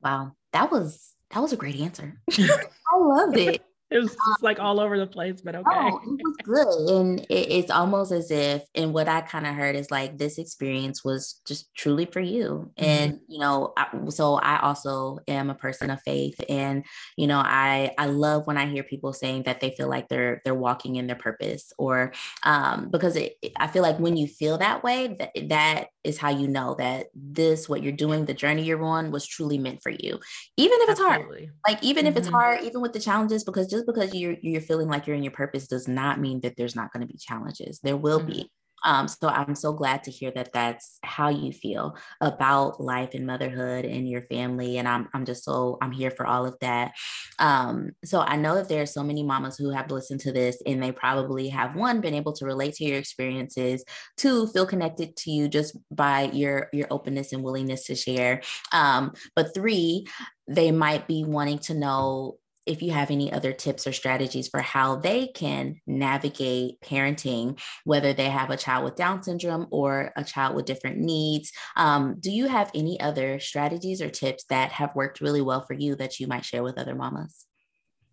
Wow. 0.00 0.32
That 0.52 0.70
was 0.70 1.12
that 1.30 1.40
was 1.40 1.52
a 1.52 1.56
great 1.56 1.76
answer. 1.76 2.20
I 2.30 2.96
loved 2.96 3.36
it. 3.36 3.62
it 3.90 3.98
was 3.98 4.10
just 4.10 4.42
like 4.42 4.60
all 4.60 4.80
over 4.80 4.98
the 4.98 5.06
place, 5.06 5.40
but 5.40 5.54
okay. 5.54 5.70
Oh, 5.72 6.00
it 6.04 6.20
was 6.22 6.36
good. 6.44 6.96
And 6.96 7.20
it, 7.20 7.50
it's 7.50 7.70
almost 7.70 8.12
as 8.12 8.30
if, 8.30 8.62
and 8.74 8.92
what 8.92 9.08
I 9.08 9.22
kind 9.22 9.46
of 9.46 9.54
heard 9.54 9.76
is 9.76 9.90
like 9.90 10.18
this 10.18 10.38
experience 10.38 11.02
was 11.02 11.40
just 11.46 11.74
truly 11.74 12.04
for 12.04 12.20
you. 12.20 12.70
Mm-hmm. 12.78 12.84
And, 12.84 13.20
you 13.28 13.38
know, 13.38 13.72
I, 13.76 13.86
so 14.10 14.34
I 14.34 14.60
also 14.60 15.20
am 15.26 15.48
a 15.48 15.54
person 15.54 15.90
of 15.90 16.02
faith. 16.02 16.38
And, 16.50 16.84
you 17.16 17.26
know, 17.26 17.38
I, 17.38 17.94
I 17.96 18.06
love 18.06 18.46
when 18.46 18.58
I 18.58 18.66
hear 18.66 18.82
people 18.82 19.14
saying 19.14 19.44
that 19.44 19.60
they 19.60 19.70
feel 19.70 19.88
like 19.88 20.08
they're, 20.08 20.42
they're 20.44 20.54
walking 20.54 20.96
in 20.96 21.06
their 21.06 21.16
purpose 21.16 21.72
or, 21.78 22.12
um, 22.42 22.90
because 22.90 23.16
it, 23.16 23.36
I 23.56 23.68
feel 23.68 23.82
like 23.82 23.98
when 23.98 24.16
you 24.16 24.26
feel 24.26 24.58
that 24.58 24.82
way, 24.82 25.16
that, 25.18 25.30
that 25.48 25.86
is 26.04 26.18
how 26.18 26.30
you 26.30 26.46
know 26.46 26.74
that 26.78 27.06
this, 27.14 27.68
what 27.68 27.82
you're 27.82 27.92
doing, 27.92 28.26
the 28.26 28.34
journey 28.34 28.64
you're 28.64 28.84
on 28.84 29.10
was 29.10 29.26
truly 29.26 29.56
meant 29.56 29.82
for 29.82 29.90
you, 29.90 30.18
even 30.58 30.78
if 30.82 30.90
it's 30.90 31.00
Absolutely. 31.00 31.46
hard. 31.46 31.52
Like, 31.66 31.82
even 31.82 32.04
mm-hmm. 32.04 32.10
if 32.12 32.16
it's 32.18 32.26
mm-hmm. 32.26 32.36
hard, 32.36 32.62
even 32.64 32.82
with 32.82 32.92
the 32.92 33.00
challenges, 33.00 33.44
because 33.44 33.66
just 33.66 33.77
just 33.78 33.86
because 33.86 34.14
you're 34.14 34.36
you're 34.42 34.60
feeling 34.60 34.88
like 34.88 35.06
you're 35.06 35.16
in 35.16 35.22
your 35.22 35.32
purpose 35.32 35.68
does 35.68 35.86
not 35.86 36.20
mean 36.20 36.40
that 36.40 36.56
there's 36.56 36.76
not 36.76 36.92
going 36.92 37.06
to 37.06 37.12
be 37.12 37.18
challenges. 37.18 37.78
There 37.80 37.96
will 37.96 38.18
mm-hmm. 38.18 38.30
be. 38.30 38.50
Um, 38.84 39.08
so 39.08 39.28
I'm 39.28 39.56
so 39.56 39.72
glad 39.72 40.04
to 40.04 40.10
hear 40.12 40.30
that 40.32 40.52
that's 40.52 40.98
how 41.02 41.30
you 41.30 41.52
feel 41.52 41.96
about 42.20 42.80
life 42.80 43.10
and 43.14 43.26
motherhood 43.26 43.84
and 43.84 44.08
your 44.08 44.22
family. 44.22 44.78
And 44.78 44.86
I'm, 44.86 45.08
I'm 45.12 45.24
just 45.24 45.44
so, 45.44 45.78
I'm 45.82 45.90
here 45.90 46.12
for 46.12 46.24
all 46.26 46.46
of 46.46 46.56
that. 46.60 46.92
Um, 47.40 47.90
so 48.04 48.20
I 48.20 48.36
know 48.36 48.54
that 48.54 48.68
there 48.68 48.82
are 48.82 48.86
so 48.86 49.02
many 49.02 49.24
mamas 49.24 49.56
who 49.56 49.70
have 49.70 49.90
listened 49.90 50.20
to 50.20 50.32
this 50.32 50.62
and 50.64 50.80
they 50.80 50.92
probably 50.92 51.48
have 51.48 51.74
one, 51.74 52.00
been 52.00 52.14
able 52.14 52.32
to 52.34 52.46
relate 52.46 52.74
to 52.74 52.84
your 52.84 52.98
experiences, 52.98 53.84
two, 54.16 54.46
feel 54.48 54.64
connected 54.64 55.16
to 55.16 55.30
you 55.32 55.48
just 55.48 55.76
by 55.90 56.30
your, 56.32 56.68
your 56.72 56.86
openness 56.92 57.32
and 57.32 57.42
willingness 57.42 57.84
to 57.86 57.96
share. 57.96 58.42
Um, 58.72 59.12
but 59.34 59.54
three, 59.54 60.06
they 60.46 60.70
might 60.70 61.08
be 61.08 61.24
wanting 61.24 61.58
to 61.58 61.74
know 61.74 62.38
if 62.68 62.82
you 62.82 62.92
have 62.92 63.10
any 63.10 63.32
other 63.32 63.52
tips 63.52 63.86
or 63.86 63.92
strategies 63.92 64.48
for 64.48 64.60
how 64.60 64.96
they 64.96 65.28
can 65.28 65.80
navigate 65.86 66.80
parenting, 66.80 67.58
whether 67.84 68.12
they 68.12 68.28
have 68.28 68.50
a 68.50 68.56
child 68.56 68.84
with 68.84 68.96
Down 68.96 69.22
syndrome 69.22 69.66
or 69.70 70.12
a 70.16 70.24
child 70.24 70.54
with 70.54 70.66
different 70.66 70.98
needs. 70.98 71.50
Um, 71.76 72.16
do 72.20 72.30
you 72.30 72.46
have 72.46 72.70
any 72.74 73.00
other 73.00 73.40
strategies 73.40 74.02
or 74.02 74.10
tips 74.10 74.44
that 74.50 74.72
have 74.72 74.94
worked 74.94 75.20
really 75.20 75.42
well 75.42 75.64
for 75.64 75.74
you 75.74 75.94
that 75.96 76.20
you 76.20 76.26
might 76.26 76.44
share 76.44 76.62
with 76.62 76.78
other 76.78 76.94
mamas? 76.94 77.46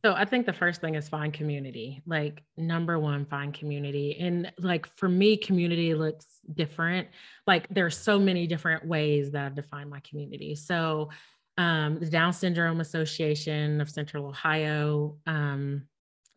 So 0.06 0.14
I 0.14 0.24
think 0.24 0.46
the 0.46 0.54
first 0.54 0.82
thing 0.82 0.94
is 0.94 1.10
find 1.10 1.34
community. 1.34 2.04
Like 2.06 2.44
number 2.58 3.00
one, 3.00 3.26
find 3.26 3.52
community. 3.52 4.16
And 4.20 4.52
like 4.60 4.86
for 4.98 5.10
me, 5.10 5.36
community 5.36 5.96
looks 5.96 6.28
different. 6.54 7.08
Like 7.48 7.68
there's 7.70 7.98
so 7.98 8.20
many 8.20 8.46
different 8.46 8.86
ways 8.86 9.32
that 9.32 9.48
I've 9.48 9.56
defined 9.56 9.90
my 9.90 10.02
community. 10.02 10.54
So 10.54 11.10
um, 11.58 12.00
the 12.00 12.08
Down 12.08 12.34
Syndrome 12.34 12.82
Association 12.82 13.80
of 13.80 13.90
Central 13.90 14.26
Ohio 14.26 15.18
um, 15.26 15.88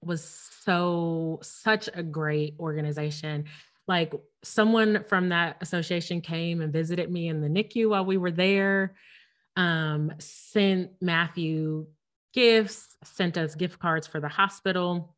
was 0.02 0.22
so 0.64 1.40
such 1.42 1.88
a 1.92 2.02
great 2.02 2.54
organization. 2.60 3.46
Like 3.88 4.12
someone 4.44 5.04
from 5.08 5.30
that 5.30 5.56
association 5.60 6.20
came 6.20 6.60
and 6.60 6.72
visited 6.72 7.10
me 7.10 7.28
in 7.28 7.40
the 7.40 7.48
NICU 7.48 7.90
while 7.90 8.04
we 8.04 8.16
were 8.16 8.30
there. 8.30 8.94
Um, 9.56 10.12
sent 10.18 10.90
Matthew 11.00 11.86
gifts, 12.32 12.96
sent 13.02 13.36
us 13.36 13.56
gift 13.56 13.78
cards 13.80 14.06
for 14.06 14.20
the 14.20 14.28
hospital. 14.28 15.16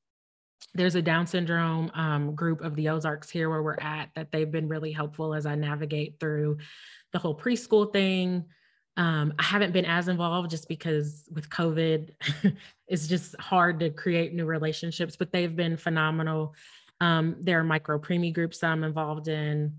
There's 0.72 0.94
a 0.94 1.02
Down 1.02 1.26
syndrome 1.26 1.90
um, 1.94 2.34
group 2.34 2.62
of 2.62 2.76
the 2.76 2.88
Ozarks 2.90 3.28
here 3.28 3.50
where 3.50 3.62
we're 3.62 3.80
at 3.80 4.10
that 4.14 4.30
they've 4.30 4.50
been 4.50 4.68
really 4.68 4.92
helpful 4.92 5.34
as 5.34 5.44
I 5.44 5.56
navigate 5.56 6.20
through 6.20 6.58
the 7.12 7.18
whole 7.18 7.36
preschool 7.36 7.92
thing. 7.92 8.46
Um, 9.00 9.32
I 9.38 9.44
haven't 9.44 9.72
been 9.72 9.86
as 9.86 10.08
involved 10.08 10.50
just 10.50 10.68
because 10.68 11.24
with 11.32 11.48
COVID, 11.48 12.10
it's 12.86 13.08
just 13.08 13.34
hard 13.40 13.80
to 13.80 13.88
create 13.88 14.34
new 14.34 14.44
relationships, 14.44 15.16
but 15.16 15.32
they've 15.32 15.56
been 15.56 15.78
phenomenal. 15.78 16.54
Um, 17.00 17.36
there 17.40 17.58
are 17.60 17.64
micro 17.64 17.98
preemie 17.98 18.34
groups 18.34 18.62
I'm 18.62 18.84
involved 18.84 19.28
in. 19.28 19.78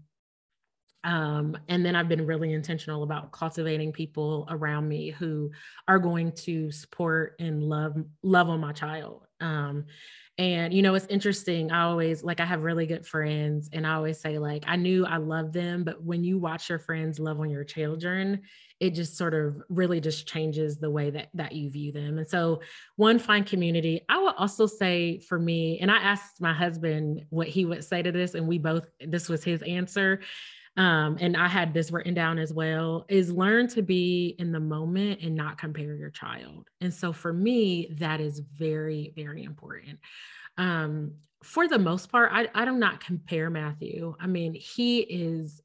Um, 1.04 1.56
and 1.70 1.86
then 1.86 1.96
I've 1.96 2.10
been 2.10 2.26
really 2.26 2.52
intentional 2.52 3.04
about 3.04 3.32
cultivating 3.32 3.92
people 3.92 4.48
around 4.50 4.90
me 4.90 5.12
who 5.12 5.52
are 5.88 6.00
going 6.00 6.32
to 6.32 6.72
support 6.72 7.36
and 7.40 7.62
love 7.62 8.04
love 8.24 8.50
on 8.50 8.60
my 8.60 8.72
child. 8.72 9.28
Um, 9.42 9.86
and 10.38 10.74
you 10.74 10.82
know, 10.82 10.96
it's 10.96 11.08
interesting. 11.08 11.72
I 11.72 11.84
always 11.84 12.24
like 12.24 12.40
I 12.40 12.46
have 12.46 12.64
really 12.64 12.86
good 12.86 13.06
friends, 13.06 13.70
and 13.74 13.86
I 13.86 13.96
always 13.96 14.20
say 14.20 14.40
like 14.40 14.64
I 14.66 14.76
knew 14.76 15.06
I 15.06 15.18
loved 15.18 15.54
them, 15.54 15.84
but 15.84 16.04
when 16.04 16.24
you 16.24 16.38
watch 16.38 16.70
your 16.70 16.80
friends 16.80 17.20
love 17.20 17.40
on 17.40 17.50
your 17.50 17.64
children, 17.64 18.42
it 18.82 18.96
just 18.96 19.16
sort 19.16 19.36
of 19.36 19.62
really 19.70 20.02
just 20.02 20.28
changes 20.28 20.78
the 20.78 20.90
way 20.90 21.12
that 21.12 21.28
that 21.36 21.52
you 21.52 21.70
view 21.70 21.92
them 21.92 22.18
and 22.18 22.28
so 22.28 22.60
one 22.96 23.20
find 23.20 23.46
community 23.46 24.02
i 24.10 24.18
would 24.18 24.34
also 24.38 24.66
say 24.66 25.20
for 25.20 25.40
me 25.40 25.78
and 25.80 25.92
i 25.92 25.98
asked 25.98 26.42
my 26.42 26.52
husband 26.52 27.24
what 27.30 27.48
he 27.48 27.64
would 27.64 27.84
say 27.84 28.02
to 28.02 28.12
this 28.12 28.34
and 28.34 28.48
we 28.48 28.58
both 28.58 28.86
this 29.08 29.30
was 29.30 29.44
his 29.44 29.62
answer 29.62 30.20
um, 30.78 31.18
and 31.20 31.36
i 31.36 31.48
had 31.48 31.74
this 31.74 31.92
written 31.92 32.14
down 32.14 32.38
as 32.38 32.54
well 32.54 33.06
is 33.10 33.32
learn 33.32 33.68
to 33.68 33.82
be 33.82 34.36
in 34.40 34.52
the 34.52 34.60
moment 34.60 35.20
and 35.22 35.36
not 35.36 35.58
compare 35.58 35.96
your 35.96 36.10
child 36.10 36.70
and 36.80 36.94
so 36.94 37.12
for 37.12 37.34
me 37.34 37.88
that 38.00 38.22
is 38.22 38.40
very 38.40 39.14
very 39.16 39.44
important 39.44 40.00
um, 40.58 41.14
for 41.44 41.68
the 41.68 41.80
most 41.80 42.12
part 42.12 42.30
I, 42.34 42.48
I 42.54 42.66
do 42.66 42.72
not 42.74 43.04
compare 43.04 43.50
matthew 43.50 44.16
i 44.20 44.28
mean 44.28 44.54
he 44.54 45.00
is 45.00 45.62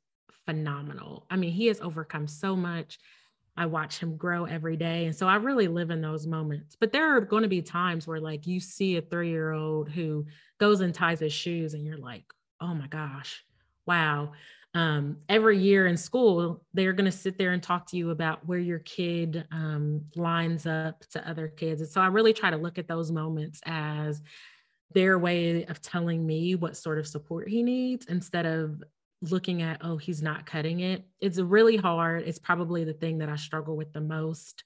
phenomenal. 0.47 1.27
I 1.29 1.37
mean, 1.37 1.53
he 1.53 1.67
has 1.67 1.81
overcome 1.81 2.27
so 2.27 2.57
much. 2.57 2.99
I 3.59 3.67
watch 3.67 3.99
him 3.99 4.17
grow 4.17 4.45
every 4.45 4.77
day. 4.77 5.07
And 5.07 5.17
so 5.17 5.27
I 5.27 5.37
really 5.37 5.69
live 5.69 5.91
in 5.91 6.01
those 6.01 6.27
moments. 6.27 6.77
But 6.79 6.93
there 6.93 7.17
are 7.17 7.21
going 7.21 7.43
to 7.43 7.49
be 7.49 7.63
times 7.63 8.07
where, 8.07 8.21
like, 8.21 8.47
you 8.47 8.61
see 8.61 8.97
a 8.97 9.03
three 9.03 9.31
year 9.31 9.53
old 9.53 9.91
who 9.91 10.27
goes 10.59 10.81
and 10.81 10.95
ties 10.95 11.21
his 11.21 11.33
shoes, 11.33 11.75
and 11.75 11.85
you're 11.85 11.99
like, 11.99 12.25
oh 12.61 12.75
my 12.75 12.87
gosh, 12.87 13.45
wow. 13.87 14.33
Um, 14.77 15.17
every 15.31 15.57
year 15.57 15.87
in 15.87 15.97
school, 15.97 16.63
they're 16.75 16.93
going 16.93 17.11
to 17.11 17.19
sit 17.25 17.39
there 17.39 17.53
and 17.53 17.63
talk 17.63 17.87
to 17.87 17.97
you 17.97 18.11
about 18.11 18.47
where 18.47 18.59
your 18.59 18.81
kid 18.81 19.47
um, 19.51 20.03
lines 20.17 20.67
up 20.67 21.01
to 21.13 21.27
other 21.27 21.49
kids. 21.49 21.81
And 21.81 21.89
so 21.89 22.03
I 22.03 22.09
really 22.09 22.35
try 22.35 22.51
to 22.51 22.59
look 22.59 22.77
at 22.77 22.87
those 22.87 23.11
moments 23.11 23.63
as 23.65 24.21
their 24.93 25.19
way 25.19 25.65
of 25.65 25.81
telling 25.81 26.27
me 26.27 26.57
what 26.57 26.77
sort 26.77 26.99
of 26.99 27.07
support 27.07 27.49
he 27.49 27.63
needs 27.63 28.05
instead 28.07 28.45
of 28.45 28.83
looking 29.23 29.63
at, 29.63 29.79
oh, 29.81 29.97
he's 29.97 30.21
not 30.21 30.45
cutting 30.45 30.81
it. 30.81 31.07
It's 31.21 31.39
really 31.39 31.79
hard. 31.79 32.25
It's 32.27 32.39
probably 32.39 32.85
the 32.85 32.93
thing 32.93 33.17
that 33.19 33.31
I 33.31 33.37
struggle 33.37 33.79
with 33.79 33.95
the 33.95 34.03
most. 34.03 34.63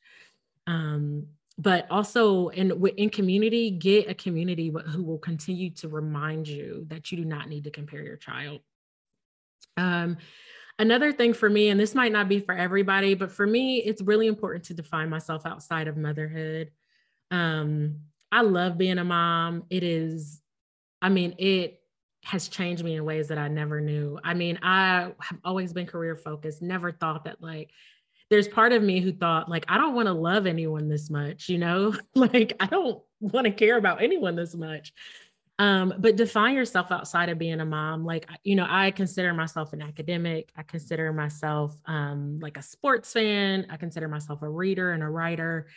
Um, 0.66 1.28
but 1.56 1.86
also 1.88 2.48
in 2.48 2.72
in 2.96 3.10
community, 3.10 3.70
get 3.70 4.10
a 4.10 4.14
community 4.14 4.74
who 4.88 5.04
will 5.04 5.18
continue 5.18 5.70
to 5.74 5.88
remind 5.88 6.48
you 6.48 6.86
that 6.88 7.12
you 7.12 7.18
do 7.18 7.24
not 7.24 7.48
need 7.48 7.62
to 7.64 7.70
compare 7.70 8.02
your 8.02 8.16
child. 8.16 8.60
Um, 9.76 10.18
another 10.78 11.12
thing 11.12 11.32
for 11.32 11.48
me, 11.48 11.68
and 11.68 11.78
this 11.78 11.94
might 11.94 12.12
not 12.12 12.28
be 12.28 12.40
for 12.40 12.54
everybody, 12.54 13.14
but 13.14 13.30
for 13.30 13.46
me, 13.46 13.78
it's 13.78 14.02
really 14.02 14.26
important 14.26 14.64
to 14.64 14.74
define 14.74 15.08
myself 15.08 15.46
outside 15.46 15.88
of 15.88 15.96
motherhood. 15.96 16.70
Um, 17.30 18.00
I 18.32 18.42
love 18.42 18.78
being 18.78 18.98
a 18.98 19.04
mom. 19.04 19.64
It 19.70 19.82
is, 19.82 20.40
I 21.02 21.08
mean, 21.08 21.34
it 21.38 21.80
has 22.24 22.48
changed 22.48 22.84
me 22.84 22.96
in 22.96 23.04
ways 23.04 23.28
that 23.28 23.38
I 23.38 23.48
never 23.48 23.80
knew. 23.80 24.18
I 24.22 24.34
mean, 24.34 24.58
I 24.62 25.12
have 25.20 25.38
always 25.44 25.72
been 25.72 25.86
career 25.86 26.16
focused, 26.16 26.62
never 26.62 26.92
thought 26.92 27.24
that 27.24 27.42
like 27.42 27.70
there's 28.28 28.46
part 28.48 28.72
of 28.72 28.82
me 28.82 29.00
who 29.00 29.12
thought 29.12 29.48
like 29.48 29.64
I 29.68 29.78
don't 29.78 29.94
want 29.94 30.06
to 30.06 30.12
love 30.12 30.46
anyone 30.46 30.88
this 30.88 31.10
much, 31.10 31.48
you 31.48 31.58
know? 31.58 31.94
like 32.14 32.54
I 32.60 32.66
don't 32.66 33.02
want 33.20 33.46
to 33.46 33.52
care 33.52 33.76
about 33.76 34.02
anyone 34.02 34.36
this 34.36 34.54
much. 34.54 34.92
Um, 35.60 35.92
but 35.98 36.16
define 36.16 36.54
yourself 36.54 36.90
outside 36.90 37.28
of 37.28 37.36
being 37.36 37.60
a 37.60 37.66
mom. 37.66 38.02
Like, 38.02 38.26
you 38.44 38.56
know, 38.56 38.66
I 38.66 38.92
consider 38.92 39.34
myself 39.34 39.74
an 39.74 39.82
academic. 39.82 40.50
I 40.56 40.62
consider 40.62 41.12
myself 41.12 41.76
um, 41.84 42.40
like 42.40 42.56
a 42.56 42.62
sports 42.62 43.12
fan. 43.12 43.66
I 43.68 43.76
consider 43.76 44.08
myself 44.08 44.40
a 44.40 44.48
reader 44.48 44.92
and 44.92 45.02
a 45.02 45.08
writer. 45.08 45.68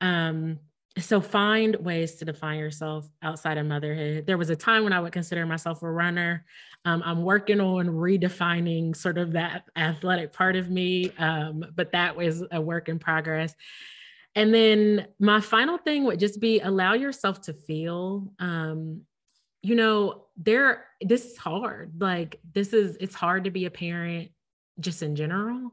Um, 0.00 0.58
so 0.98 1.20
find 1.20 1.76
ways 1.76 2.16
to 2.16 2.24
define 2.24 2.58
yourself 2.58 3.08
outside 3.22 3.56
of 3.56 3.64
motherhood 3.64 4.26
there 4.26 4.36
was 4.36 4.50
a 4.50 4.56
time 4.56 4.82
when 4.82 4.92
i 4.92 4.98
would 4.98 5.12
consider 5.12 5.46
myself 5.46 5.84
a 5.84 5.88
runner 5.90 6.44
um, 6.84 7.00
i'm 7.06 7.22
working 7.22 7.60
on 7.60 7.86
redefining 7.86 8.94
sort 8.96 9.16
of 9.16 9.30
that 9.30 9.62
athletic 9.76 10.32
part 10.32 10.56
of 10.56 10.68
me 10.68 11.12
um, 11.18 11.64
but 11.76 11.92
that 11.92 12.16
was 12.16 12.42
a 12.50 12.60
work 12.60 12.88
in 12.88 12.98
progress 12.98 13.54
and 14.34 14.52
then 14.52 15.06
my 15.20 15.40
final 15.40 15.78
thing 15.78 16.02
would 16.04 16.18
just 16.18 16.40
be 16.40 16.58
allow 16.58 16.94
yourself 16.94 17.40
to 17.42 17.52
feel 17.52 18.32
um, 18.40 19.02
you 19.62 19.74
know 19.74 20.24
there 20.36 20.86
this 21.00 21.24
is 21.24 21.36
hard 21.36 21.92
like 22.00 22.40
this 22.54 22.72
is 22.72 22.96
it's 23.00 23.14
hard 23.14 23.44
to 23.44 23.50
be 23.50 23.66
a 23.66 23.70
parent 23.70 24.30
just 24.80 25.02
in 25.02 25.14
general 25.16 25.70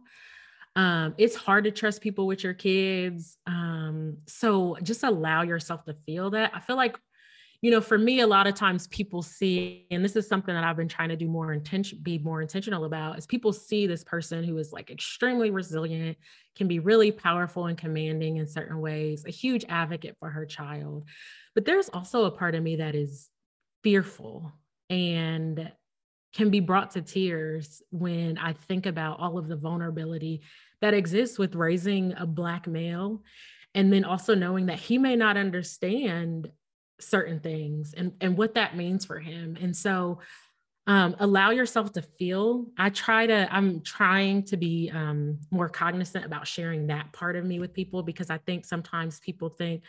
um, 0.78 1.16
it's 1.18 1.36
hard 1.36 1.64
to 1.64 1.72
trust 1.72 2.02
people 2.02 2.28
with 2.28 2.44
your 2.44 2.54
kids. 2.54 3.40
Um, 3.48 4.18
so 4.28 4.78
just 4.84 5.02
allow 5.04 5.42
yourself 5.42 5.84
to 5.86 5.96
feel 6.06 6.30
that. 6.30 6.52
I 6.54 6.60
feel 6.60 6.76
like, 6.76 7.00
you 7.64 7.72
know, 7.72 7.82
for 7.82 7.98
me, 7.98 8.20
a 8.20 8.28
lot 8.28 8.46
of 8.46 8.54
times 8.54 8.86
people 8.86 9.24
see, 9.24 9.88
and 9.90 10.06
this 10.06 10.16
is 10.16 10.28
something 10.28 10.54
that 10.54 10.64
I've 10.64 10.78
been 10.78 10.88
trying 10.88 11.10
to 11.10 11.16
do 11.16 11.28
more 11.28 11.52
intention, 11.52 11.98
be 12.04 12.20
more 12.20 12.44
intentional 12.44 12.86
about, 12.86 13.18
is 13.18 13.26
people 13.26 13.52
see 13.54 13.88
this 13.88 14.04
person 14.04 14.44
who 14.44 14.56
is 14.60 14.72
like 14.72 14.92
extremely 14.92 15.50
resilient, 15.50 16.16
can 16.56 16.68
be 16.68 16.78
really 16.78 17.12
powerful 17.12 17.66
and 17.66 17.76
commanding 17.76 18.38
in 18.38 18.48
certain 18.48 18.80
ways, 18.80 19.26
a 19.26 19.32
huge 19.32 19.66
advocate 19.70 20.16
for 20.20 20.30
her 20.30 20.46
child. 20.46 21.06
But 21.56 21.66
there's 21.66 21.90
also 21.90 22.26
a 22.26 22.32
part 22.32 22.54
of 22.54 22.62
me 22.62 22.76
that 22.76 22.94
is 22.94 23.32
fearful 23.88 24.52
and 24.90 25.72
can 26.36 26.50
be 26.50 26.60
brought 26.60 26.92
to 26.92 27.02
tears 27.02 27.82
when 27.90 28.38
I 28.38 28.52
think 28.52 28.86
about 28.86 29.22
all 29.22 29.38
of 29.38 29.48
the 29.48 29.56
vulnerability 29.56 30.42
that 30.82 30.94
exists 30.94 31.40
with 31.40 31.56
raising 31.56 32.14
a 32.18 32.26
Black 32.26 32.68
male. 32.68 33.24
And 33.74 33.94
then 33.94 34.04
also 34.04 34.36
knowing 34.36 34.66
that 34.66 34.78
he 34.78 34.98
may 34.98 35.16
not 35.16 35.38
understand 35.38 36.52
certain 37.00 37.40
things 37.40 37.94
and, 37.96 38.12
and 38.20 38.38
what 38.38 38.56
that 38.56 38.76
means 38.76 39.06
for 39.06 39.22
him. 39.22 39.58
And 39.62 39.74
so 39.74 40.20
um, 40.86 41.16
allow 41.20 41.52
yourself 41.52 41.94
to 41.94 42.02
feel. 42.02 42.66
I 42.78 42.90
try 42.90 43.26
to, 43.26 43.48
I'm 43.50 43.80
trying 43.84 44.44
to 44.48 44.58
be 44.58 44.92
um, 44.94 45.40
more 45.50 45.70
cognizant 45.70 46.26
about 46.26 46.46
sharing 46.46 46.88
that 46.88 47.14
part 47.14 47.38
of 47.38 47.46
me 47.46 47.60
with 47.60 47.74
people 47.74 48.04
because 48.04 48.30
I 48.30 48.38
think 48.40 48.66
sometimes 48.66 49.22
people 49.22 49.48
think, 49.48 49.84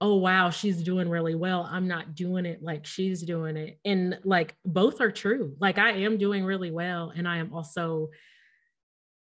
oh, 0.00 0.16
wow, 0.16 0.50
she's 0.50 0.82
doing 0.82 1.08
really 1.08 1.34
well. 1.34 1.66
I'm 1.70 1.88
not 1.88 2.14
doing 2.14 2.44
it 2.44 2.62
like 2.62 2.84
she's 2.84 3.22
doing 3.22 3.56
it. 3.56 3.78
And 3.84 4.18
like 4.24 4.54
both 4.64 5.00
are 5.00 5.10
true. 5.10 5.56
Like 5.58 5.78
I 5.78 5.92
am 5.92 6.18
doing 6.18 6.44
really 6.44 6.70
well. 6.70 7.12
And 7.16 7.26
I 7.26 7.38
am 7.38 7.54
also 7.54 8.10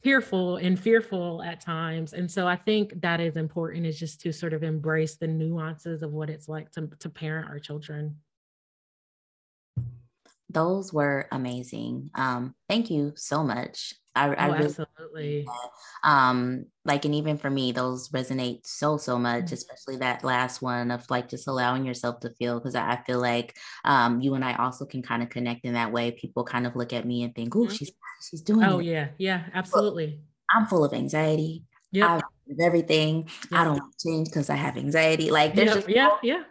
fearful 0.03 0.57
and 0.57 0.79
fearful 0.79 1.43
at 1.43 1.61
times. 1.61 2.13
And 2.13 2.31
so 2.31 2.47
I 2.47 2.57
think 2.57 3.01
that 3.01 3.21
is 3.21 3.37
important 3.37 3.87
is 3.87 3.99
just 3.99 4.21
to 4.23 4.33
sort 4.33 4.53
of 4.53 4.63
embrace 4.63 5.17
the 5.17 5.29
nuances 5.29 6.03
of 6.03 6.13
what 6.13 6.29
it's 6.29 6.49
like 6.49 6.71
to, 6.73 6.91
to 7.01 7.09
parent 7.09 7.49
our 7.49 7.59
children. 7.59 8.17
Those 10.51 10.93
were 10.93 11.27
amazing. 11.33 12.11
Um, 12.15 12.55
thank 12.69 12.91
you 12.91 13.13
so 13.17 13.43
much. 13.43 13.95
I, 14.17 14.29
oh, 14.29 14.33
I 14.39 14.47
really, 14.47 14.65
absolutely. 14.67 15.47
Um, 16.03 16.67
like, 16.85 17.05
and 17.05 17.15
even 17.15 17.39
for 17.39 17.51
me, 17.51 17.73
those 17.73 18.09
resonate 18.11 18.67
so, 18.67 18.97
so 18.97 19.19
much, 19.19 19.45
Mm-hmm. 19.45 19.55
especially 19.55 19.97
that 19.97 20.23
last 20.25 20.61
one 20.63 20.91
of 20.91 21.09
like 21.11 21.29
just 21.29 21.49
allowing 21.49 21.85
yourself 21.85 22.21
to 22.21 22.31
feel. 22.31 22.61
Cause 22.61 22.75
I, 22.75 22.93
I 22.93 23.03
feel 23.05 23.21
like 23.21 23.57
um, 23.85 24.21
you 24.21 24.35
and 24.35 24.45
I 24.45 24.55
also 24.57 24.85
can 24.85 25.03
kind 25.03 25.23
of 25.23 25.31
connect 25.31 25.65
in 25.65 25.75
that 25.75 25.93
way. 25.93 26.11
People 26.13 26.45
kind 26.45 26.67
of 26.67 26.77
look 26.77 26.93
at 26.93 27.07
me 27.07 27.23
and 27.23 27.35
think, 27.35 27.57
oh, 27.57 27.61
Mhm. 27.61 27.77
she's, 27.79 27.93
she's 28.31 28.43
doing 28.43 28.65
Oh 28.69 28.79
it. 28.79 28.85
yeah, 28.85 29.09
yeah, 29.19 29.45
absolutely. 29.55 30.21
I'm 30.55 30.67
full 30.67 30.85
of 30.85 30.93
anxiety. 30.93 31.65
Yep. 31.93 32.11
Of 32.11 32.23
everything. 32.61 33.29
I 33.53 33.65
don't 33.65 33.83
change 33.99 34.29
because 34.29 34.51
I 34.51 34.57
have 34.57 34.77
anxiety. 34.77 35.31
Like 35.31 35.55
there's 35.55 35.69
Yep. 35.69 35.75
just 35.77 35.89
yeah, 35.89 36.11
yeah. 36.23 36.43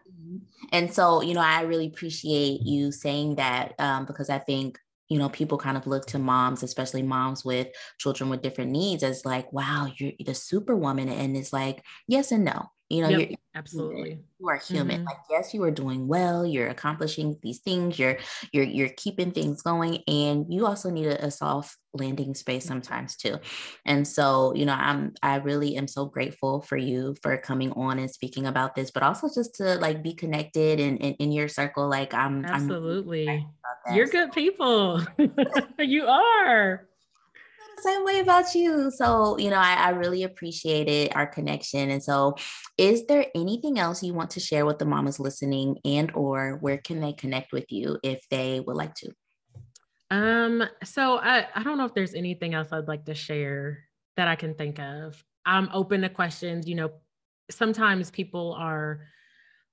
and 0.71 0.91
so, 0.91 1.21
you 1.21 1.33
know, 1.33 1.41
I 1.41 1.61
really 1.61 1.87
appreciate 1.87 2.61
you 2.61 2.91
saying 2.91 3.35
that 3.35 3.73
um, 3.79 4.05
because 4.05 4.29
I 4.29 4.39
think, 4.39 4.79
you 5.13 5.19
know, 5.19 5.29
people 5.29 5.57
kind 5.57 5.77
of 5.77 5.87
look 5.87 6.07
to 6.07 6.19
moms, 6.19 6.63
especially 6.63 7.03
moms 7.03 7.45
with 7.45 7.69
children 7.99 8.29
with 8.31 8.41
different 8.43 8.71
needs, 8.71 9.03
as 9.03 9.25
like, 9.25 9.51
wow, 9.53 9.89
you're 9.97 10.13
the 10.25 10.35
superwoman. 10.35 11.09
And 11.09 11.37
it's 11.37 11.53
like, 11.53 11.83
yes 12.07 12.31
and 12.33 12.45
no. 12.45 12.72
You 12.93 13.01
know, 13.01 13.09
Yep. 13.09 13.29
you're 13.29 13.37
Absolutely. 13.55 14.19
you 14.39 14.49
are 14.49 14.57
human. 14.57 15.01
Mhm. 15.01 15.05
Like, 15.05 15.17
yes, 15.29 15.53
you 15.53 15.63
are 15.63 15.71
doing 15.71 16.07
well. 16.07 16.45
You're 16.45 16.69
accomplishing 16.69 17.37
these 17.43 17.59
things. 17.59 17.99
You're 17.99 18.17
you're 18.51 18.65
you're 18.65 18.89
keeping 18.89 19.31
things 19.31 19.61
going, 19.61 20.03
and 20.07 20.45
you 20.49 20.65
also 20.65 20.89
need 20.89 21.05
a, 21.05 21.25
a 21.25 21.31
soft 21.31 21.77
landing 21.93 22.33
space 22.33 22.65
sometimes 22.65 23.15
too. 23.15 23.37
And 23.85 24.07
so, 24.07 24.55
you 24.55 24.65
know, 24.65 24.73
I'm 24.73 25.13
I 25.21 25.35
really 25.35 25.75
am 25.75 25.87
so 25.87 26.05
grateful 26.05 26.61
for 26.61 26.77
you 26.77 27.15
for 27.21 27.37
coming 27.37 27.71
on 27.73 27.99
and 27.99 28.09
speaking 28.09 28.47
about 28.47 28.73
this, 28.73 28.89
but 28.89 29.03
also 29.03 29.29
just 29.33 29.55
to 29.55 29.75
like 29.75 30.01
be 30.01 30.13
connected 30.13 30.79
and 30.79 30.97
in, 30.97 31.13
in, 31.15 31.31
your 31.31 31.47
circle. 31.47 31.87
Like, 31.87 32.13
I'm 32.13 32.43
absolutely. 32.45 33.27
I'm 33.29 33.95
You're 33.95 34.07
good 34.07 34.31
people. 34.31 35.05
you 35.77 36.07
are 36.07 36.87
same 37.83 38.03
way 38.03 38.19
about 38.19 38.55
you. 38.55 38.91
So, 38.91 39.37
you 39.37 39.49
know, 39.49 39.57
I, 39.57 39.73
I, 39.73 39.89
really 39.89 40.23
appreciated 40.23 41.11
our 41.15 41.27
connection. 41.27 41.89
And 41.89 42.01
so 42.01 42.35
is 42.77 43.05
there 43.05 43.25
anything 43.35 43.77
else 43.79 44.01
you 44.01 44.13
want 44.13 44.31
to 44.31 44.39
share 44.39 44.65
with 44.65 44.79
the 44.79 44.85
mamas 44.85 45.19
listening 45.19 45.77
and 45.85 46.11
or 46.15 46.57
where 46.61 46.77
can 46.77 46.99
they 46.99 47.13
connect 47.13 47.51
with 47.51 47.71
you 47.71 47.99
if 48.03 48.27
they 48.29 48.59
would 48.59 48.75
like 48.75 48.95
to? 48.95 49.11
Um, 50.11 50.63
so 50.83 51.17
I, 51.17 51.47
I 51.55 51.63
don't 51.63 51.77
know 51.77 51.85
if 51.85 51.93
there's 51.93 52.13
anything 52.13 52.53
else 52.53 52.69
I'd 52.71 52.87
like 52.87 53.05
to 53.05 53.15
share 53.15 53.79
that 54.15 54.27
I 54.27 54.35
can 54.35 54.53
think 54.53 54.79
of. 54.79 55.23
I'm 55.45 55.69
open 55.73 56.01
to 56.01 56.09
questions. 56.09 56.67
You 56.67 56.75
know, 56.75 56.91
sometimes 57.49 58.11
people 58.11 58.53
are 58.53 59.07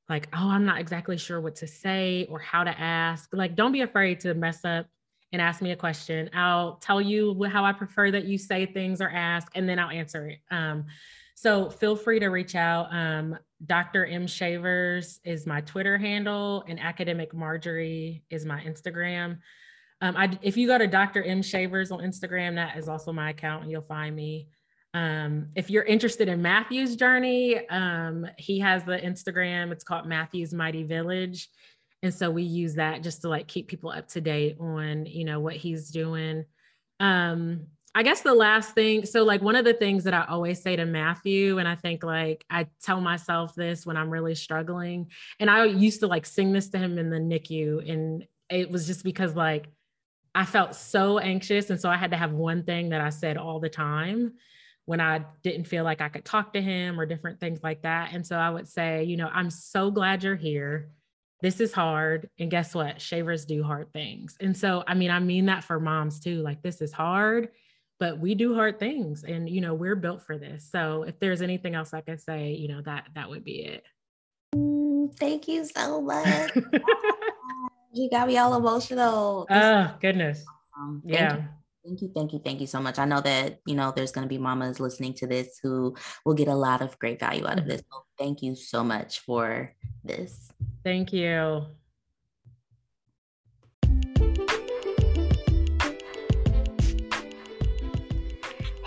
like, 0.09 0.29
oh, 0.33 0.49
I'm 0.49 0.65
not 0.65 0.81
exactly 0.81 1.17
sure 1.17 1.41
what 1.41 1.57
to 1.57 1.67
say 1.67 2.27
or 2.29 2.39
how 2.39 2.65
to 2.65 2.81
ask. 2.81 3.29
Like, 3.33 3.55
don't 3.55 3.73
be 3.73 3.83
afraid 3.83 4.21
to 4.21 4.35
mess 4.35 4.65
up 4.65 4.87
and 5.33 5.41
ask 5.41 5.63
me 5.63 5.73
a 5.73 5.77
question. 5.77 6.31
I'll 6.35 6.77
tell 6.77 7.01
you 7.01 7.45
how 7.45 7.65
I 7.65 7.73
prefer 7.73 8.11
that 8.11 8.25
you 8.25 8.39
say 8.39 8.67
things 8.67 9.01
or 9.01 9.09
ask, 9.09 9.49
and 9.55 9.69
then 9.69 9.79
I'll 9.79 9.91
answer 9.91 10.27
it. 10.29 10.39
Um, 10.51 10.87
so 11.35 11.71
feel 11.71 11.97
free 11.97 12.21
to 12.21 12.27
reach 12.29 12.55
out. 12.55 12.93
Um, 12.93 13.39
Dr. 13.65 14.05
M 14.07 14.27
Shavers 14.27 15.21
is 15.25 15.47
my 15.47 15.61
Twitter 15.63 15.97
handle, 15.97 16.65
and 16.69 16.81
Academic 16.81 17.33
Marjorie 17.33 18.23
is 18.31 18.45
my 18.45 18.61
Instagram. 18.61 19.39
Um, 20.03 20.17
I, 20.17 20.39
if 20.43 20.57
you 20.57 20.67
go 20.67 20.79
to 20.79 20.87
Dr. 20.87 21.23
M 21.23 21.43
Shavers 21.43 21.91
on 21.91 22.01
Instagram, 22.01 22.55
that 22.57 22.77
is 22.77 22.89
also 22.89 23.13
my 23.13 23.31
account, 23.31 23.63
and 23.63 23.71
you'll 23.71 23.83
find 23.83 24.15
me. 24.17 24.49
Um, 24.93 25.49
if 25.55 25.71
you're 25.71 25.85
interested 25.85 26.29
in 26.29 26.43
Matthew's 26.43 26.97
journey, 26.97 27.69
um, 27.69 28.27
he 28.37 28.59
has 28.59 28.83
the 28.85 28.99
Instagram. 28.99 29.71
It's 29.71 29.85
called 29.85 30.07
Matthew's 30.07 30.53
Mighty 30.53 30.83
Village 30.83 31.49
and 32.03 32.15
so 32.15 32.31
we 32.31 32.43
use 32.43 32.75
that 32.75 33.03
just 33.03 33.23
to 33.23 33.29
like 33.29 33.47
keep 33.47 33.69
people 33.69 33.91
up 33.91 34.09
to 34.09 34.21
date 34.21 34.57
on 34.61 35.07
you 35.07 35.25
know 35.25 35.41
what 35.41 35.55
he's 35.55 35.91
doing 35.91 36.45
um 37.01 37.67
i 37.95 38.03
guess 38.03 38.23
the 38.23 38.35
last 38.35 38.75
thing 38.75 39.05
so 39.05 39.25
like 39.25 39.43
one 39.43 39.57
of 39.57 39.65
the 39.65 39.75
things 39.75 40.05
that 40.05 40.15
i 40.15 40.25
always 40.29 40.63
say 40.63 40.77
to 40.77 40.85
matthew 40.85 41.59
and 41.59 41.69
i 41.69 41.75
think 41.75 42.03
like 42.03 42.45
i 42.51 42.67
tell 42.83 43.01
myself 43.01 43.55
this 43.55 43.85
when 43.85 43.97
i'm 43.97 44.11
really 44.11 44.35
struggling 44.35 45.11
and 45.39 45.51
i 45.51 45.65
used 45.65 46.01
to 46.01 46.07
like 46.07 46.27
sing 46.27 46.53
this 46.53 46.69
to 46.71 46.79
him 46.79 46.99
in 46.99 47.11
the 47.11 47.19
nicu 47.19 47.81
and 47.87 48.25
it 48.49 48.71
was 48.71 48.87
just 48.87 49.05
because 49.05 49.35
like 49.35 49.69
i 50.35 50.45
felt 50.45 50.75
so 50.75 51.19
anxious 51.19 51.71
and 51.71 51.81
so 51.81 51.89
i 51.91 51.97
had 51.97 52.11
to 52.11 52.17
have 52.17 52.33
one 52.33 52.63
thing 52.63 52.91
that 52.91 53.01
i 53.01 53.11
said 53.11 53.37
all 53.37 53.61
the 53.61 53.69
time 53.69 54.33
when 54.87 55.01
I 55.01 55.25
didn't 55.45 55.69
feel 55.69 55.85
like 55.85 56.01
I 56.01 56.09
could 56.09 56.25
talk 56.25 56.55
to 56.55 56.61
him 56.61 56.99
or 56.99 57.07
different 57.07 57.39
things 57.39 57.61
like 57.63 57.83
that. 57.83 58.13
And 58.13 58.27
so 58.27 58.37
I 58.37 58.51
would 58.51 58.67
say, 58.67 59.05
you 59.05 59.17
know, 59.17 59.29
I'm 59.33 59.51
so 59.51 59.93
glad 59.93 60.25
you're 60.25 60.35
here 60.35 60.91
this 61.43 61.61
is 61.61 61.73
hard. 61.73 62.29
And 62.39 62.51
guess 62.51 62.75
what? 62.75 63.01
Shavers 63.01 63.45
do 63.45 63.63
hard 63.63 63.93
things. 63.93 64.37
And 64.41 64.57
so, 64.57 64.85
I 64.87 64.95
mean, 64.95 65.11
I 65.11 65.21
mean 65.21 65.47
that 65.47 65.65
for 65.65 65.81
moms 65.81 66.21
too. 66.21 66.43
Like, 66.43 66.63
this 66.63 66.81
is 66.81 66.93
hard, 66.93 67.49
but 67.99 68.19
we 68.19 68.35
do 68.35 68.55
hard 68.55 68.79
things 68.79 69.25
and, 69.25 69.49
you 69.49 69.61
know, 69.61 69.75
we're 69.75 69.97
built 69.97 70.23
for 70.23 70.39
this. 70.39 70.69
So, 70.71 71.05
if 71.05 71.19
there's 71.19 71.43
anything 71.43 71.75
else 71.75 71.95
I 71.95 72.01
could 72.01 72.21
say, 72.21 72.53
you 72.53 72.69
know, 72.69 72.83
that 72.83 73.09
that 73.15 73.31
would 73.31 73.45
be 73.45 73.65
it. 73.65 73.85
Mm, 74.55 75.17
thank 75.17 75.49
you 75.49 75.65
so 75.65 76.01
much. 76.01 76.51
you 77.93 78.11
got 78.11 78.29
me 78.29 78.39
all 78.39 78.57
emotional. 78.57 79.47
Oh, 79.51 79.95
goodness. 80.01 80.45
Um, 80.79 81.03
yeah. 81.05 81.37
You. 81.37 81.45
Thank 81.85 82.03
you, 82.03 82.11
thank 82.15 82.33
you, 82.33 82.41
thank 82.45 82.61
you 82.61 82.67
so 82.67 82.81
much. 82.81 82.99
I 82.99 83.07
know 83.07 83.21
that 83.23 83.61
you 83.67 83.75
know 83.75 83.93
there's 83.95 84.13
going 84.13 84.25
to 84.25 84.29
be 84.29 84.39
mamas 84.39 84.81
listening 84.81 85.15
to 85.15 85.27
this 85.27 85.59
who 85.63 85.97
will 86.25 86.35
get 86.35 86.49
a 86.49 86.55
lot 86.55 86.83
of 86.83 86.99
great 86.99 87.19
value 87.19 87.47
out 87.47 87.59
of 87.59 87.61
mm-hmm. 87.61 87.71
this. 87.71 87.83
So 87.91 88.05
thank 88.19 88.43
you 88.43 88.55
so 88.55 88.85
much 88.85 89.21
for 89.21 89.73
this. 90.05 90.53
Thank 90.85 91.13
you. 91.13 91.65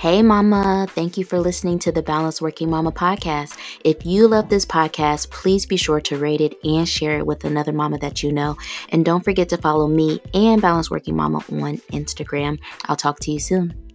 Hey, 0.04 0.22
Mama. 0.22 0.86
Thank 0.89 1.18
you 1.18 1.24
for 1.24 1.39
listening 1.39 1.80
to 1.80 1.91
the 1.93 2.04
Balanced 2.04 2.41
Working 2.41 2.70
Mama 2.70 2.91
podcast. 2.91 3.58
If 3.86 4.06
you 4.06 4.28
love 4.28 4.49
this 4.49 4.66
podcast, 4.66 5.30
please 5.30 5.66
be 5.66 5.78
sure 5.78 6.01
to 6.01 6.18
rate 6.18 6.41
it 6.41 6.56
and 6.62 6.86
share 6.89 7.20
it 7.20 7.26
with 7.26 7.45
another 7.45 7.72
mama 7.72 7.97
that 7.99 8.22
you 8.22 8.34
know. 8.34 8.58
And 8.89 9.06
don't 9.06 9.24
forget 9.24 9.47
to 9.47 9.58
follow 9.58 9.88
me 9.88 10.20
and 10.34 10.62
Balanced 10.62 10.91
Working 10.91 11.16
Mama 11.16 11.38
on 11.38 11.78
Instagram. 11.93 12.60
I'll 12.89 12.97
talk 12.97 13.22
to 13.22 13.32
you 13.32 13.39
soon. 13.39 13.93